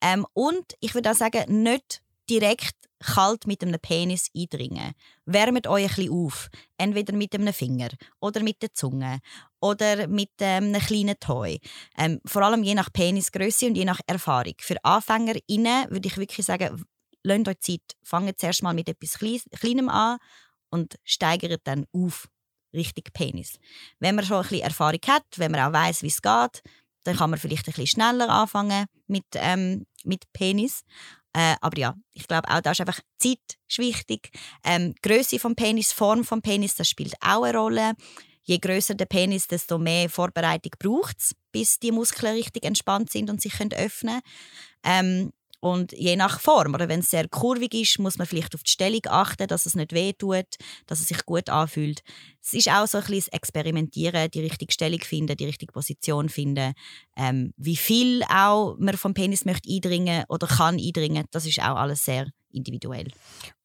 Ähm, 0.00 0.26
und 0.32 0.74
ich 0.80 0.94
würde 0.94 1.10
auch 1.10 1.16
sagen, 1.16 1.62
nicht 1.62 2.02
direkt 2.28 2.74
kalt 3.00 3.46
mit 3.46 3.62
einem 3.62 3.78
Penis 3.80 4.30
eindringen. 4.34 4.94
Wärmt 5.26 5.66
euch 5.66 5.84
ein 5.84 5.88
bisschen 5.88 6.12
auf. 6.12 6.48
Entweder 6.78 7.14
mit 7.14 7.34
einem 7.34 7.52
Finger 7.52 7.90
oder 8.20 8.42
mit 8.42 8.62
der 8.62 8.72
Zunge 8.72 9.20
oder 9.64 10.06
mit 10.08 10.30
ähm, 10.40 10.64
einem 10.64 10.80
kleinen 10.80 11.18
Toy. 11.18 11.58
Ähm, 11.96 12.20
vor 12.26 12.42
allem 12.42 12.62
je 12.62 12.74
nach 12.74 12.92
Penisgröße 12.92 13.66
und 13.66 13.76
je 13.76 13.86
nach 13.86 14.00
Erfahrung. 14.06 14.52
Für 14.60 14.76
AnfängerInnen 14.84 15.90
würde 15.90 16.06
ich 16.06 16.18
wirklich 16.18 16.44
sagen, 16.44 16.84
lasst 17.22 17.48
euch 17.48 17.60
Zeit. 17.60 17.96
Fangt 18.02 18.38
zuerst 18.38 18.62
mal 18.62 18.74
mit 18.74 18.90
etwas 18.90 19.18
Kleinem 19.18 19.88
an 19.88 20.18
und 20.68 20.96
steigert 21.02 21.62
dann 21.64 21.86
auf 21.92 22.28
richtig 22.74 23.14
Penis. 23.14 23.58
Wenn 24.00 24.16
man 24.16 24.26
schon 24.26 24.36
ein 24.36 24.42
bisschen 24.42 24.64
Erfahrung 24.64 25.00
hat, 25.06 25.24
wenn 25.36 25.50
man 25.50 25.60
auch 25.60 25.72
weiß, 25.72 26.02
wie 26.02 26.08
es 26.08 26.20
geht, 26.20 26.62
dann 27.04 27.16
kann 27.16 27.30
man 27.30 27.38
vielleicht 27.38 27.66
ein 27.66 27.72
bisschen 27.72 27.86
schneller 27.86 28.28
anfangen 28.28 28.84
mit, 29.06 29.24
ähm, 29.34 29.86
mit 30.04 30.24
Penis. 30.34 30.82
Äh, 31.32 31.54
aber 31.62 31.78
ja, 31.78 31.94
ich 32.12 32.28
glaube 32.28 32.48
auch, 32.50 32.60
da 32.60 32.72
ist 32.72 32.80
einfach 32.80 33.00
Zeit 33.18 33.38
ist 33.66 33.78
wichtig. 33.78 34.30
Ähm, 34.62 34.94
Größe 35.02 35.38
vom 35.38 35.56
Penis, 35.56 35.92
Form 35.92 36.24
vom 36.24 36.42
Penis, 36.42 36.74
das 36.74 36.88
spielt 36.88 37.14
auch 37.22 37.44
eine 37.44 37.56
Rolle. 37.58 37.92
Je 38.44 38.58
größer 38.58 38.94
der 38.94 39.06
Penis, 39.06 39.46
desto 39.48 39.78
mehr 39.78 40.08
Vorbereitung 40.08 40.72
braucht 40.78 41.16
es, 41.18 41.34
bis 41.52 41.78
die 41.78 41.92
Muskeln 41.92 42.34
richtig 42.34 42.64
entspannt 42.64 43.10
sind 43.10 43.30
und 43.30 43.40
sich 43.40 43.54
öffnen 43.60 44.20
können. 44.20 44.22
Ähm, 44.84 45.32
und 45.64 45.92
je 45.92 46.14
nach 46.14 46.40
Form, 46.40 46.74
oder 46.74 46.90
wenn 46.90 47.00
es 47.00 47.08
sehr 47.08 47.26
kurvig 47.26 47.72
ist, 47.72 47.98
muss 47.98 48.18
man 48.18 48.26
vielleicht 48.26 48.54
auf 48.54 48.62
die 48.62 48.70
Stellung 48.70 49.00
achten, 49.08 49.46
dass 49.46 49.64
es 49.64 49.74
nicht 49.74 49.94
weh 49.94 50.12
tut, 50.12 50.44
dass 50.84 51.00
es 51.00 51.08
sich 51.08 51.24
gut 51.24 51.48
anfühlt. 51.48 52.02
Es 52.42 52.52
ist 52.52 52.68
auch 52.68 52.86
so 52.86 52.98
ein 52.98 53.04
bisschen 53.06 53.32
Experimentieren, 53.32 54.30
die 54.30 54.40
richtige 54.40 54.70
Stellung 54.70 55.00
finden, 55.00 55.38
die 55.38 55.46
richtige 55.46 55.72
Position 55.72 56.28
finden. 56.28 56.74
Ähm, 57.16 57.54
wie 57.56 57.76
viel 57.76 58.22
auch 58.24 58.76
man 58.78 58.98
vom 58.98 59.14
Penis 59.14 59.46
möchte 59.46 59.70
eindringen 59.72 60.24
oder 60.28 60.46
kann 60.46 60.78
eindringen, 60.78 61.24
das 61.30 61.46
ist 61.46 61.60
auch 61.60 61.76
alles 61.76 62.04
sehr 62.04 62.26
individuell. 62.54 63.08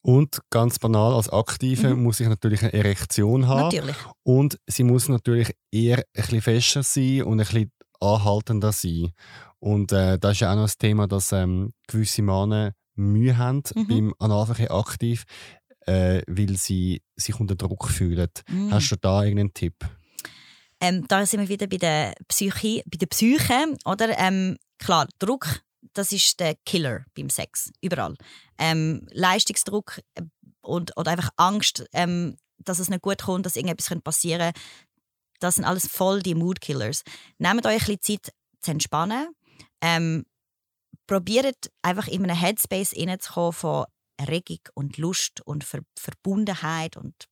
Und 0.02 0.40
ganz 0.50 0.78
banal, 0.78 1.14
als 1.14 1.28
Aktive 1.28 1.94
mhm. 1.94 2.02
muss 2.02 2.20
ich 2.20 2.28
natürlich 2.28 2.62
eine 2.62 2.72
Erektion 2.72 3.46
haben. 3.46 3.74
Natürlich. 3.74 3.96
Und 4.22 4.58
sie 4.66 4.84
muss 4.84 5.08
natürlich 5.08 5.54
eher 5.70 5.98
ein 5.98 6.04
bisschen 6.14 6.42
fester 6.42 6.82
sein 6.82 7.22
und 7.22 7.40
ein 7.40 7.46
bisschen 7.46 7.72
anhaltender 8.00 8.72
sein. 8.72 9.12
Und 9.58 9.92
äh, 9.92 10.18
das 10.18 10.32
ist 10.32 10.40
ja 10.40 10.52
auch 10.52 10.56
noch 10.56 10.64
das 10.64 10.78
Thema, 10.78 11.06
dass 11.06 11.32
ähm, 11.32 11.72
gewisse 11.86 12.22
Männer 12.22 12.72
Mühe 12.94 13.36
haben 13.36 13.62
mhm. 13.74 13.86
beim 13.86 14.14
Analverkehr 14.18 14.70
aktiv, 14.70 15.24
äh, 15.86 16.22
weil 16.26 16.56
sie 16.56 17.02
sich 17.16 17.38
unter 17.38 17.56
Druck 17.56 17.88
fühlen. 17.88 18.28
Mhm. 18.48 18.72
Hast 18.72 18.90
du 18.90 18.96
da 18.96 19.22
irgendeinen 19.22 19.54
Tipp? 19.54 19.74
Ähm, 20.80 21.04
da 21.08 21.26
sind 21.26 21.40
wir 21.40 21.48
wieder 21.48 21.66
bei 21.66 21.76
der 21.76 22.14
Psyche, 22.28 22.82
bei 22.86 22.96
der 22.96 23.06
Psyche 23.06 23.76
oder? 23.84 24.18
Ähm, 24.18 24.56
klar, 24.78 25.06
Druck, 25.18 25.60
das 25.92 26.12
ist 26.12 26.40
der 26.40 26.54
Killer 26.66 27.04
beim 27.16 27.30
Sex, 27.30 27.70
überall. 27.80 28.14
Ähm, 28.58 29.06
Leistungsdruck 29.10 30.00
äh, 30.14 30.22
und, 30.60 30.96
oder 30.96 31.12
einfach 31.12 31.30
Angst, 31.36 31.84
ähm, 31.92 32.36
dass 32.58 32.78
es 32.78 32.90
nicht 32.90 33.02
gut 33.02 33.22
kommt, 33.22 33.46
dass 33.46 33.56
irgendetwas 33.56 34.00
passieren 34.02 34.40
könnte, 34.40 34.60
das 35.40 35.54
sind 35.54 35.64
alles 35.64 35.86
voll 35.86 36.22
die 36.22 36.34
Moodkillers. 36.34 37.02
Nehmt 37.38 37.64
euch 37.64 37.88
ein 37.88 37.96
bisschen 37.96 38.20
Zeit 38.22 38.34
zu 38.60 38.70
entspannen 38.72 39.28
ähm, 39.80 40.26
probiert 41.06 41.70
einfach 41.82 42.06
in 42.06 42.24
einem 42.24 42.36
Headspace 42.36 42.94
reinzukommen 42.96 43.52
von 43.52 43.86
Erregung 44.16 44.60
und 44.74 44.98
Lust 44.98 45.40
und 45.46 45.64
Ver 45.64 45.80
Verbundenheit 45.98 46.96
und 46.96 47.28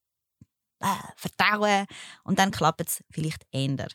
äh, 0.81 0.87
Vertrauen 1.17 1.87
und 2.25 2.39
dann 2.39 2.51
klappt 2.51 2.81
es 2.81 3.05
vielleicht 3.11 3.45
eher. 3.53 3.89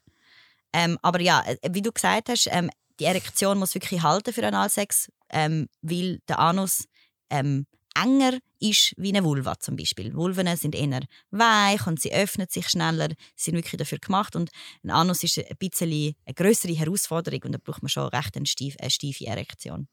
Ähm, 0.73 0.97
aber 1.01 1.21
ja, 1.21 1.43
äh, 1.45 1.57
wie 1.71 1.81
du 1.81 1.91
gesagt 1.91 2.29
hast, 2.29 2.47
ähm, 2.51 2.69
die 2.99 3.05
Erektion 3.05 3.59
muss 3.59 3.73
wirklich 3.73 4.01
halten 4.01 4.33
für 4.33 4.45
Analsex, 4.45 5.09
ähm, 5.29 5.67
weil 5.81 6.19
der 6.27 6.39
Anus 6.39 6.85
ähm, 7.29 7.65
enger 7.95 8.37
ist 8.59 8.93
wie 8.97 9.09
eine 9.09 9.23
Vulva 9.23 9.59
zum 9.59 9.75
Beispiel. 9.75 10.13
Vulven 10.13 10.55
sind 10.55 10.75
eher 10.75 11.01
weich 11.31 11.85
und 11.85 12.01
sie 12.01 12.13
öffnen 12.13 12.47
sich 12.49 12.69
schneller, 12.69 13.09
sie 13.35 13.51
sind 13.51 13.55
wirklich 13.55 13.77
dafür 13.77 13.99
gemacht 13.99 14.35
und 14.35 14.49
ein 14.83 14.91
Anus 14.91 15.23
ist 15.23 15.37
ein 15.37 15.57
bisschen 15.57 16.15
eine 16.25 16.33
größere 16.33 16.73
Herausforderung 16.73 17.41
und 17.45 17.51
da 17.53 17.59
braucht 17.63 17.83
man 17.83 17.89
schon 17.89 18.07
recht 18.07 18.35
eine 18.35 18.45
steife, 18.45 18.79
eine 18.79 18.89
steife 18.89 19.27
Erektion. 19.27 19.87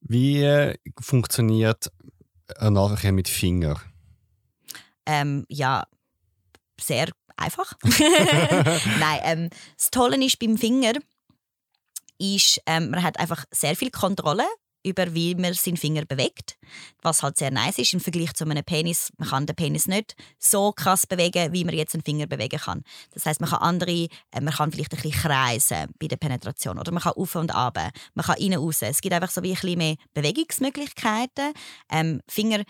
Wie 0.00 0.42
äh, 0.42 0.76
funktioniert 1.00 1.90
Analverkehr 2.56 3.12
mit 3.12 3.28
Finger? 3.28 3.80
Ähm, 5.06 5.44
ja, 5.48 5.84
sehr 6.80 7.08
einfach. 7.36 7.74
Nein, 8.98 9.20
ähm, 9.24 9.50
das 9.76 9.90
Tolle 9.90 10.24
ist 10.24 10.38
beim 10.38 10.56
Finger, 10.56 10.92
ist, 12.20 12.60
ähm, 12.66 12.90
man 12.90 13.02
hat 13.02 13.18
einfach 13.18 13.44
sehr 13.50 13.74
viel 13.74 13.90
Kontrolle 13.90 14.44
über 14.82 15.14
wie 15.14 15.34
man 15.34 15.52
seinen 15.54 15.76
Finger 15.76 16.04
bewegt, 16.04 16.56
was 17.02 17.22
halt 17.22 17.36
sehr 17.36 17.50
nice 17.50 17.78
ist 17.78 17.92
im 17.92 18.00
Vergleich 18.00 18.32
zu 18.32 18.44
einem 18.44 18.64
Penis. 18.64 19.12
Man 19.18 19.28
kann 19.28 19.46
den 19.46 19.56
Penis 19.56 19.86
nicht 19.86 20.16
so 20.38 20.72
krass 20.72 21.06
bewegen, 21.06 21.52
wie 21.52 21.64
man 21.64 21.74
jetzt 21.74 21.94
einen 21.94 22.02
Finger 22.02 22.26
bewegen 22.26 22.58
kann. 22.58 22.82
Das 23.12 23.26
heißt, 23.26 23.40
man 23.40 23.50
kann 23.50 23.60
andere, 23.60 23.90
äh, 23.90 24.40
man 24.40 24.54
kann 24.54 24.72
vielleicht 24.72 24.92
ein 24.92 25.02
bisschen 25.02 25.20
kreisen 25.20 25.90
bei 25.98 26.08
der 26.08 26.16
Penetration 26.16 26.78
oder 26.78 26.92
man 26.92 27.02
kann 27.02 27.12
auf 27.12 27.34
und 27.34 27.54
ab, 27.54 27.78
man 28.14 28.24
kann 28.24 28.36
rein 28.40 28.54
raus. 28.54 28.82
Es 28.82 29.00
gibt 29.00 29.14
einfach 29.14 29.30
so 29.30 29.42
wie 29.42 29.50
ein 29.50 29.54
bisschen 29.54 29.78
mehr 29.78 29.96
Bewegungsmöglichkeiten. 30.14 31.52
Ähm, 31.90 32.20
Finger 32.26 32.64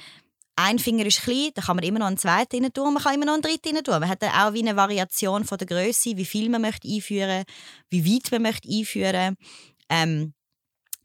ein 0.62 0.78
Finger 0.78 1.06
ist 1.06 1.22
klein, 1.22 1.50
da 1.54 1.62
kann 1.62 1.76
man 1.76 1.84
immer 1.84 1.98
noch 1.98 2.06
einen 2.06 2.18
zweiten 2.18 2.62
rein 2.62 2.72
tun, 2.72 2.94
man 2.94 3.02
kann 3.02 3.14
immer 3.14 3.26
noch 3.26 3.34
einen 3.34 3.42
dritten 3.42 3.76
rein 3.76 3.84
tun. 3.84 4.00
Man 4.00 4.08
hat 4.08 4.22
dann 4.22 4.32
auch 4.32 4.52
wie 4.52 4.60
eine 4.60 4.76
Variation 4.76 5.44
von 5.44 5.58
der 5.58 5.66
Größe, 5.66 6.16
wie 6.16 6.24
viel 6.24 6.48
man 6.48 6.62
möchte 6.62 6.88
einführen, 6.88 7.44
wie 7.88 8.04
weit 8.04 8.30
man 8.30 8.42
möchte 8.42 8.68
einführen. 8.68 9.36
Ähm, 9.88 10.34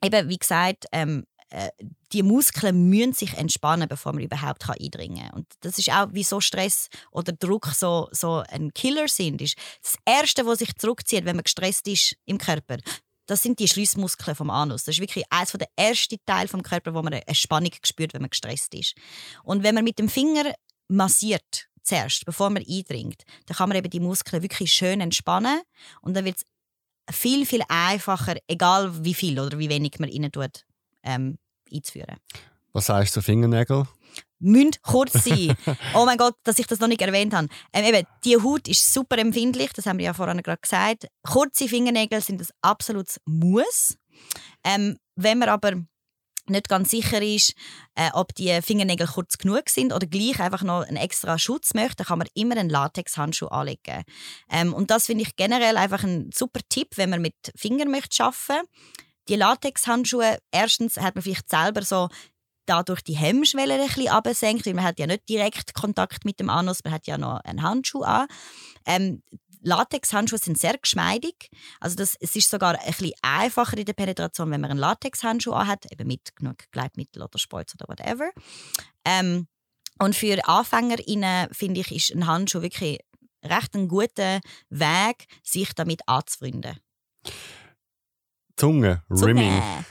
eben, 0.03 0.29
wie 0.29 0.37
gesagt, 0.37 0.85
ähm, 0.91 1.25
äh, 1.49 1.69
die 2.11 2.23
Muskeln 2.23 2.89
müssen 2.89 3.13
sich 3.13 3.33
entspannen, 3.33 3.87
bevor 3.87 4.13
man 4.13 4.23
überhaupt 4.23 4.69
eindringen 4.69 5.29
kann. 5.29 5.31
Und 5.31 5.47
das 5.61 5.77
ist 5.77 5.91
auch, 5.91 6.07
wie 6.11 6.23
so 6.23 6.39
Stress 6.39 6.89
oder 7.11 7.33
Druck 7.33 7.67
so, 7.67 8.07
so 8.11 8.43
ein 8.49 8.73
Killer 8.73 9.07
sind. 9.07 9.41
Das 9.41 9.95
Erste, 10.05 10.45
was 10.45 10.59
sich 10.59 10.75
zurückzieht, 10.75 11.25
wenn 11.25 11.35
man 11.35 11.43
gestresst 11.43 11.87
ist 11.87 12.15
im 12.25 12.37
Körper, 12.37 12.77
das 13.25 13.41
sind 13.41 13.59
die 13.59 13.67
Schließmuskeln 13.67 14.35
vom 14.35 14.49
Anus. 14.49 14.83
Das 14.83 14.95
ist 14.95 15.01
wirklich 15.01 15.25
eines 15.29 15.51
der 15.51 15.67
ersten 15.75 16.17
Teile 16.25 16.47
vom 16.47 16.63
Körper, 16.63 16.93
wo 16.93 17.01
man 17.01 17.13
eine 17.13 17.35
Spannung 17.35 17.71
spürt, 17.83 18.13
wenn 18.13 18.21
man 18.21 18.29
gestresst 18.29 18.73
ist. 18.73 18.95
Und 19.43 19.63
wenn 19.63 19.75
man 19.75 19.83
mit 19.83 19.99
dem 19.99 20.09
Finger 20.09 20.53
massiert, 20.87 21.67
zuerst, 21.85 22.25
bevor 22.25 22.49
man 22.49 22.63
eindringt, 22.67 23.23
dann 23.45 23.57
kann 23.57 23.69
man 23.69 23.77
eben 23.77 23.89
die 23.89 23.99
Muskeln 23.99 24.41
wirklich 24.41 24.73
schön 24.73 25.01
entspannen 25.01 25.61
und 26.01 26.15
dann 26.15 26.25
wird 26.25 26.37
es 26.37 27.15
viel, 27.15 27.45
viel 27.45 27.61
einfacher, 27.67 28.37
egal 28.47 29.05
wie 29.05 29.13
viel 29.13 29.39
oder 29.39 29.59
wie 29.59 29.69
wenig 29.69 29.99
man 29.99 30.09
rein 30.09 30.31
tut, 30.31 30.65
ähm, 31.03 31.37
einzuführen. 31.71 32.17
Was 32.73 32.87
sagst 32.87 33.15
du 33.15 33.21
zu 33.21 33.25
Fingernägeln? 33.25 33.87
Müssen 34.39 34.71
kurz 34.81 35.13
sein. 35.13 35.55
oh 35.93 36.05
mein 36.05 36.17
Gott, 36.17 36.35
dass 36.43 36.59
ich 36.59 36.67
das 36.67 36.79
noch 36.79 36.87
nicht 36.87 37.01
erwähnt 37.01 37.33
habe. 37.33 37.47
Ähm, 37.73 37.85
eben, 37.85 38.07
die 38.23 38.37
Haut 38.37 38.67
ist 38.67 38.93
super 38.93 39.17
empfindlich, 39.17 39.71
das 39.73 39.85
haben 39.85 39.97
wir 39.97 40.05
ja 40.05 40.13
vorhin 40.13 40.41
gerade 40.43 40.61
gesagt. 40.61 41.07
Kurze 41.23 41.67
Fingernägel 41.67 42.21
sind 42.21 42.41
ein 42.41 42.47
absolutes 42.61 43.19
Muss. 43.25 43.97
Ähm, 44.63 44.97
wenn 45.15 45.39
man 45.39 45.49
aber 45.49 45.73
nicht 46.47 46.69
ganz 46.69 46.91
sicher 46.91 47.21
ist, 47.21 47.53
äh, 47.95 48.09
ob 48.13 48.35
die 48.35 48.61
Fingernägel 48.61 49.07
kurz 49.07 49.37
genug 49.37 49.69
sind 49.69 49.93
oder 49.93 50.05
gleich 50.05 50.39
einfach 50.39 50.61
noch 50.61 50.83
einen 50.83 50.97
extra 50.97 51.39
Schutz 51.39 51.73
möchte, 51.73 52.03
kann 52.03 52.19
man 52.19 52.27
immer 52.33 52.57
einen 52.57 52.69
Latexhandschuh 52.69 53.47
anlegen. 53.47 54.03
Ähm, 54.49 54.73
und 54.73 54.91
das 54.91 55.07
finde 55.07 55.23
ich 55.23 55.35
generell 55.35 55.77
einfach 55.77 56.03
ein 56.03 56.29
super 56.33 56.59
Tipp, 56.69 56.89
wenn 56.95 57.09
man 57.09 57.21
mit 57.21 57.35
Fingern 57.55 57.89
möchte 57.89 58.23
arbeiten. 58.23 58.67
Die 59.27 59.35
Latexhandschuhe, 59.35 60.37
erstens 60.51 60.97
hat 60.97 61.15
man 61.15 61.23
vielleicht 61.23 61.49
selber 61.49 61.81
so 61.81 62.09
dadurch 62.65 63.01
die 63.01 63.15
Hemmschwelle 63.15 63.75
ein 63.75 63.87
bisschen 63.87 64.09
absenkt, 64.09 64.65
weil 64.65 64.73
man 64.73 64.83
hat 64.83 64.99
ja 64.99 65.07
nicht 65.07 65.27
direkt 65.29 65.73
Kontakt 65.73 66.25
mit 66.25 66.39
dem 66.39 66.49
Anus, 66.49 66.83
man 66.83 66.93
hat 66.93 67.07
ja 67.07 67.17
noch 67.17 67.39
einen 67.41 67.61
Handschuh 67.61 68.03
an. 68.03 68.27
Ähm, 68.85 69.23
Latexhandschuhe 69.61 70.37
sind 70.37 70.59
sehr 70.59 70.77
geschmeidig. 70.77 71.49
Also 71.79 71.95
das, 71.95 72.15
es 72.19 72.35
ist 72.35 72.49
sogar 72.49 72.79
ein 72.79 72.85
bisschen 72.85 73.13
einfacher 73.23 73.77
in 73.77 73.85
der 73.85 73.93
Penetration, 73.93 74.51
wenn 74.51 74.61
man 74.61 74.71
einen 74.71 74.79
Latexhandschuh 74.79 75.55
hat, 75.55 75.91
eben 75.91 76.07
mit 76.07 76.35
genug 76.35 76.57
Gleitmittel 76.71 77.23
oder 77.23 77.39
Spolz 77.39 77.73
oder 77.73 77.87
whatever. 77.87 78.29
Ähm, 79.03 79.47
und 79.97 80.15
für 80.15 80.47
AnfängerInnen 80.47 81.49
finde 81.51 81.81
ich, 81.81 81.91
ist 81.91 82.15
ein 82.15 82.27
Handschuh 82.27 82.61
wirklich 82.61 82.99
recht 83.43 83.75
ein 83.75 83.87
guter 83.87 84.39
Weg, 84.69 85.25
sich 85.43 85.73
damit 85.73 86.01
anzufreunden. 86.07 86.77
Zunge, 88.55 89.03
Rimming. 89.09 89.51
Zunge, 89.51 89.85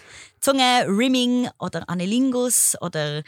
Rimming 0.52 1.48
oder 1.58 1.88
Anilingus 1.88 2.76
oder 2.80 3.22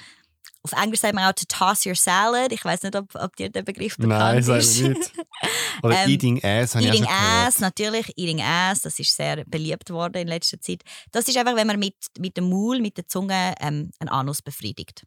auf 0.66 0.82
Englisch 0.82 1.00
sagt 1.00 1.14
man 1.14 1.24
auch 1.24 1.32
to 1.32 1.44
toss 1.48 1.86
your 1.86 1.94
salad. 1.94 2.52
Ich 2.52 2.64
weiß 2.64 2.82
nicht, 2.82 2.96
ob, 2.96 3.14
ob 3.14 3.36
dir 3.36 3.48
der 3.50 3.62
Begriff 3.62 3.96
bekannt 3.96 4.18
Nein, 4.18 4.38
ist. 4.38 4.80
Nein, 4.80 4.92
nicht. 4.92 5.12
Oder 5.82 5.96
ähm, 6.04 6.10
Eating 6.10 6.44
Ass 6.44 6.74
Eating 6.74 7.06
Ass, 7.08 7.60
natürlich. 7.60 8.12
Eating 8.16 8.42
Ass, 8.42 8.80
das 8.80 8.98
ist 8.98 9.14
sehr 9.14 9.44
beliebt 9.44 9.90
worden 9.90 10.22
in 10.22 10.28
letzter 10.28 10.60
Zeit. 10.60 10.82
Das 11.12 11.28
ist 11.28 11.36
einfach, 11.36 11.54
wenn 11.54 11.68
man 11.68 11.78
mit, 11.78 11.94
mit 12.18 12.36
dem 12.36 12.50
Maul, 12.50 12.80
mit 12.80 12.96
der 12.96 13.06
Zunge 13.06 13.54
ähm, 13.60 13.90
einen 14.00 14.08
Anus 14.08 14.42
befriedigt. 14.42 15.04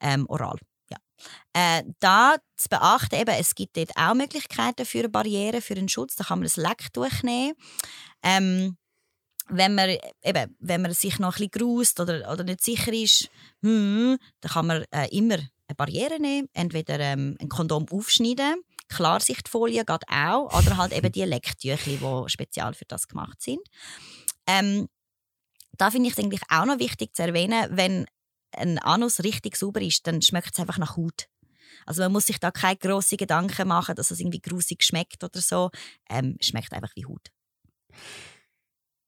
Ähm, 0.00 0.26
oral. 0.28 0.58
Ja. 0.90 0.98
Äh, 1.52 1.82
da 1.98 2.36
zu 2.56 2.68
beachten, 2.68 3.16
eben, 3.16 3.34
es 3.38 3.54
gibt 3.54 3.76
dort 3.76 3.90
auch 3.96 4.14
Möglichkeiten 4.14 4.86
für 4.86 5.08
Barrieren, 5.08 5.62
für 5.62 5.74
einen 5.74 5.88
Schutz. 5.88 6.14
Da 6.14 6.24
kann 6.24 6.38
man 6.38 6.48
ein 6.48 6.62
Lecktuch 6.62 7.22
nehmen. 7.22 7.54
Ähm, 8.22 8.76
wenn 9.48 9.74
man, 9.74 9.96
eben, 10.22 10.56
wenn 10.60 10.82
man 10.82 10.92
sich 10.94 11.18
noch 11.18 11.38
ein 11.38 11.48
bisschen 11.48 11.50
grust 11.50 12.00
oder, 12.00 12.30
oder 12.30 12.44
nicht 12.44 12.62
sicher 12.62 12.92
ist, 12.92 13.30
hm, 13.62 14.18
dann 14.40 14.52
kann 14.52 14.66
man 14.66 14.84
äh, 14.90 15.08
immer 15.16 15.34
eine 15.34 15.76
Barriere 15.76 16.20
nehmen. 16.20 16.48
Entweder 16.52 16.98
ähm, 17.00 17.36
ein 17.40 17.48
Kondom 17.48 17.86
aufschneiden, 17.90 18.62
Klarsichtfolie 18.88 19.84
geht 19.84 20.08
auch, 20.08 20.52
oder 20.58 20.76
halt 20.76 20.92
eben 20.92 21.10
die 21.10 21.24
Lecktücher, 21.24 21.76
die 21.76 22.24
speziell 22.26 22.74
für 22.74 22.84
das 22.84 23.08
gemacht 23.08 23.40
sind. 23.40 23.60
Ähm, 24.46 24.88
da 25.78 25.90
finde 25.90 26.08
ich 26.08 26.16
es 26.16 26.22
eigentlich 26.22 26.42
auch 26.48 26.66
noch 26.66 26.78
wichtig 26.78 27.14
zu 27.14 27.22
erwähnen, 27.22 27.68
wenn 27.70 28.06
ein 28.54 28.78
Anus 28.78 29.20
richtig 29.20 29.56
sauber 29.56 29.80
ist, 29.80 30.06
dann 30.06 30.20
schmeckt 30.20 30.50
es 30.52 30.60
einfach 30.60 30.78
nach 30.78 30.96
Haut. 30.96 31.28
Also 31.86 32.02
man 32.02 32.12
muss 32.12 32.26
sich 32.26 32.38
da 32.38 32.50
keine 32.50 32.76
grossen 32.76 33.16
Gedanken 33.16 33.68
machen, 33.68 33.94
dass 33.94 34.10
es 34.10 34.20
irgendwie 34.20 34.40
grusig 34.40 34.84
schmeckt 34.84 35.24
oder 35.24 35.40
so. 35.40 35.70
Ähm, 36.08 36.36
schmeckt 36.40 36.72
einfach 36.72 36.92
wie 36.94 37.06
Haut. 37.06 37.30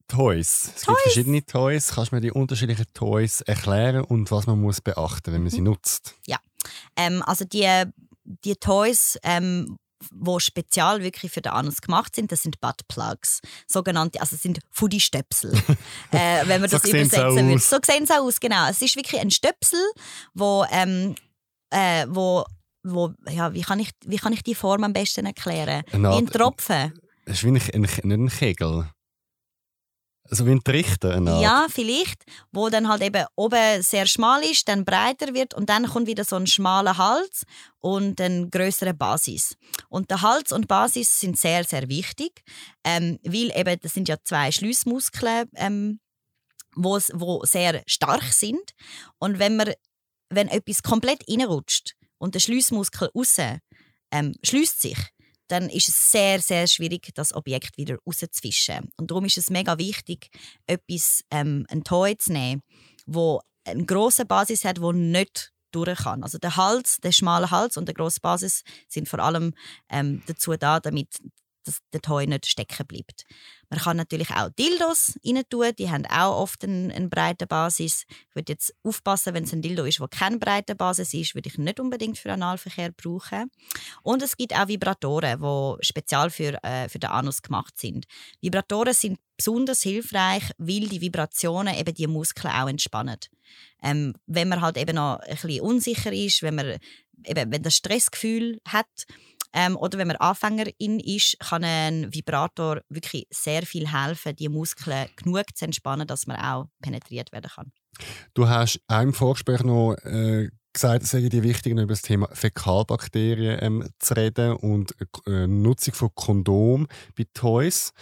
Toys. 0.09 0.73
Es 0.77 0.83
Toys. 0.83 0.87
gibt 0.87 1.01
verschiedene 1.03 1.45
Toys. 1.47 1.93
Kannst 1.95 2.13
du 2.13 2.17
mir 2.17 2.21
die 2.21 2.31
unterschiedlichen 2.33 2.87
Toys 2.95 3.41
erklären 3.41 4.05
und 4.05 4.31
was 4.31 4.47
man 4.47 4.61
muss 4.61 4.81
beachten, 4.81 5.33
wenn 5.33 5.43
man 5.43 5.51
sie 5.51 5.59
Mhm. 5.61 5.65
nutzt? 5.65 6.15
Ähm, 6.97 7.23
also 7.27 7.45
die, 7.45 7.69
die 8.25 8.57
Toys, 8.57 9.19
ähm, 9.23 9.77
wo 10.13 10.39
spezial 10.39 11.03
wirklich 11.03 11.33
für 11.33 11.41
den 11.43 11.53
Anus 11.53 11.81
gemacht 11.81 12.15
sind, 12.15 12.31
das 12.33 12.43
sind 12.43 12.61
Buttplugs. 12.61 13.41
Sogenannte, 13.67 14.21
also 14.21 14.37
sind 14.37 14.61
Foodie-Stöpsel. 14.71 15.53
äh, 16.13 16.47
wenn 16.47 16.61
man 16.61 16.71
So 16.71 16.77
das 16.79 16.85
auch 16.85 16.89
übersetzen 16.89 17.49
würde. 17.49 17.59
So 17.59 17.79
sehen 17.85 18.07
sie 18.07 18.19
aus, 18.19 18.41
genau. 18.41 18.69
Es 18.69 18.81
ist 18.83 18.97
wirklich 18.97 19.21
ein 19.21 19.31
Stöpsel, 19.31 19.81
wo, 20.35 20.65
ähm, 20.71 21.15
äh, 21.71 22.07
wo, 22.09 22.45
wo 22.83 23.13
ja, 23.31 23.53
wie, 23.55 23.63
kann 23.63 23.79
ich, 23.81 23.91
wie 24.07 24.17
kann 24.19 24.33
ich 24.33 24.43
die 24.43 24.55
Form 24.55 24.85
am 24.85 24.93
besten 24.93 25.27
erklären? 25.27 25.83
Wie 25.91 26.07
ein 26.07 26.27
Tropfen. 26.27 26.93
Es 27.27 27.43
ist 27.43 27.45
wie 27.45 27.49
ein, 27.49 27.57
ein, 27.57 27.81
nicht 27.83 28.03
ein 28.03 28.29
Kegel. 28.29 28.91
Also 30.31 30.47
wie 30.47 30.53
ein 30.53 30.65
Trichter. 30.65 31.21
Ja, 31.43 31.67
vielleicht, 31.69 32.25
wo 32.51 32.71
dann 32.71 32.89
halt 32.89 33.03
eben 33.03 33.27
oben 33.37 33.83
sehr 33.83 34.07
schmal 34.07 34.43
ist, 34.43 34.67
dann 34.69 34.85
breiter 34.85 35.35
wird 35.35 35.53
und 35.53 35.69
dann 35.69 35.87
kommt 35.87 36.07
wieder 36.07 36.25
so 36.25 36.37
ein 36.37 36.47
schmaler 36.47 36.97
Hals 36.97 37.45
und 37.79 38.21
eine 38.21 38.49
größere 38.49 38.95
Basis. 38.95 39.57
Und 39.91 40.11
der 40.11 40.23
Hals 40.23 40.51
und 40.51 40.67
Basis 40.67 41.21
sind 41.21 41.39
sehr, 41.39 41.65
sehr 41.65 41.89
wichtig, 41.89 42.43
ähm, 42.85 43.19
weil 43.23 43.53
eben 43.55 43.79
das 43.81 43.93
sind 43.93 44.09
ja 44.09 44.17
zwei 44.25 44.51
Schließmuskeln, 44.51 45.51
ähm, 45.57 46.01
wo, 46.75 46.99
wo 47.13 47.45
sehr 47.45 47.83
stark 47.87 48.25
sind. 48.33 48.73
Und 49.19 49.39
wenn 49.39 49.57
man, 49.57 49.73
wenn 50.31 50.49
etwas 50.49 50.83
komplett 50.83 51.23
reinrutscht 51.29 51.97
und 52.17 52.35
der 52.35 52.41
Schließmuskel 52.41 53.11
außen 53.13 53.61
ähm, 54.11 54.35
schließt 54.43 54.81
sich, 54.81 54.99
dann 55.55 55.71
ist 55.71 55.89
es 55.89 56.11
sehr, 56.11 56.41
sehr 56.41 56.67
schwierig, 56.67 57.11
das 57.15 57.33
Objekt 57.33 57.79
wieder 57.79 57.97
rauszufischen. 58.05 58.91
Und 58.97 59.13
darum 59.13 59.25
ist 59.25 59.39
es 59.39 59.51
mega 59.51 59.79
wichtig, 59.79 60.31
etwas, 60.67 61.23
ähm, 61.31 61.65
ein 61.69 61.85
Toy 61.85 62.17
zu 62.17 62.33
nehmen, 62.33 62.63
wo 63.07 63.41
eine 63.65 63.85
große 63.85 64.25
Basis 64.25 64.65
hat, 64.65 64.81
wo 64.81 64.91
nicht 64.91 65.53
durch 65.71 66.01
kann. 66.01 66.25
Also 66.25 66.39
der 66.39 66.57
Hals, 66.57 66.99
der 67.03 67.13
schmale 67.13 67.53
Hals 67.53 67.77
und 67.77 67.87
der 67.87 67.95
große 67.95 68.19
Basis 68.21 68.65
sind 68.89 69.09
vor 69.09 69.21
allem 69.21 69.55
ähm, 69.89 70.23
dazu 70.27 70.57
da, 70.57 70.81
damit 70.81 71.21
dass 71.67 71.79
der 71.95 72.03
Toy 72.03 72.27
nicht 72.27 72.47
stecken 72.47 72.87
bleibt. 72.87 73.25
Man 73.75 73.83
kann 73.83 73.97
natürlich 73.97 74.31
auch 74.31 74.51
Dildos 74.51 75.19
rein 75.27 75.43
tun, 75.51 75.73
die 75.77 75.91
haben 75.91 76.07
auch 76.07 76.41
oft 76.41 76.63
eine, 76.63 76.95
eine 76.95 77.09
breite 77.09 77.49
Basis. 77.49 78.05
Ich 78.29 78.37
würde 78.37 78.53
jetzt 78.53 78.73
aufpassen, 78.85 79.35
wenn 79.35 79.43
es 79.43 79.53
ein 79.53 79.63
Dildo 79.63 79.83
ist, 79.85 79.99
wo 79.99 80.07
keine 80.07 80.39
breite 80.39 80.77
Basis 80.77 81.13
ist, 81.13 81.35
würde 81.35 81.49
ich 81.49 81.59
nicht 81.59 81.81
unbedingt 81.81 82.17
für 82.17 82.33
Analverkehr 82.33 82.93
brauchen. 82.93 83.51
Und 84.05 84.23
es 84.23 84.37
gibt 84.37 84.55
auch 84.55 84.69
Vibratoren, 84.69 85.41
die 85.43 85.85
speziell 85.85 86.31
für, 86.31 86.63
äh, 86.63 86.89
für 86.89 87.01
den 87.01 87.11
Anus 87.11 87.43
gemacht 87.43 87.77
sind. 87.77 88.07
Vibratoren 88.41 88.95
sind 88.95 89.19
besonders 89.37 89.83
hilfreich, 89.83 90.45
weil 90.59 90.87
die 90.87 91.01
Vibrationen 91.01 91.77
eben 91.77 91.95
die 91.95 92.07
Muskeln 92.07 92.55
auch 92.55 92.69
entspannen. 92.69 93.19
Ähm, 93.83 94.15
wenn 94.27 94.49
man 94.49 94.61
halt 94.61 94.77
eben 94.77 94.95
noch 94.95 95.19
ein 95.19 95.35
bisschen 95.35 95.63
unsicher 95.63 96.13
ist, 96.13 96.43
wenn 96.43 96.55
man 96.55 96.79
eben, 97.25 97.51
wenn 97.51 97.63
das 97.65 97.75
Stressgefühl 97.75 98.61
hat, 98.69 98.87
ähm, 99.55 99.77
oder 99.77 99.99
wenn 99.99 100.09
man 100.09 100.17
Anfängerin 100.17 101.01
ist, 101.01 101.39
kann 101.39 101.65
ein 101.65 102.13
Vibrator 102.13 102.83
wirklich 102.89 103.27
sehr 103.31 103.63
viel 103.63 103.91
helfen, 103.91 104.37
die 104.37 104.49
Muskeln 104.49 105.09
genug 105.17 105.45
zu 105.55 105.65
entspannen, 105.65 106.07
dass 106.07 106.27
man 106.27 106.37
auch 106.37 106.67
penetriert 106.83 107.33
werden 107.33 107.51
kann. 107.55 107.73
Du 108.35 108.49
hast 108.49 108.81
im 108.91 109.15
Vorgespräch 109.15 109.63
noch 109.63 109.95
äh, 110.03 110.49
gesagt, 110.73 111.05
es 111.05 111.11
sei 111.11 111.29
dir 111.29 111.45
wichtig, 111.45 111.73
über 111.73 111.87
das 111.87 112.03
Thema 112.03 112.29
Fäkalbakterien 112.33 113.59
ähm, 113.63 113.89
zu 114.01 114.15
reden 114.15 114.57
und 114.57 114.93
äh, 115.27 115.47
Nutzung 115.47 115.95
von 115.95 116.11
Kondom 116.15 116.89
bei 117.17 117.25
Toys. 117.33 117.93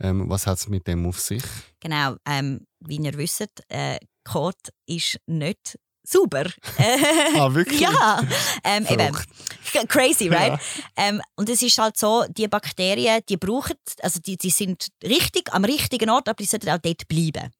Ähm, 0.00 0.28
was 0.30 0.46
hat 0.46 0.58
es 0.58 0.68
mit 0.68 0.86
dem 0.86 1.06
auf 1.06 1.20
sich? 1.20 1.42
Genau, 1.80 2.16
ähm, 2.26 2.66
wie 2.80 2.96
ihr 2.96 3.16
wisst, 3.18 3.62
äh, 3.68 3.98
Kot 4.24 4.70
ist 4.86 5.18
nicht 5.26 5.78
sauber. 6.04 6.44
Ah, 7.34 7.52
wirklich? 7.54 7.80
ja, 7.80 8.22
ähm, 8.64 8.86
eben. 8.88 9.16
Crazy, 9.88 10.28
right? 10.28 10.52
Ja. 10.52 10.58
Ähm, 10.96 11.22
und 11.36 11.48
es 11.48 11.62
ist 11.62 11.78
halt 11.78 11.96
so, 11.96 12.24
die 12.28 12.46
Bakterien, 12.46 13.20
die 13.28 13.36
brauchen, 13.36 13.76
also 14.02 14.20
die, 14.20 14.36
die 14.36 14.50
sind 14.50 14.88
richtig 15.02 15.52
am 15.52 15.64
richtigen 15.64 16.10
Ort, 16.10 16.28
aber 16.28 16.36
die 16.36 16.44
sollten 16.44 16.68
auch 16.68 16.78
dort 16.78 17.08
bleiben. 17.08 17.50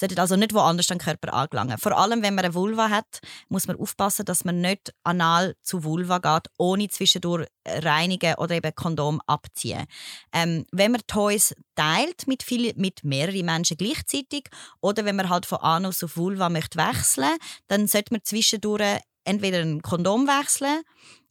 Sollten 0.00 0.18
also 0.18 0.34
nicht 0.34 0.54
woanders 0.54 0.90
an 0.90 0.96
den 0.96 1.04
Körper 1.04 1.34
angelangen. 1.34 1.76
Vor 1.76 1.94
allem, 1.94 2.22
wenn 2.22 2.34
man 2.34 2.46
eine 2.46 2.54
Vulva 2.54 2.88
hat, 2.88 3.20
muss 3.50 3.66
man 3.66 3.76
aufpassen, 3.76 4.24
dass 4.24 4.46
man 4.46 4.62
nicht 4.62 4.94
anal 5.04 5.54
zu 5.60 5.84
Vulva 5.84 6.20
geht, 6.20 6.50
ohne 6.56 6.88
zwischendurch 6.88 7.46
reinigen 7.68 8.36
oder 8.36 8.54
eben 8.54 8.74
Kondom 8.74 9.20
abziehen. 9.26 9.84
Ähm, 10.32 10.64
wenn 10.72 10.92
man 10.92 11.02
Toys 11.06 11.54
teilt 11.74 12.26
mit, 12.26 12.42
viel, 12.42 12.72
mit 12.76 13.04
mehreren 13.04 13.44
Menschen 13.44 13.76
gleichzeitig 13.76 14.48
oder 14.80 15.04
wenn 15.04 15.16
man 15.16 15.28
halt 15.28 15.44
von 15.44 15.58
Anus 15.58 16.02
auf 16.02 16.16
Vulva 16.16 16.48
möchte 16.48 16.78
wechseln, 16.78 17.36
dann 17.68 17.86
sollte 17.86 18.14
man 18.14 18.24
zwischendurch 18.24 19.00
entweder 19.24 19.58
ein 19.58 19.82
Kondom 19.82 20.26
wechseln 20.26 20.80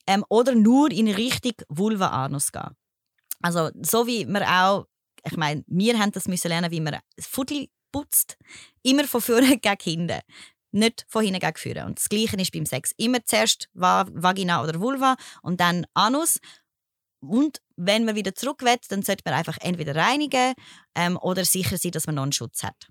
ähm, 0.05 0.23
oder 0.29 0.53
nur 0.53 0.91
in 0.91 1.07
Richtung 1.07 1.53
Vulva-Anus 1.69 2.51
gehen. 2.51 2.77
Also 3.41 3.71
so 3.81 4.05
wie 4.05 4.25
man 4.25 4.43
auch, 4.43 4.85
ich 5.25 5.37
meine, 5.37 5.63
wir 5.65 5.97
haben 5.97 6.11
das 6.11 6.27
müssen 6.27 6.49
lernen, 6.49 6.69
wie 6.69 6.81
man 6.81 6.99
Futtli 7.19 7.71
putzt, 7.91 8.37
immer 8.83 9.05
von 9.05 9.21
vorne 9.21 9.57
gegen 9.61 9.77
hinten. 9.81 10.19
Nicht 10.71 11.05
von 11.07 11.23
hinten 11.23 11.39
gegen 11.39 11.57
vorne. 11.57 11.85
Und 11.85 11.99
das 11.99 12.09
Gleiche 12.09 12.37
ist 12.37 12.51
beim 12.51 12.65
Sex. 12.65 12.91
Immer 12.97 13.23
zuerst 13.25 13.69
Va 13.73 14.05
Vagina 14.11 14.63
oder 14.63 14.79
Vulva 14.79 15.15
und 15.41 15.59
dann 15.59 15.85
Anus. 15.93 16.39
Und 17.21 17.61
wenn 17.75 18.05
man 18.05 18.15
wieder 18.15 18.33
zurück 18.35 18.61
will, 18.61 18.77
dann 18.89 19.01
sollte 19.01 19.23
man 19.25 19.33
einfach 19.33 19.57
entweder 19.61 19.95
reinigen 19.95 20.53
ähm, 20.95 21.17
oder 21.17 21.43
sicher 21.43 21.77
sein, 21.77 21.91
dass 21.91 22.05
man 22.05 22.15
noch 22.15 22.23
einen 22.23 22.31
Schutz 22.31 22.63
hat. 22.63 22.87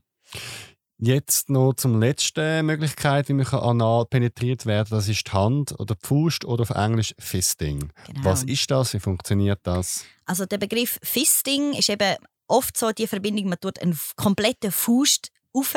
Jetzt 1.01 1.49
noch 1.49 1.75
zum 1.75 2.01
letzten 2.01 2.67
Möglichkeit, 2.67 3.29
wie 3.29 3.33
man 3.33 3.47
kann 3.47 3.61
anal 3.61 4.05
penetriert 4.07 4.67
werden 4.67 4.89
Das 4.91 5.09
ist 5.09 5.29
die 5.29 5.31
Hand 5.31 5.79
oder 5.79 5.95
die 5.95 6.05
Faust 6.05 6.45
oder 6.45 6.63
auf 6.63 6.71
Englisch 6.71 7.15
Fisting. 7.21 7.93
Genau. 8.07 8.25
Was 8.25 8.43
ist 8.43 8.69
das? 8.69 8.95
Wie 8.95 8.99
funktioniert 8.99 9.61
das? 9.63 10.05
Also 10.27 10.45
der 10.45 10.59
Begriff 10.59 10.99
Fisting 11.05 11.73
ist 11.73 11.89
eben 11.89 12.17
oft 12.49 12.77
so 12.77 12.93
die 12.93 13.07
Verbindung, 13.07 13.49
man 13.49 13.61
tut 13.61 13.81
einen 13.81 13.99
kompletten 14.17 14.73
Faust 14.73 15.31
auf. 15.53 15.75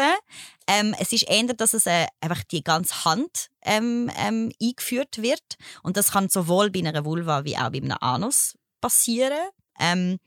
Ähm, 0.68 0.96
es 1.00 1.12
ist 1.12 1.30
eher, 1.30 1.54
dass 1.54 1.74
es 1.74 1.86
äh, 1.86 2.08
einfach 2.22 2.44
die 2.44 2.64
ganze 2.64 3.06
Hand 3.06 3.50
ähm, 3.64 4.10
ähm, 4.18 4.52
eingeführt 4.62 5.22
wird. 5.22 5.58
Und 5.84 5.98
das 5.98 6.12
kann 6.12 6.30
sowohl 6.30 6.72
bei 6.72 6.80
einer 6.80 7.06
Vulva 7.06 7.44
wie 7.44 7.58
auch 7.58 7.70
bei 7.70 7.78
einem 7.78 7.98
Anus 8.00 8.56
passieren. 8.80 9.50
Ähm, 9.80 10.20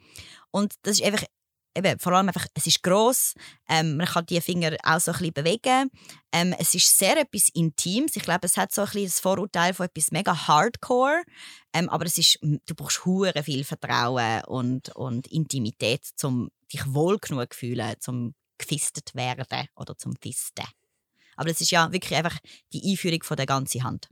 und 0.51 0.75
das 0.83 1.01
ist 1.01 1.05
einfach 1.05 1.25
eben, 1.77 1.99
vor 1.99 2.13
allem 2.13 2.29
einfach, 2.29 2.47
es 2.55 2.67
ist 2.67 2.83
gross, 2.83 3.35
ähm, 3.69 3.97
man 3.97 4.07
kann 4.07 4.27
die 4.27 4.41
Finger 4.41 4.77
auch 4.83 5.01
so 5.01 5.13
ein 5.13 5.19
bisschen 5.19 5.35
bewegen. 5.35 5.91
Ähm, 6.33 6.55
es 6.59 6.75
ist 6.75 6.97
sehr 6.97 7.19
etwas 7.19 7.49
Intimes. 7.55 8.17
Ich 8.17 8.23
glaube, 8.23 8.47
es 8.47 8.57
hat 8.57 8.73
so 8.73 8.83
ein 8.83 8.87
bisschen 8.87 9.05
das 9.05 9.21
Vorurteil 9.21 9.75
von 9.75 9.87
etwas 9.87 10.11
mega 10.11 10.49
Hardcore. 10.49 11.23
Ähm, 11.73 11.89
aber 11.89 12.07
es 12.07 12.19
ist, 12.19 12.39
du 12.43 12.75
brauchst 12.75 13.05
hure 13.05 13.43
viel 13.43 13.65
Vertrauen 13.65 14.45
und, 14.45 14.91
und 14.91 15.27
Intimität, 15.29 16.03
um 16.23 16.51
dich 16.73 16.83
wohl 16.93 17.19
genug 17.19 17.53
zu 17.53 17.59
fühlen, 17.59 17.95
zum 18.01 18.35
gefistet 18.59 19.15
werden 19.15 19.69
oder 19.75 19.97
zum 19.97 20.15
Fisten. 20.21 20.65
Aber 21.37 21.51
es 21.51 21.61
ist 21.61 21.71
ja 21.71 21.91
wirklich 21.93 22.17
einfach 22.17 22.39
die 22.73 22.91
Einführung 22.91 23.23
von 23.23 23.37
der 23.37 23.47
ganzen 23.47 23.83
Hand. 23.83 24.09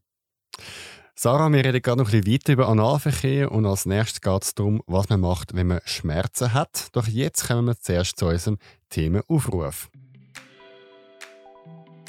Sarah, 1.15 1.53
wir 1.53 1.65
reden 1.65 1.83
gerade 1.83 2.03
noch 2.03 2.11
ein 2.11 2.21
bisschen 2.23 2.35
weiter 2.35 2.53
über 2.55 2.69
Analverkehr 2.69 3.53
und 3.53 3.67
als 3.67 3.85
nächstes 3.85 4.23
geht 4.23 4.43
es 4.43 4.55
darum, 4.55 4.83
was 4.87 5.11
man 5.11 5.21
macht, 5.21 5.55
wenn 5.55 5.67
man 5.67 5.81
Schmerzen 5.85 6.55
hat. 6.55 6.89
Doch 6.93 7.07
jetzt 7.07 7.47
kommen 7.47 7.67
wir 7.67 7.79
zuerst 7.79 8.19
zu 8.19 8.27
unserem 8.27 8.59
Themenaufruf. 8.89 9.91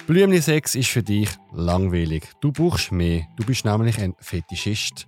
Blümli-Sex 0.07 0.75
ist 0.75 0.89
für 0.89 1.03
dich 1.03 1.29
langweilig. 1.53 2.23
Du 2.41 2.51
brauchst 2.51 2.91
mehr. 2.91 3.27
Du 3.37 3.45
bist 3.45 3.65
nämlich 3.65 3.99
ein 3.99 4.15
Fetischist. 4.19 5.07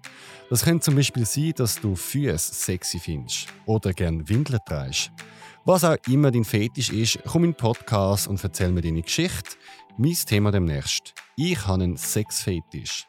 Das 0.49 0.63
könnte 0.63 0.85
zum 0.85 0.95
Beispiel 0.95 1.25
sein, 1.25 1.53
dass 1.55 1.79
du 1.79 1.95
Füße 1.95 2.53
sexy 2.53 2.99
findest 2.99 3.47
oder 3.65 3.91
gern 3.93 4.27
Windeln 4.29 4.59
trägst. 4.65 5.11
Was 5.65 5.83
auch 5.83 5.97
immer 6.07 6.31
dein 6.31 6.45
Fetisch 6.45 6.91
ist, 6.91 7.19
komm 7.25 7.45
in 7.45 7.51
den 7.51 7.57
Podcast 7.57 8.27
und 8.27 8.43
erzähl 8.43 8.71
mir 8.71 8.81
deine 8.81 9.01
Geschichte. 9.01 9.57
Mein 9.97 10.13
Thema 10.13 10.51
demnächst. 10.51 11.13
Ich 11.35 11.65
habe 11.65 11.83
einen 11.83 11.97
Sexfetisch. 11.97 13.07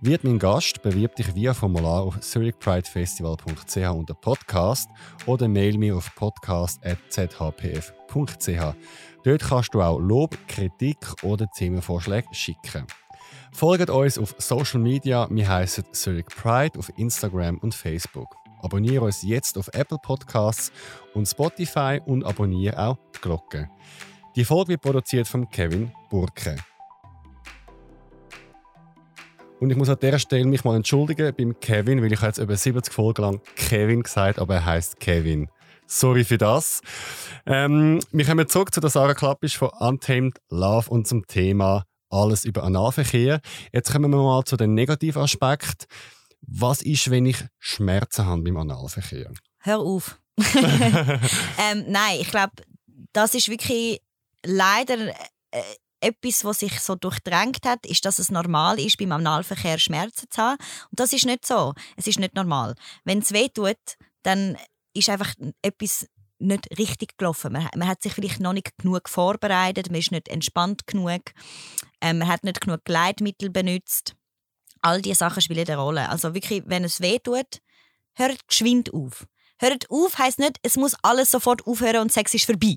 Wird 0.00 0.22
mein 0.22 0.38
Gast, 0.38 0.80
bewirb 0.82 1.16
dich 1.16 1.34
via 1.34 1.52
Formular 1.52 2.02
auf 2.02 2.20
zurichpridefestival.ch 2.20 3.90
unter 3.90 4.14
Podcast 4.14 4.88
oder 5.26 5.48
mail 5.48 5.76
mir 5.76 5.96
auf 5.96 6.14
podcast.zhpf.ch. 6.14 8.76
Dort 9.24 9.42
kannst 9.42 9.74
du 9.74 9.82
auch 9.82 9.98
Lob, 9.98 10.38
Kritik 10.46 10.98
oder 11.24 11.50
Themenvorschläge 11.50 12.28
schicken. 12.30 12.86
Folgt 13.52 13.90
uns 13.90 14.18
auf 14.18 14.36
Social 14.38 14.78
Media, 14.78 15.26
wir 15.30 15.48
heißen 15.48 15.86
Zurich 15.90 16.26
Pride 16.26 16.78
auf 16.78 16.92
Instagram 16.96 17.58
und 17.58 17.74
Facebook. 17.74 18.36
Abonniere 18.62 19.04
uns 19.04 19.24
jetzt 19.24 19.58
auf 19.58 19.66
Apple 19.72 19.98
Podcasts 20.00 20.70
und 21.14 21.26
Spotify 21.26 22.00
und 22.06 22.24
abonniere 22.24 22.78
auch 22.78 22.98
die 23.16 23.20
Glocke. 23.20 23.68
Die 24.36 24.44
Folge 24.44 24.68
wird 24.68 24.82
produziert 24.82 25.26
von 25.26 25.48
Kevin 25.48 25.90
Burke. 26.08 26.54
Und 29.60 29.70
ich 29.70 29.76
muss 29.76 29.88
an 29.88 29.98
dieser 30.00 30.18
Stelle 30.18 30.44
mich 30.44 30.64
mal 30.64 30.76
entschuldigen 30.76 31.34
beim 31.36 31.58
Kevin, 31.58 32.00
weil 32.00 32.12
ich 32.12 32.20
jetzt 32.20 32.38
über 32.38 32.56
70 32.56 32.92
Folgen 32.92 33.22
lang 33.22 33.40
Kevin 33.56 34.02
gesagt 34.02 34.38
aber 34.38 34.56
er 34.56 34.64
heißt 34.64 35.00
Kevin. 35.00 35.48
Sorry 35.86 36.22
für 36.22 36.38
das. 36.38 36.80
Ähm, 37.46 37.98
wir 38.12 38.24
kommen 38.24 38.46
zurück 38.46 38.72
zu 38.72 38.80
der 38.80 38.90
Sarah 38.90 39.14
Klappisch 39.14 39.56
von 39.58 39.70
Untamed 39.80 40.38
Love 40.50 40.90
und 40.90 41.08
zum 41.08 41.26
Thema 41.26 41.84
alles 42.10 42.44
über 42.44 42.62
Analverkehr. 42.62 43.40
Jetzt 43.72 43.92
kommen 43.92 44.10
wir 44.10 44.18
mal 44.18 44.44
zu 44.44 44.56
den 44.56 44.74
negativen 44.74 45.22
Aspekt. 45.22 45.86
Was 46.42 46.82
ist, 46.82 47.10
wenn 47.10 47.26
ich 47.26 47.44
Schmerzen 47.58 48.26
habe 48.26 48.42
beim 48.42 48.56
Analverkehr? 48.58 49.32
Hör 49.58 49.78
auf. 49.80 50.20
ähm, 50.38 51.84
nein, 51.88 52.18
ich 52.20 52.30
glaube, 52.30 52.52
das 53.12 53.34
ist 53.34 53.48
wirklich 53.48 54.00
leider 54.44 55.08
äh, 55.50 55.62
etwas, 56.00 56.44
was 56.44 56.60
sich 56.60 56.80
so 56.80 56.94
durchdrängt 56.94 57.64
hat, 57.64 57.84
ist, 57.86 58.04
dass 58.04 58.18
es 58.18 58.30
normal 58.30 58.78
ist, 58.78 58.98
beim 58.98 59.12
Analverkehr 59.12 59.78
Schmerzen 59.78 60.26
zu 60.30 60.42
haben. 60.42 60.58
Und 60.90 61.00
das 61.00 61.12
ist 61.12 61.26
nicht 61.26 61.46
so. 61.46 61.74
Es 61.96 62.06
ist 62.06 62.18
nicht 62.18 62.34
normal. 62.34 62.74
Wenn 63.04 63.18
es 63.18 63.32
weh 63.32 63.48
tut, 63.48 63.76
dann 64.22 64.56
ist 64.94 65.08
einfach 65.08 65.34
etwas 65.62 66.06
nicht 66.38 66.78
richtig 66.78 67.18
gelaufen. 67.18 67.52
Man, 67.52 67.68
man, 67.76 67.88
hat 67.88 68.02
sich 68.02 68.12
vielleicht 68.12 68.40
noch 68.40 68.52
nicht 68.52 68.76
genug 68.78 69.08
vorbereitet, 69.08 69.90
man 69.90 70.00
ist 70.00 70.12
nicht 70.12 70.28
entspannt 70.28 70.86
genug, 70.86 71.22
ähm, 72.00 72.18
man 72.18 72.28
hat 72.28 72.44
nicht 72.44 72.60
genug 72.60 72.84
Gleitmittel 72.84 73.50
benutzt. 73.50 74.14
All 74.80 75.02
diese 75.02 75.16
Sachen 75.16 75.42
spielen 75.42 75.66
eine 75.66 75.76
Rolle. 75.76 76.08
Also 76.08 76.34
wirklich, 76.34 76.62
wenn 76.66 76.84
es 76.84 77.00
weh 77.00 77.18
tut, 77.18 77.60
hört 78.14 78.46
geschwind 78.46 78.94
auf. 78.94 79.26
Hört 79.60 79.90
auf 79.90 80.18
heisst 80.18 80.38
nicht, 80.38 80.58
es 80.62 80.76
muss 80.76 80.94
alles 81.02 81.32
sofort 81.32 81.66
aufhören 81.66 82.02
und 82.02 82.12
Sex 82.12 82.32
ist 82.34 82.44
vorbei. 82.44 82.76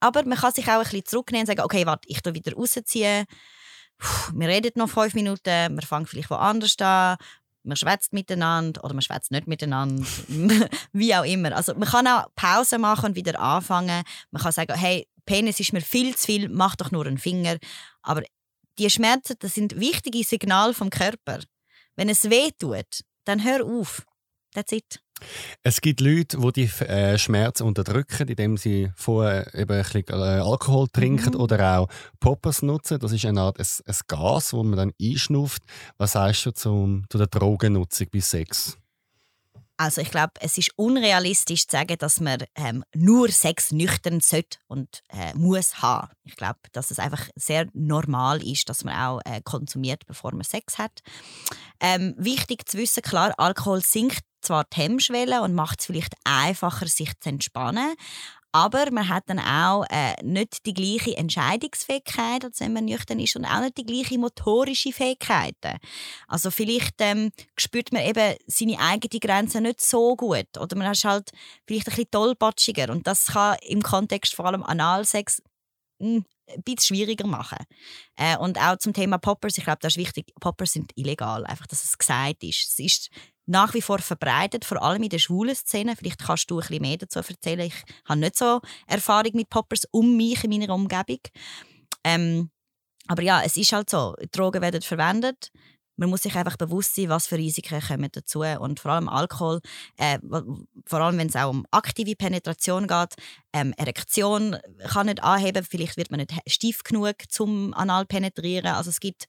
Aber 0.00 0.24
man 0.24 0.38
kann 0.38 0.52
sich 0.52 0.66
auch 0.68 0.72
ein 0.72 0.82
bisschen 0.82 1.04
zurücknehmen 1.06 1.42
und 1.42 1.46
sagen, 1.46 1.62
okay, 1.62 1.86
warte, 1.86 2.08
ich 2.08 2.24
wieder 2.24 2.54
rausziehen. 2.54 3.26
wir 4.34 4.48
reden 4.48 4.72
noch 4.76 4.90
fünf 4.90 5.14
Minuten, 5.14 5.74
wir 5.74 5.86
fangen 5.86 6.06
vielleicht 6.06 6.30
woanders 6.30 6.78
an, 6.80 7.16
man 7.66 7.76
schwätzt 7.76 8.12
miteinander 8.12 8.82
oder 8.84 8.94
man 8.94 9.02
schwätzt 9.02 9.32
nicht 9.32 9.46
miteinander, 9.46 10.06
wie 10.92 11.14
auch 11.14 11.24
immer. 11.24 11.54
Also 11.54 11.74
man 11.74 11.88
kann 11.88 12.06
auch 12.06 12.26
Pause 12.36 12.78
machen 12.78 13.06
und 13.06 13.16
wieder 13.16 13.40
anfangen. 13.40 14.02
Man 14.30 14.42
kann 14.42 14.52
sagen, 14.52 14.74
hey, 14.74 15.08
Penis 15.24 15.58
ist 15.58 15.72
mir 15.72 15.80
viel 15.80 16.14
zu 16.16 16.26
viel, 16.26 16.48
mach 16.48 16.76
doch 16.76 16.92
nur 16.92 17.06
einen 17.06 17.18
Finger. 17.18 17.58
Aber 18.02 18.22
die 18.78 18.88
Schmerzen, 18.88 19.36
das 19.40 19.54
sind 19.54 19.78
wichtige 19.78 20.22
Signale 20.22 20.74
vom 20.74 20.90
Körper. 20.90 21.40
Wenn 21.96 22.08
es 22.08 22.30
weh 22.30 22.50
tut, 22.58 23.02
dann 23.24 23.42
hör 23.42 23.64
auf. 23.64 24.06
That's 24.54 24.72
it. 24.72 25.00
Es 25.62 25.80
gibt 25.80 26.00
Leute, 26.00 26.38
die 26.38 26.52
die 26.52 26.84
äh, 26.84 27.18
Schmerzen 27.18 27.64
unterdrücken, 27.64 28.28
indem 28.28 28.56
sie 28.56 28.90
vorher 28.96 29.52
eben 29.54 29.72
ein 29.72 29.82
bisschen 29.82 30.04
äh, 30.08 30.40
Alkohol 30.40 30.88
trinken 30.88 31.34
mhm. 31.34 31.40
oder 31.40 31.78
auch 31.78 31.88
Poppers 32.20 32.62
nutzen. 32.62 32.98
Das 32.98 33.12
ist 33.12 33.24
eine 33.24 33.40
Art 33.40 33.58
ein, 33.58 33.66
ein 33.86 33.96
Gas, 34.08 34.50
das 34.50 34.62
man 34.62 34.76
dann 34.76 34.92
einschnupft. 35.00 35.62
Was 35.96 36.12
sagst 36.12 36.46
du 36.46 36.50
zum, 36.52 37.04
zu 37.08 37.18
der 37.18 37.28
Drogennutzung 37.28 38.08
bei 38.12 38.20
Sex? 38.20 38.78
Also 39.76 40.00
ich 40.00 40.10
glaube, 40.10 40.32
es 40.40 40.56
ist 40.56 40.70
unrealistisch 40.76 41.66
zu 41.66 41.76
sagen, 41.76 41.96
dass 41.98 42.20
man 42.20 42.44
ähm, 42.54 42.82
nur 42.94 43.30
Sex 43.30 43.72
nüchtern 43.72 44.20
sollte 44.20 44.58
und 44.68 45.02
äh, 45.08 45.34
muss 45.34 45.82
haben. 45.82 46.08
Ich 46.24 46.36
glaube, 46.36 46.58
dass 46.72 46.90
es 46.90 46.98
einfach 46.98 47.28
sehr 47.34 47.66
normal 47.74 48.42
ist, 48.42 48.68
dass 48.68 48.84
man 48.84 48.96
auch 48.96 49.20
äh, 49.24 49.42
konsumiert, 49.42 50.06
bevor 50.06 50.32
man 50.32 50.44
Sex 50.44 50.78
hat. 50.78 51.02
Ähm, 51.80 52.14
wichtig 52.16 52.68
zu 52.68 52.78
wissen, 52.78 53.02
klar, 53.02 53.34
Alkohol 53.36 53.82
sinkt 53.82 54.20
zwar 54.40 54.64
die 54.64 54.80
Hemmschwelle 54.80 55.42
und 55.42 55.54
macht 55.54 55.80
es 55.80 55.86
vielleicht 55.86 56.14
einfacher, 56.24 56.86
sich 56.86 57.12
zu 57.20 57.28
entspannen, 57.28 57.94
aber 58.56 58.90
man 58.90 59.06
hat 59.10 59.24
dann 59.26 59.38
auch 59.38 59.84
äh, 59.90 60.14
nicht 60.22 60.64
die 60.64 60.72
gleiche 60.72 61.14
Entscheidungsfähigkeit, 61.14 62.42
als 62.42 62.60
wenn 62.60 62.72
man 62.72 62.86
nüchtern 62.86 63.20
ist 63.20 63.36
und 63.36 63.44
auch 63.44 63.60
nicht 63.60 63.76
die 63.76 63.84
gleiche 63.84 64.18
motorische 64.18 64.92
Fähigkeiten. 64.92 65.76
Also 66.26 66.50
vielleicht 66.50 66.94
ähm, 67.00 67.32
spürt 67.58 67.92
man 67.92 68.02
eben 68.02 68.34
seine 68.46 68.78
eigene 68.78 69.20
Grenze 69.20 69.60
nicht 69.60 69.82
so 69.82 70.16
gut 70.16 70.56
oder 70.58 70.74
man 70.74 70.90
ist 70.90 71.04
halt 71.04 71.32
vielleicht 71.66 71.88
ein 71.88 71.96
bisschen 71.96 72.10
tollpatschiger 72.10 72.90
und 72.90 73.06
das 73.06 73.26
kann 73.26 73.58
im 73.60 73.82
Kontext 73.82 74.34
vor 74.34 74.46
allem 74.46 74.62
Analsex 74.62 75.42
mh, 75.98 76.06
hm, 76.08 76.24
ein 76.48 76.62
bisschen 76.62 76.96
schwieriger 76.96 77.26
machen. 77.26 77.58
Äh, 78.16 78.38
und 78.38 78.58
auch 78.58 78.78
zum 78.78 78.94
Thema 78.94 79.18
Poppers, 79.18 79.58
ich 79.58 79.64
glaube, 79.64 79.80
das 79.82 79.96
ist 79.96 79.98
wichtig, 79.98 80.32
Poppers 80.40 80.72
sind 80.72 80.92
illegal, 80.94 81.44
einfach, 81.44 81.66
dass 81.66 81.84
es 81.84 81.98
gesagt 81.98 82.42
ist. 82.42 82.70
Es 82.70 82.78
ist 82.78 83.10
nach 83.46 83.74
wie 83.74 83.82
vor 83.82 83.98
verbreitet, 84.00 84.64
vor 84.64 84.82
allem 84.82 85.02
in 85.04 85.08
der 85.08 85.18
schwulen 85.18 85.54
Szene. 85.54 85.96
Vielleicht 85.96 86.22
kannst 86.24 86.50
du 86.50 86.56
ein 86.56 86.60
bisschen 86.60 86.82
mehr 86.82 86.96
dazu 86.96 87.20
erzählen. 87.20 87.60
Ich 87.60 87.74
habe 88.04 88.20
nicht 88.20 88.36
so 88.36 88.60
Erfahrung 88.86 89.32
mit 89.34 89.48
Poppers 89.48 89.86
um 89.90 90.16
mich 90.16 90.44
in 90.44 90.50
meiner 90.50 90.74
Umgebung. 90.74 91.20
Ähm, 92.04 92.50
aber 93.06 93.22
ja, 93.22 93.42
es 93.42 93.56
ist 93.56 93.72
halt 93.72 93.88
so, 93.88 94.14
Drogen 94.32 94.62
werden 94.62 94.82
verwendet. 94.82 95.50
Man 95.98 96.10
muss 96.10 96.22
sich 96.22 96.36
einfach 96.36 96.58
bewusst 96.58 96.94
sein, 96.94 97.08
was 97.08 97.26
für 97.26 97.38
Risiken 97.38 97.80
kommen 97.80 98.10
dazu. 98.12 98.40
Und 98.40 98.80
vor 98.80 98.92
allem 98.92 99.08
Alkohol, 99.08 99.60
äh, 99.96 100.18
vor 100.84 101.00
allem 101.00 101.16
wenn 101.16 101.28
es 101.28 101.36
auch 101.36 101.50
um 101.50 101.64
aktive 101.70 102.16
Penetration 102.16 102.86
geht, 102.86 103.14
ähm, 103.54 103.72
Erektion 103.78 104.56
kann 104.88 105.06
nicht 105.06 105.22
anheben, 105.22 105.64
vielleicht 105.64 105.96
wird 105.96 106.10
man 106.10 106.20
nicht 106.20 106.34
steif 106.46 106.82
genug 106.82 107.16
zum 107.30 107.72
Anal 107.72 108.04
penetrieren. 108.04 108.66
Also 108.74 108.90
es 108.90 109.00
gibt 109.00 109.26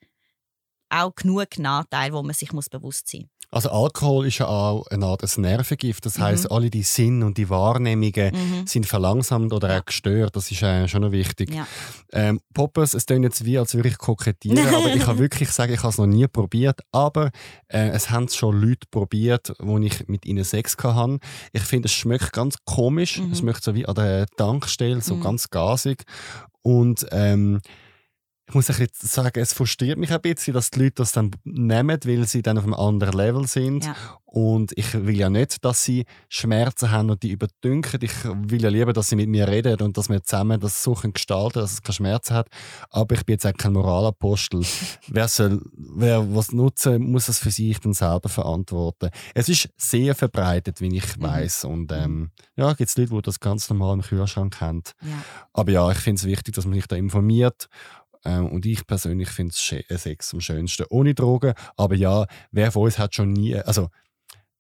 auch 0.90 1.16
genug 1.16 1.58
Nachteile, 1.58 2.14
wo 2.14 2.24
man 2.24 2.34
sich 2.34 2.52
muss 2.52 2.70
bewusst 2.70 3.08
sein 3.08 3.22
muss. 3.22 3.37
Also 3.50 3.70
Alkohol 3.70 4.28
ist 4.28 4.40
ja 4.40 4.48
auch 4.48 4.86
eine 4.88 5.06
Art 5.06 5.38
Nervengift. 5.38 6.06
Das 6.06 6.20
heißt, 6.20 6.46
mhm. 6.46 6.52
alle 6.52 6.70
die 6.70 6.84
Sinn 6.84 7.24
und 7.24 7.38
die 7.38 7.50
Wahrnehmungen 7.50 8.34
mhm. 8.34 8.68
sind 8.68 8.86
verlangsamt 8.86 9.54
oder 9.54 9.70
ja. 9.70 9.80
auch 9.80 9.86
gestört. 9.86 10.36
Das 10.36 10.52
ist 10.52 10.62
äh, 10.62 10.88
schon 10.88 11.02
noch 11.02 11.12
wichtig. 11.12 11.54
Ja. 11.54 11.66
Ähm, 12.12 12.42
Poppers, 12.54 12.94
es 12.94 13.06
klingt 13.06 13.24
jetzt 13.24 13.46
wie, 13.46 13.58
als 13.58 13.74
würde 13.74 13.88
ich 13.88 13.98
kokettieren, 13.98 14.68
aber 14.76 14.94
ich 14.94 15.02
kann 15.02 15.18
wirklich 15.18 15.50
sagen, 15.52 15.74
ich 15.74 15.80
habe 15.80 15.90
es 15.90 15.98
noch 15.98 16.08
nie 16.08 16.28
probiert. 16.28 16.82
Aber 16.92 17.32
äh, 17.70 17.90
es 17.90 18.10
haben 18.10 18.28
schon 18.28 18.60
Leute 18.60 18.86
probiert, 18.92 19.54
wo 19.60 19.78
ich 19.80 20.08
mit 20.08 20.26
ihnen 20.26 20.44
Sex 20.44 20.76
hatte. 20.84 21.20
Ich 21.54 21.64
finde, 21.64 21.86
es 21.86 21.94
schmeckt 21.94 22.34
ganz 22.34 22.58
komisch. 22.66 23.20
Mhm. 23.20 23.32
Es 23.32 23.40
schmeckt 23.40 23.64
so 23.64 23.74
wie 23.76 23.86
an 23.86 23.96
der 23.96 24.28
Tankstelle, 24.28 25.02
so 25.02 25.16
mhm. 25.16 25.22
ganz 25.22 25.50
gasig. 25.50 26.04
Und 26.64 27.06
ähm, 27.12 27.62
ich 28.50 28.54
muss 28.54 28.70
jetzt 28.70 29.02
sagen, 29.02 29.42
es 29.42 29.52
frustriert 29.52 29.98
mich 29.98 30.12
ein 30.12 30.22
bisschen, 30.22 30.54
dass 30.54 30.72
die 30.72 30.80
Leute 30.80 30.96
das 30.96 31.12
dann 31.12 31.32
nehmen, 31.44 32.00
weil 32.06 32.26
sie 32.26 32.42
dann 32.42 32.58
auf 32.58 32.64
einem 32.64 32.76
anderen 32.76 33.18
Level 33.18 33.46
sind. 33.46 33.84
Ja. 33.84 33.96
Und 34.26 34.72
ich 34.78 34.94
will 34.94 35.18
ja 35.18 35.30
nicht, 35.30 35.66
dass 35.66 35.84
sie 35.84 36.06
Schmerzen 36.30 36.92
haben 36.92 37.10
und 37.10 37.24
die 37.24 37.32
überdünken. 37.32 38.00
Ich 38.02 38.14
will 38.24 38.62
ja 38.62 38.70
lieber, 38.70 38.94
dass 38.94 39.10
sie 39.10 39.18
mit 39.18 39.28
mir 39.28 39.50
reden 39.50 39.82
und 39.82 39.98
dass 39.98 40.08
wir 40.08 40.24
zusammen 40.24 40.62
das 40.62 40.82
suchen 40.82 41.12
gestalten, 41.12 41.60
dass 41.60 41.74
es 41.74 41.82
keine 41.82 41.96
Schmerzen 41.96 42.36
hat. 42.36 42.48
Aber 42.90 43.16
ich 43.16 43.26
bin 43.26 43.34
jetzt 43.34 43.46
auch 43.46 43.54
kein 43.54 43.74
Moralapostel. 43.74 44.62
wer 45.08 45.28
soll, 45.28 45.62
wer 45.74 46.34
was 46.34 46.54
nutzen, 46.54 47.02
muss 47.04 47.28
es 47.28 47.40
für 47.40 47.52
sich 47.52 47.80
dann 47.80 47.94
selber 47.94 48.30
verantworten. 48.30 49.10
Es 49.34 49.50
ist 49.50 49.70
sehr 49.76 50.16
verbreitet, 50.16 50.80
wie 50.80 50.96
ich 50.96 51.18
mhm. 51.18 51.24
weiß. 51.24 51.66
Und 51.66 51.92
ähm, 51.92 52.32
ja, 52.56 52.72
gibt 52.74 52.90
es 52.90 52.98
Leute, 52.98 53.14
die 53.14 53.22
das 53.24 53.42
ganz 53.42 53.70
normal 53.70 53.96
im 53.96 54.02
Kühlschrank 54.04 54.62
haben. 54.62 54.84
Ja. 55.02 55.24
Aber 55.52 55.72
ja, 55.72 55.92
ich 55.92 55.98
finde 55.98 56.20
es 56.20 56.26
wichtig, 56.26 56.56
dass 56.56 56.66
man 56.66 56.76
sich 56.76 56.88
da 56.88 56.96
informiert 56.96 57.68
und 58.24 58.66
ich 58.66 58.86
persönlich 58.86 59.30
finde 59.30 59.54
äh, 59.72 59.98
Sex 59.98 60.34
am 60.34 60.42
schönsten 60.42 60.86
ohne 60.90 61.14
Drogen. 61.14 61.54
Aber 61.76 61.96
ja, 61.96 62.26
wer 62.52 62.72
von 62.72 62.84
uns 62.84 63.00
hat 63.00 63.16
schon 63.16 63.34
nie, 63.34 63.56
also 63.56 63.90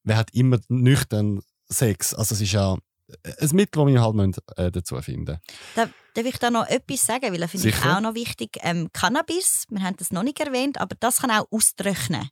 wer 0.03 0.17
hat 0.17 0.33
immer 0.33 0.59
nüchtern 0.69 1.41
Sex? 1.69 2.13
Also 2.13 2.35
es 2.35 2.41
ist 2.41 2.53
ja 2.53 2.77
ein 3.25 3.49
Mittel, 3.53 3.83
das 3.83 3.87
wir 3.87 4.01
halt 4.01 4.15
müssen, 4.15 4.35
äh, 4.55 4.71
dazu 4.71 4.99
finden 5.01 5.39
da, 5.75 5.89
Darf 6.17 6.25
ich 6.25 6.39
da 6.39 6.49
noch 6.49 6.67
etwas 6.67 7.05
sagen? 7.05 7.31
Weil 7.31 7.39
das 7.39 7.51
finde 7.51 7.69
ich 7.69 7.85
auch 7.85 8.01
noch 8.01 8.15
wichtig. 8.15 8.57
Ähm, 8.61 8.89
Cannabis, 8.91 9.65
wir 9.69 9.83
haben 9.83 9.97
das 9.97 10.11
noch 10.11 10.23
nicht 10.23 10.39
erwähnt, 10.39 10.81
aber 10.81 10.95
das 10.99 11.19
kann 11.19 11.29
auch 11.29 11.45
austrocknen. 11.51 12.29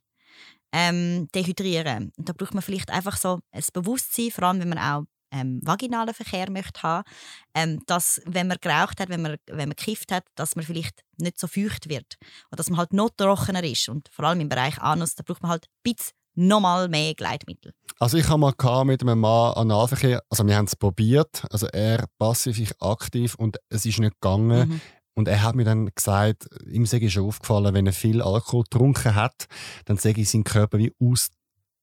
Ähm, 0.72 1.28
dehydrieren. 1.32 2.12
Und 2.16 2.28
da 2.28 2.32
braucht 2.32 2.52
man 2.52 2.64
vielleicht 2.64 2.90
einfach 2.90 3.16
so 3.16 3.38
ein 3.52 3.62
Bewusstsein, 3.72 4.32
vor 4.32 4.44
allem 4.44 4.58
wenn 4.58 4.70
man 4.70 4.78
auch 4.78 5.04
ähm, 5.30 5.60
vaginalen 5.62 6.14
Verkehr 6.14 6.50
möchte 6.50 6.82
haben, 6.82 7.04
ähm, 7.54 7.80
dass 7.86 8.20
wenn 8.26 8.48
man 8.48 8.58
geraucht 8.60 9.00
hat, 9.00 9.08
wenn 9.08 9.22
man, 9.22 9.36
wenn 9.46 9.68
man 9.68 9.76
gekifft 9.76 10.12
hat, 10.12 10.24
dass 10.34 10.56
man 10.56 10.64
vielleicht 10.64 11.02
nicht 11.18 11.38
so 11.38 11.46
feucht 11.46 11.88
wird 11.88 12.16
oder 12.50 12.56
dass 12.56 12.70
man 12.70 12.78
halt 12.78 12.92
noch 12.92 13.10
trockener 13.16 13.64
ist 13.64 13.88
und 13.88 14.08
vor 14.12 14.26
allem 14.26 14.40
im 14.40 14.48
Bereich 14.48 14.78
Anus, 14.78 15.14
da 15.14 15.22
braucht 15.24 15.42
man 15.42 15.50
halt 15.50 15.66
ein 15.66 15.92
bisschen 15.94 16.12
nochmal 16.36 16.88
mehr 16.88 17.14
Gleitmittel. 17.14 17.72
Also 17.98 18.18
ich 18.18 18.28
habe 18.28 18.38
mal 18.38 18.84
mit 18.84 19.02
einem 19.02 19.20
Mann 19.20 19.54
Analverkehr, 19.54 20.22
also 20.28 20.46
wir 20.46 20.56
haben 20.56 20.66
es 20.66 20.76
probiert, 20.76 21.44
also 21.50 21.66
er 21.68 22.04
passiv, 22.18 22.58
ich 22.58 22.80
aktiv 22.80 23.34
und 23.36 23.56
es 23.70 23.86
ist 23.86 23.98
nicht 23.98 24.20
gegangen. 24.20 24.68
Mhm. 24.68 24.80
Und 25.18 25.28
er 25.28 25.42
hat 25.42 25.54
mir 25.54 25.64
dann 25.64 25.88
gesagt, 25.94 26.46
ihm 26.66 26.84
sei 26.84 27.08
schon 27.08 27.24
aufgefallen, 27.24 27.72
wenn 27.72 27.86
er 27.86 27.94
viel 27.94 28.20
Alkohol 28.20 28.64
getrunken 28.64 29.14
hat, 29.14 29.46
dann 29.86 29.98
ich 30.02 30.28
sein 30.28 30.44
Körper 30.44 30.76
wie 30.76 30.92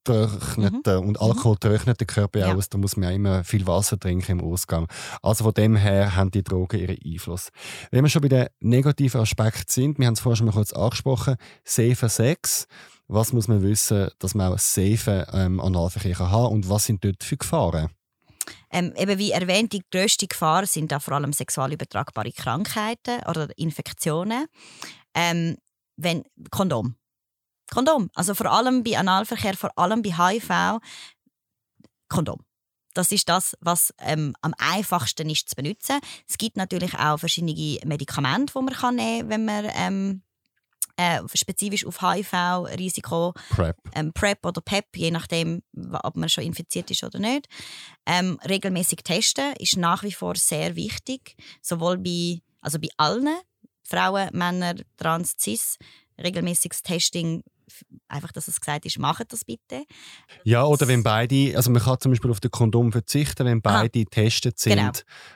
austrockneten 0.10 1.01
mhm. 1.01 1.08
und 1.08 1.22
Alkohol 1.22 1.58
trocknet 1.58 1.99
den 1.99 2.08
Körper 2.08 2.39
ja. 2.39 2.54
aus. 2.54 2.70
Da 2.70 2.78
muss 2.78 2.97
man 2.97 3.10
ja 3.10 3.16
immer 3.16 3.43
viel 3.43 3.66
Wasser 3.68 3.99
trinken 3.99 4.39
im 4.39 4.41
Ausgang. 4.41 4.88
Also 5.22 5.43
von 5.43 5.54
dem 5.54 5.76
her 5.76 6.16
haben 6.16 6.32
die 6.32 6.43
Drogen 6.43 6.80
ihren 6.80 6.97
Einfluss. 7.04 7.49
Wenn 7.91 8.04
wir 8.04 8.10
schon 8.10 8.22
bei 8.22 8.30
den 8.30 8.47
negativen 8.60 9.22
Aspekten 9.22 9.66
sind, 9.68 9.99
wir 9.99 10.08
haben 10.08 10.14
es 10.14 10.20
vorhin 10.20 10.38
schon 10.38 10.47
mal 10.47 10.54
kurz 10.54 10.74
angesprochen, 10.74 11.36
safer 11.64 12.10
Sex. 12.10 12.68
Was 13.08 13.34
muss 13.34 13.47
man 13.47 13.62
wissen, 13.62 14.10
dass 14.20 14.34
man 14.34 14.54
auch 14.54 14.60
safe 14.60 15.28
ähm, 15.34 15.60
Analverkehr 15.60 16.18
haben 16.20 16.32
kann 16.32 16.51
und 16.54 16.70
was 16.70 16.86
sind 16.86 17.04
dort 17.04 17.24
für 17.24 17.38
Gefahren? 17.38 17.89
Ähm, 18.72 18.93
eben 18.97 19.20
wie 19.20 19.32
erwähnt, 19.32 19.74
die 19.74 19.84
grösste 19.91 20.28
Gefahr 20.28 20.66
sind 20.66 20.91
da 20.91 20.99
vor 20.99 21.14
allem 21.14 21.32
sexual 21.32 21.72
übertragbare 21.72 22.32
Krankheiten 22.32 23.20
oder 23.30 23.47
Infektionen. 23.58 24.47
Ähm, 25.14 25.58
wenn, 25.95 26.24
Kondom. 26.49 26.95
Kondom. 27.72 28.09
Also 28.14 28.34
vor 28.34 28.51
allem 28.51 28.84
bei 28.84 28.97
Analverkehr, 28.97 29.55
vor 29.55 29.78
allem 29.78 30.01
bei 30.01 30.11
HIV, 30.11 30.80
Kondom. 32.07 32.43
Das 32.93 33.11
ist 33.11 33.28
das, 33.28 33.57
was 33.59 33.93
ähm, 33.99 34.36
am 34.41 34.53
einfachsten 34.57 35.30
ist 35.30 35.49
zu 35.49 35.55
benutzen. 35.55 35.99
Es 36.28 36.38
gibt 36.38 36.57
natürlich 36.57 36.93
auch 36.93 37.18
verschiedene 37.18 37.80
Medikamente, 37.86 38.53
die 38.53 38.61
man 38.61 38.74
kann 38.74 38.95
nehmen 38.95 39.22
kann, 39.22 39.30
wenn 39.30 39.45
man 39.45 39.72
ähm, 39.76 40.22
äh, 40.95 41.22
spezifisch 41.34 41.86
auf 41.86 42.01
HIV-Risiko, 42.01 43.34
PrEP. 43.49 43.78
Ähm, 43.95 44.14
PrEP 44.14 44.45
oder 44.45 44.61
PEP, 44.61 44.97
je 44.97 45.11
nachdem, 45.11 45.64
ob 46.03 46.16
man 46.16 46.30
schon 46.30 46.43
infiziert 46.43 46.91
ist 46.91 47.03
oder 47.03 47.18
nicht. 47.18 47.47
Ähm, 48.05 48.39
regelmäßig 48.47 48.99
testen 49.03 49.53
ist 49.57 49.78
nach 49.78 50.03
wie 50.03 50.11
vor 50.11 50.36
sehr 50.36 50.76
wichtig, 50.76 51.36
sowohl 51.61 51.97
bei, 51.97 52.41
also 52.61 52.78
bei 52.80 52.89
allen 52.97 53.28
Frauen, 53.84 54.30
Männern, 54.34 54.84
Trans, 54.97 55.36
Cis. 55.39 55.78
Regelmäßiges 56.22 56.84
Testing 56.84 57.43
einfach, 58.08 58.32
dass 58.32 58.48
es 58.48 58.60
gesagt 58.60 58.86
ist, 58.86 59.00
macht 59.00 59.32
das 59.32 59.46
bitte. 59.46 59.84
Ja, 60.44 60.66
oder 60.66 60.88
wenn 60.88 61.04
beide, 61.04 61.56
also 61.56 61.72
man 61.72 61.82
kann 61.82 62.00
zum 62.00 62.12
Beispiel 62.12 62.32
auf 62.32 62.40
den 62.40 62.52
Kondom 62.52 62.92
verzichten, 62.92 63.46
wenn 63.46 63.62
beide 63.62 63.78
Aha. 63.78 63.88
getestet 63.88 64.60
sind. 64.60 64.76
Genau. 64.76 64.92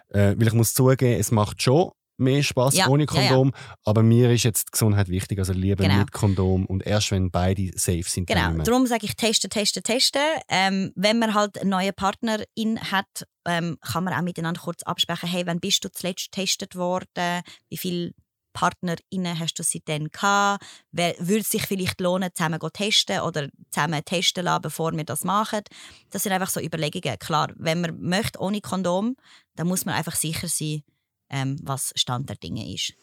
Äh, 0.10 0.36
weil 0.38 0.48
ich 0.48 0.54
muss 0.54 0.74
zugeben, 0.74 1.20
es 1.20 1.32
macht 1.32 1.62
schon 1.62 1.92
mehr 2.18 2.44
Spaß 2.44 2.76
ja, 2.76 2.88
ohne 2.88 3.06
Kondom. 3.06 3.52
Ja, 3.54 3.60
ja. 3.60 3.76
Aber 3.86 4.04
mir 4.04 4.32
ist 4.32 4.44
jetzt 4.44 4.68
die 4.68 4.72
Gesundheit 4.72 5.10
wichtig, 5.10 5.40
also 5.40 5.54
lieber 5.54 5.84
genau. 5.84 6.00
mit 6.00 6.12
Kondom 6.12 6.66
und 6.66 6.86
erst 6.86 7.12
wenn 7.12 7.32
beide 7.32 7.72
safe 7.76 8.04
sind. 8.04 8.28
Genau, 8.28 8.52
darum 8.64 8.88
sage 8.88 9.06
ich 9.06 9.16
testen, 9.16 9.50
testen, 9.50 9.84
testen. 9.84 10.22
Ähm, 10.50 10.92
wenn 10.96 11.20
man 11.20 11.34
halt 11.34 11.60
einen 11.60 11.70
neuen 11.70 11.94
Partnerin 11.94 12.80
hat, 12.80 13.28
ähm, 13.46 13.78
kann 13.82 14.04
man 14.04 14.14
auch 14.14 14.22
miteinander 14.22 14.62
kurz 14.62 14.84
absprechen, 14.84 15.30
hey, 15.30 15.46
wann 15.46 15.60
bist 15.60 15.84
du 15.84 15.92
zuletzt 15.92 16.32
getestet 16.32 16.76
worden, 16.76 17.42
wie 17.70 17.78
viele 17.78 18.12
PartnerInnen 18.58 19.40
hast 19.40 19.54
du 19.60 19.64
seitdem 19.64 20.10
gehabt? 20.10 20.66
Würde 20.92 21.40
es 21.40 21.50
sich 21.50 21.62
vielleicht 21.68 22.02
lohnen, 22.02 22.32
zusammen 22.34 22.60
zu 22.60 22.70
testen 22.72 23.20
oder 23.20 23.50
zusammen 23.70 24.04
testen 24.04 24.46
lassen, 24.46 24.64
bevor 24.64 24.94
wir 24.94 25.04
das 25.04 25.24
machen? 25.24 25.62
Das 26.10 26.24
sind 26.24 26.32
einfach 26.32 26.50
so 26.50 26.60
Überlegungen. 26.60 27.20
Klar, 27.20 27.54
wenn 27.56 27.82
man 27.82 28.02
möchte 28.02 28.40
ohne 28.40 28.62
Kondom, 28.62 29.16
dann 29.56 29.68
muss 29.68 29.86
man 29.86 29.94
einfach 29.94 30.16
sicher 30.16 30.48
sein, 30.48 30.82
ähm, 31.30 31.58
was 31.62 31.92
Stand 31.96 32.30
der 32.30 32.38
Dinge 32.38 32.74
ist. 32.74 32.94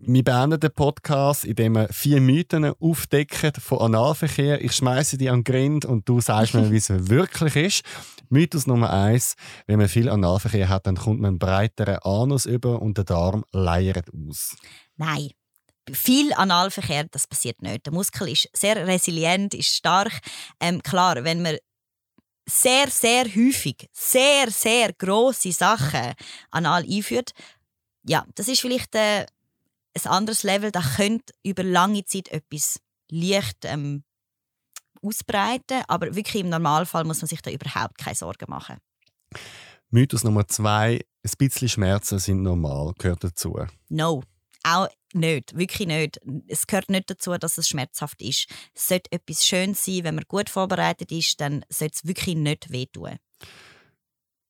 Wir 0.00 0.22
beenden 0.22 0.60
den 0.60 0.70
Podcast, 0.70 1.44
indem 1.44 1.74
wir 1.74 1.88
vier 1.88 2.20
Mythen 2.20 2.72
aufdecken 2.78 3.52
von 3.60 3.78
Analverkehr. 3.78 4.62
Ich 4.62 4.72
schmeiße 4.72 5.18
die 5.18 5.28
an 5.28 5.42
den 5.42 5.44
Grind 5.44 5.84
und 5.84 6.08
du 6.08 6.20
sagst 6.20 6.54
mir, 6.54 6.70
wie 6.70 6.76
es 6.76 6.88
wirklich 7.08 7.56
ist. 7.56 7.84
Mythos 8.28 8.66
Nummer 8.66 8.90
eins: 8.90 9.34
Wenn 9.66 9.78
man 9.78 9.88
viel 9.88 10.08
Analverkehr 10.08 10.68
hat, 10.68 10.86
dann 10.86 10.96
kommt 10.96 11.20
man 11.20 11.30
einen 11.30 11.38
breiteren 11.38 11.98
Anus 12.02 12.46
über 12.46 12.80
und 12.80 12.96
der 12.96 13.04
Darm 13.04 13.44
leiert 13.50 14.10
aus. 14.12 14.54
Nein, 14.98 15.30
viel 15.92 16.32
Analverkehr, 16.34 17.04
das 17.04 17.26
passiert 17.26 17.62
nicht. 17.62 17.86
Der 17.86 17.92
Muskel 17.92 18.28
ist 18.28 18.48
sehr 18.52 18.86
resilient, 18.86 19.54
ist 19.54 19.74
stark. 19.74 20.20
Ähm, 20.60 20.82
klar, 20.82 21.24
wenn 21.24 21.42
man 21.42 21.56
sehr, 22.48 22.88
sehr 22.88 23.24
häufig, 23.24 23.88
sehr, 23.92 24.50
sehr 24.50 24.92
große 24.92 25.52
Sachen 25.52 26.14
anal 26.50 26.84
einführt, 26.84 27.32
ja, 28.06 28.26
das 28.34 28.48
ist 28.48 28.60
vielleicht 28.60 28.94
äh, 28.94 29.26
ein 29.94 30.06
anderes 30.10 30.42
Level. 30.42 30.70
Da 30.70 30.82
könnte 30.96 31.32
über 31.42 31.62
lange 31.62 32.04
Zeit 32.04 32.28
etwas 32.28 32.80
leicht 33.10 33.64
ähm, 33.64 34.04
ausbreiten, 35.02 35.82
aber 35.88 36.14
wirklich 36.14 36.42
im 36.42 36.48
Normalfall 36.48 37.04
muss 37.04 37.20
man 37.20 37.28
sich 37.28 37.42
da 37.42 37.50
überhaupt 37.50 37.98
keine 37.98 38.16
Sorgen 38.16 38.46
machen. 38.48 38.78
Mythos 39.90 40.24
Nummer 40.24 40.48
zwei: 40.48 41.04
Ein 41.22 41.30
bisschen 41.38 41.68
Schmerzen 41.68 42.18
sind 42.18 42.42
normal, 42.42 42.94
gehört 42.98 43.24
dazu. 43.24 43.58
No, 43.88 44.22
auch 44.74 44.88
nicht, 45.14 45.56
wirklich 45.56 45.88
nicht. 45.88 46.20
Es 46.48 46.66
gehört 46.66 46.90
nicht 46.90 47.10
dazu, 47.10 47.36
dass 47.38 47.58
es 47.58 47.68
schmerzhaft 47.68 48.20
ist. 48.22 48.46
Es 48.74 48.88
sollte 48.88 49.10
etwas 49.12 49.46
Schönes 49.46 49.84
sein, 49.84 50.04
wenn 50.04 50.14
man 50.14 50.24
gut 50.28 50.50
vorbereitet 50.50 51.12
ist, 51.12 51.40
dann 51.40 51.64
sollte 51.68 51.94
es 51.96 52.06
wirklich 52.06 52.36
nicht 52.36 52.70
wehtun. 52.70 53.18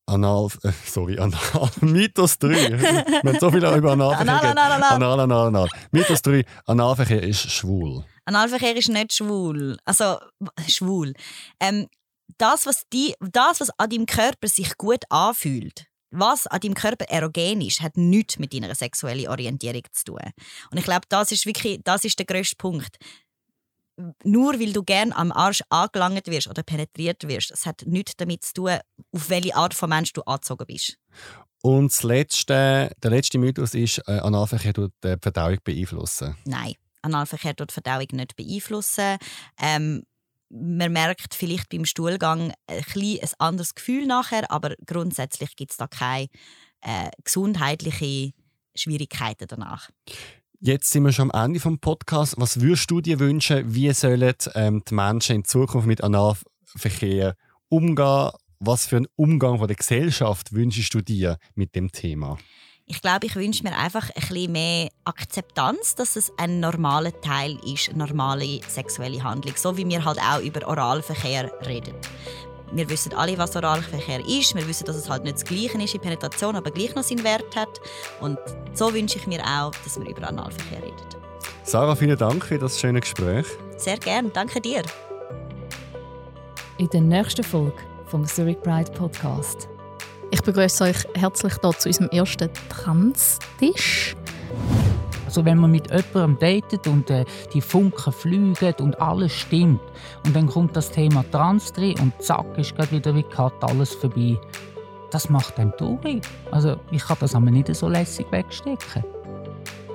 Anal, 0.06 0.48
äh, 0.62 0.72
sorry, 0.86 1.18
Anal, 1.18 1.38
Mythos 1.80 2.38
3. 2.38 2.48
Wir 2.48 3.32
haben 3.32 3.38
so 3.38 3.50
viel 3.50 3.62
über 3.62 3.92
Analverkehr 3.92 4.50
anal, 4.50 4.72
anal, 4.72 4.72
anal. 4.72 4.92
anal, 4.92 5.20
anal, 5.20 5.46
anal. 5.48 5.68
Mythos 5.90 6.22
3, 6.22 6.44
Analverkehr 6.64 7.22
ist 7.22 7.50
schwul. 7.50 8.06
Analverkehr 8.24 8.74
ist 8.74 8.88
nicht 8.88 9.14
schwul. 9.14 9.76
Also, 9.84 10.18
schwul. 10.66 11.12
Ähm, 11.60 11.88
das, 12.38 12.66
was 12.66 12.84
die, 12.92 13.14
das, 13.20 13.60
was 13.60 13.70
an 13.78 13.90
deinem 13.90 14.06
Körper 14.06 14.48
sich 14.48 14.78
gut 14.78 15.04
anfühlt, 15.10 15.87
was 16.10 16.46
an 16.46 16.60
deinem 16.60 16.74
Körper 16.74 17.04
erogen 17.06 17.60
ist, 17.60 17.80
hat 17.82 17.96
nichts 17.96 18.38
mit 18.38 18.54
deiner 18.54 18.74
sexuellen 18.74 19.28
Orientierung 19.28 19.82
zu 19.92 20.04
tun. 20.04 20.20
Und 20.70 20.78
ich 20.78 20.84
glaube, 20.84 21.06
das 21.08 21.32
ist 21.32 21.46
wirklich, 21.46 21.80
das 21.84 22.04
ist 22.04 22.18
der 22.18 22.26
grösste 22.26 22.56
Punkt 22.56 22.98
nur 24.24 24.58
weil 24.60 24.72
du 24.72 24.82
gern 24.82 25.12
am 25.12 25.32
Arsch 25.32 25.62
angelangt 25.70 26.26
wirst 26.26 26.48
oder 26.48 26.62
penetriert 26.62 27.26
wirst, 27.26 27.50
es 27.50 27.66
hat 27.66 27.82
nichts 27.86 28.16
damit 28.16 28.44
zu 28.44 28.54
tun, 28.54 28.78
auf 29.12 29.28
welche 29.30 29.56
Art 29.56 29.74
von 29.74 29.88
Mensch 29.88 30.12
du 30.12 30.22
angezogen 30.22 30.66
bist. 30.66 30.98
Und 31.62 31.92
das 31.92 32.04
letzte, 32.04 32.92
der 33.02 33.10
letzte 33.10 33.38
Mythos 33.38 33.74
ist, 33.74 33.98
äh, 34.06 34.20
Analverkehr 34.20 34.72
tut 34.72 34.92
die 35.02 35.16
Verdauung 35.20 35.58
beeinflussen. 35.64 36.36
Nein, 36.44 36.74
Analverkehr 37.02 37.56
tut 37.56 37.70
die 37.70 37.74
Verdauung 37.74 38.06
nicht 38.12 38.36
beeinflussen. 38.36 39.16
Ähm, 39.60 40.04
man 40.50 40.92
merkt 40.92 41.34
vielleicht 41.34 41.68
beim 41.68 41.84
Stuhlgang 41.84 42.52
ein, 42.66 42.84
ein 42.94 43.28
anderes 43.38 43.74
Gefühl 43.74 44.06
nachher, 44.06 44.50
aber 44.50 44.74
grundsätzlich 44.86 45.56
gibt 45.56 45.72
es 45.72 45.76
da 45.76 45.86
keine 45.86 46.28
äh, 46.80 47.10
gesundheitlichen 47.24 48.32
Schwierigkeiten 48.74 49.46
danach. 49.48 49.90
Jetzt 50.60 50.90
sind 50.90 51.04
wir 51.04 51.12
schon 51.12 51.30
am 51.32 51.44
Ende 51.44 51.60
vom 51.60 51.78
Podcast. 51.78 52.34
Was 52.36 52.60
würdest 52.60 52.90
du 52.90 53.00
dir 53.00 53.20
wünschen, 53.20 53.74
wie 53.74 53.92
sollen 53.92 54.34
ähm, 54.54 54.82
die 54.88 54.94
Menschen 54.94 55.36
in 55.36 55.44
Zukunft 55.44 55.86
mit 55.86 56.02
Analverkehr 56.02 57.36
umgehen? 57.68 58.30
Was 58.58 58.86
für 58.86 58.96
einen 58.96 59.06
Umgang 59.14 59.58
von 59.58 59.68
der 59.68 59.76
Gesellschaft 59.76 60.52
wünschst 60.52 60.92
du 60.92 61.00
dir 61.00 61.38
mit 61.54 61.76
dem 61.76 61.92
Thema? 61.92 62.38
Ich 62.90 63.02
glaube, 63.02 63.26
ich 63.26 63.36
wünsche 63.36 63.62
mir 63.64 63.76
einfach 63.76 64.08
ein 64.08 64.28
bisschen 64.28 64.52
mehr 64.52 64.88
Akzeptanz, 65.04 65.94
dass 65.94 66.16
es 66.16 66.32
ein 66.38 66.58
normaler 66.58 67.12
Teil 67.20 67.58
ist, 67.64 67.90
eine 67.90 67.98
normale 67.98 68.60
sexuelle 68.66 69.22
Handlung. 69.22 69.54
So 69.56 69.76
wie 69.76 69.86
wir 69.86 70.04
halt 70.04 70.18
auch 70.20 70.40
über 70.40 70.66
Oralverkehr 70.66 71.52
reden 71.66 71.94
wir 72.72 72.88
wissen 72.88 73.14
alle, 73.14 73.36
was 73.38 73.56
Oralverkehr 73.56 74.20
ist. 74.26 74.54
Wir 74.54 74.66
wissen, 74.66 74.84
dass 74.84 74.96
es 74.96 75.08
halt 75.08 75.24
nicht 75.24 75.36
das 75.36 75.44
Gleiche 75.44 75.80
ist 75.82 75.94
in 75.94 76.00
Penetration, 76.00 76.56
aber 76.56 76.70
gleich 76.70 76.94
noch 76.94 77.02
seinen 77.02 77.24
Wert 77.24 77.56
hat. 77.56 77.80
Und 78.20 78.38
so 78.74 78.92
wünsche 78.92 79.18
ich 79.18 79.26
mir 79.26 79.42
auch, 79.42 79.72
dass 79.84 79.98
wir 79.98 80.08
über 80.08 80.26
Analverkehr 80.28 80.82
reden. 80.82 80.96
Sarah, 81.62 81.94
vielen 81.94 82.18
Dank 82.18 82.44
für 82.44 82.58
das 82.58 82.78
schöne 82.78 83.00
Gespräch. 83.00 83.46
Sehr 83.76 83.98
gerne, 83.98 84.30
danke 84.30 84.60
dir. 84.60 84.82
In 86.78 86.88
der 86.90 87.00
nächsten 87.00 87.44
Folge 87.44 87.78
vom 88.06 88.24
Zurich 88.26 88.60
Pride 88.60 88.90
Podcast. 88.92 89.68
Ich 90.30 90.42
begrüße 90.42 90.84
euch 90.84 90.96
herzlich 91.14 91.54
hier 91.60 91.78
zu 91.78 91.88
unserem 91.88 92.10
ersten 92.10 92.50
Trans-Tisch. 92.68 94.14
Also 95.24 95.44
wenn 95.44 95.58
man 95.58 95.70
mit 95.70 95.90
jemandem 95.90 96.38
datet 96.38 96.86
und 96.86 97.08
äh, 97.10 97.24
die 97.52 97.60
Funken 97.60 98.12
fliegen 98.12 98.54
und 98.80 99.00
alles 99.00 99.32
stimmt 99.32 99.80
und 100.24 100.36
dann 100.36 100.46
kommt 100.46 100.76
das 100.76 100.90
Thema 100.90 101.24
Trans 101.30 101.72
drin 101.72 101.98
und 102.00 102.12
zack 102.22 102.46
ist 102.58 102.76
gerade 102.76 102.92
wieder 102.92 103.14
wie 103.14 103.22
Cut 103.22 103.52
alles 103.60 103.94
vorbei. 103.94 104.38
Das 105.10 105.30
macht 105.30 105.58
einen 105.58 105.72
traurig. 105.76 106.22
Also 106.50 106.76
ich 106.90 107.02
kann 107.02 107.16
das 107.20 107.34
aber 107.34 107.50
nicht 107.50 107.74
so 107.74 107.88
lässig 107.88 108.26
wegstecken. 108.30 109.04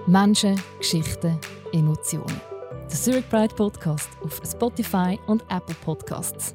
Menschen, 0.07 0.59
Geschichten, 0.79 1.37
Emotionen. 1.71 2.41
Der 2.83 2.99
Zurich 2.99 3.27
Pride 3.29 3.53
Podcast 3.55 4.09
auf 4.23 4.41
Spotify 4.45 5.19
und 5.27 5.43
Apple 5.49 5.75
Podcasts. 5.83 6.53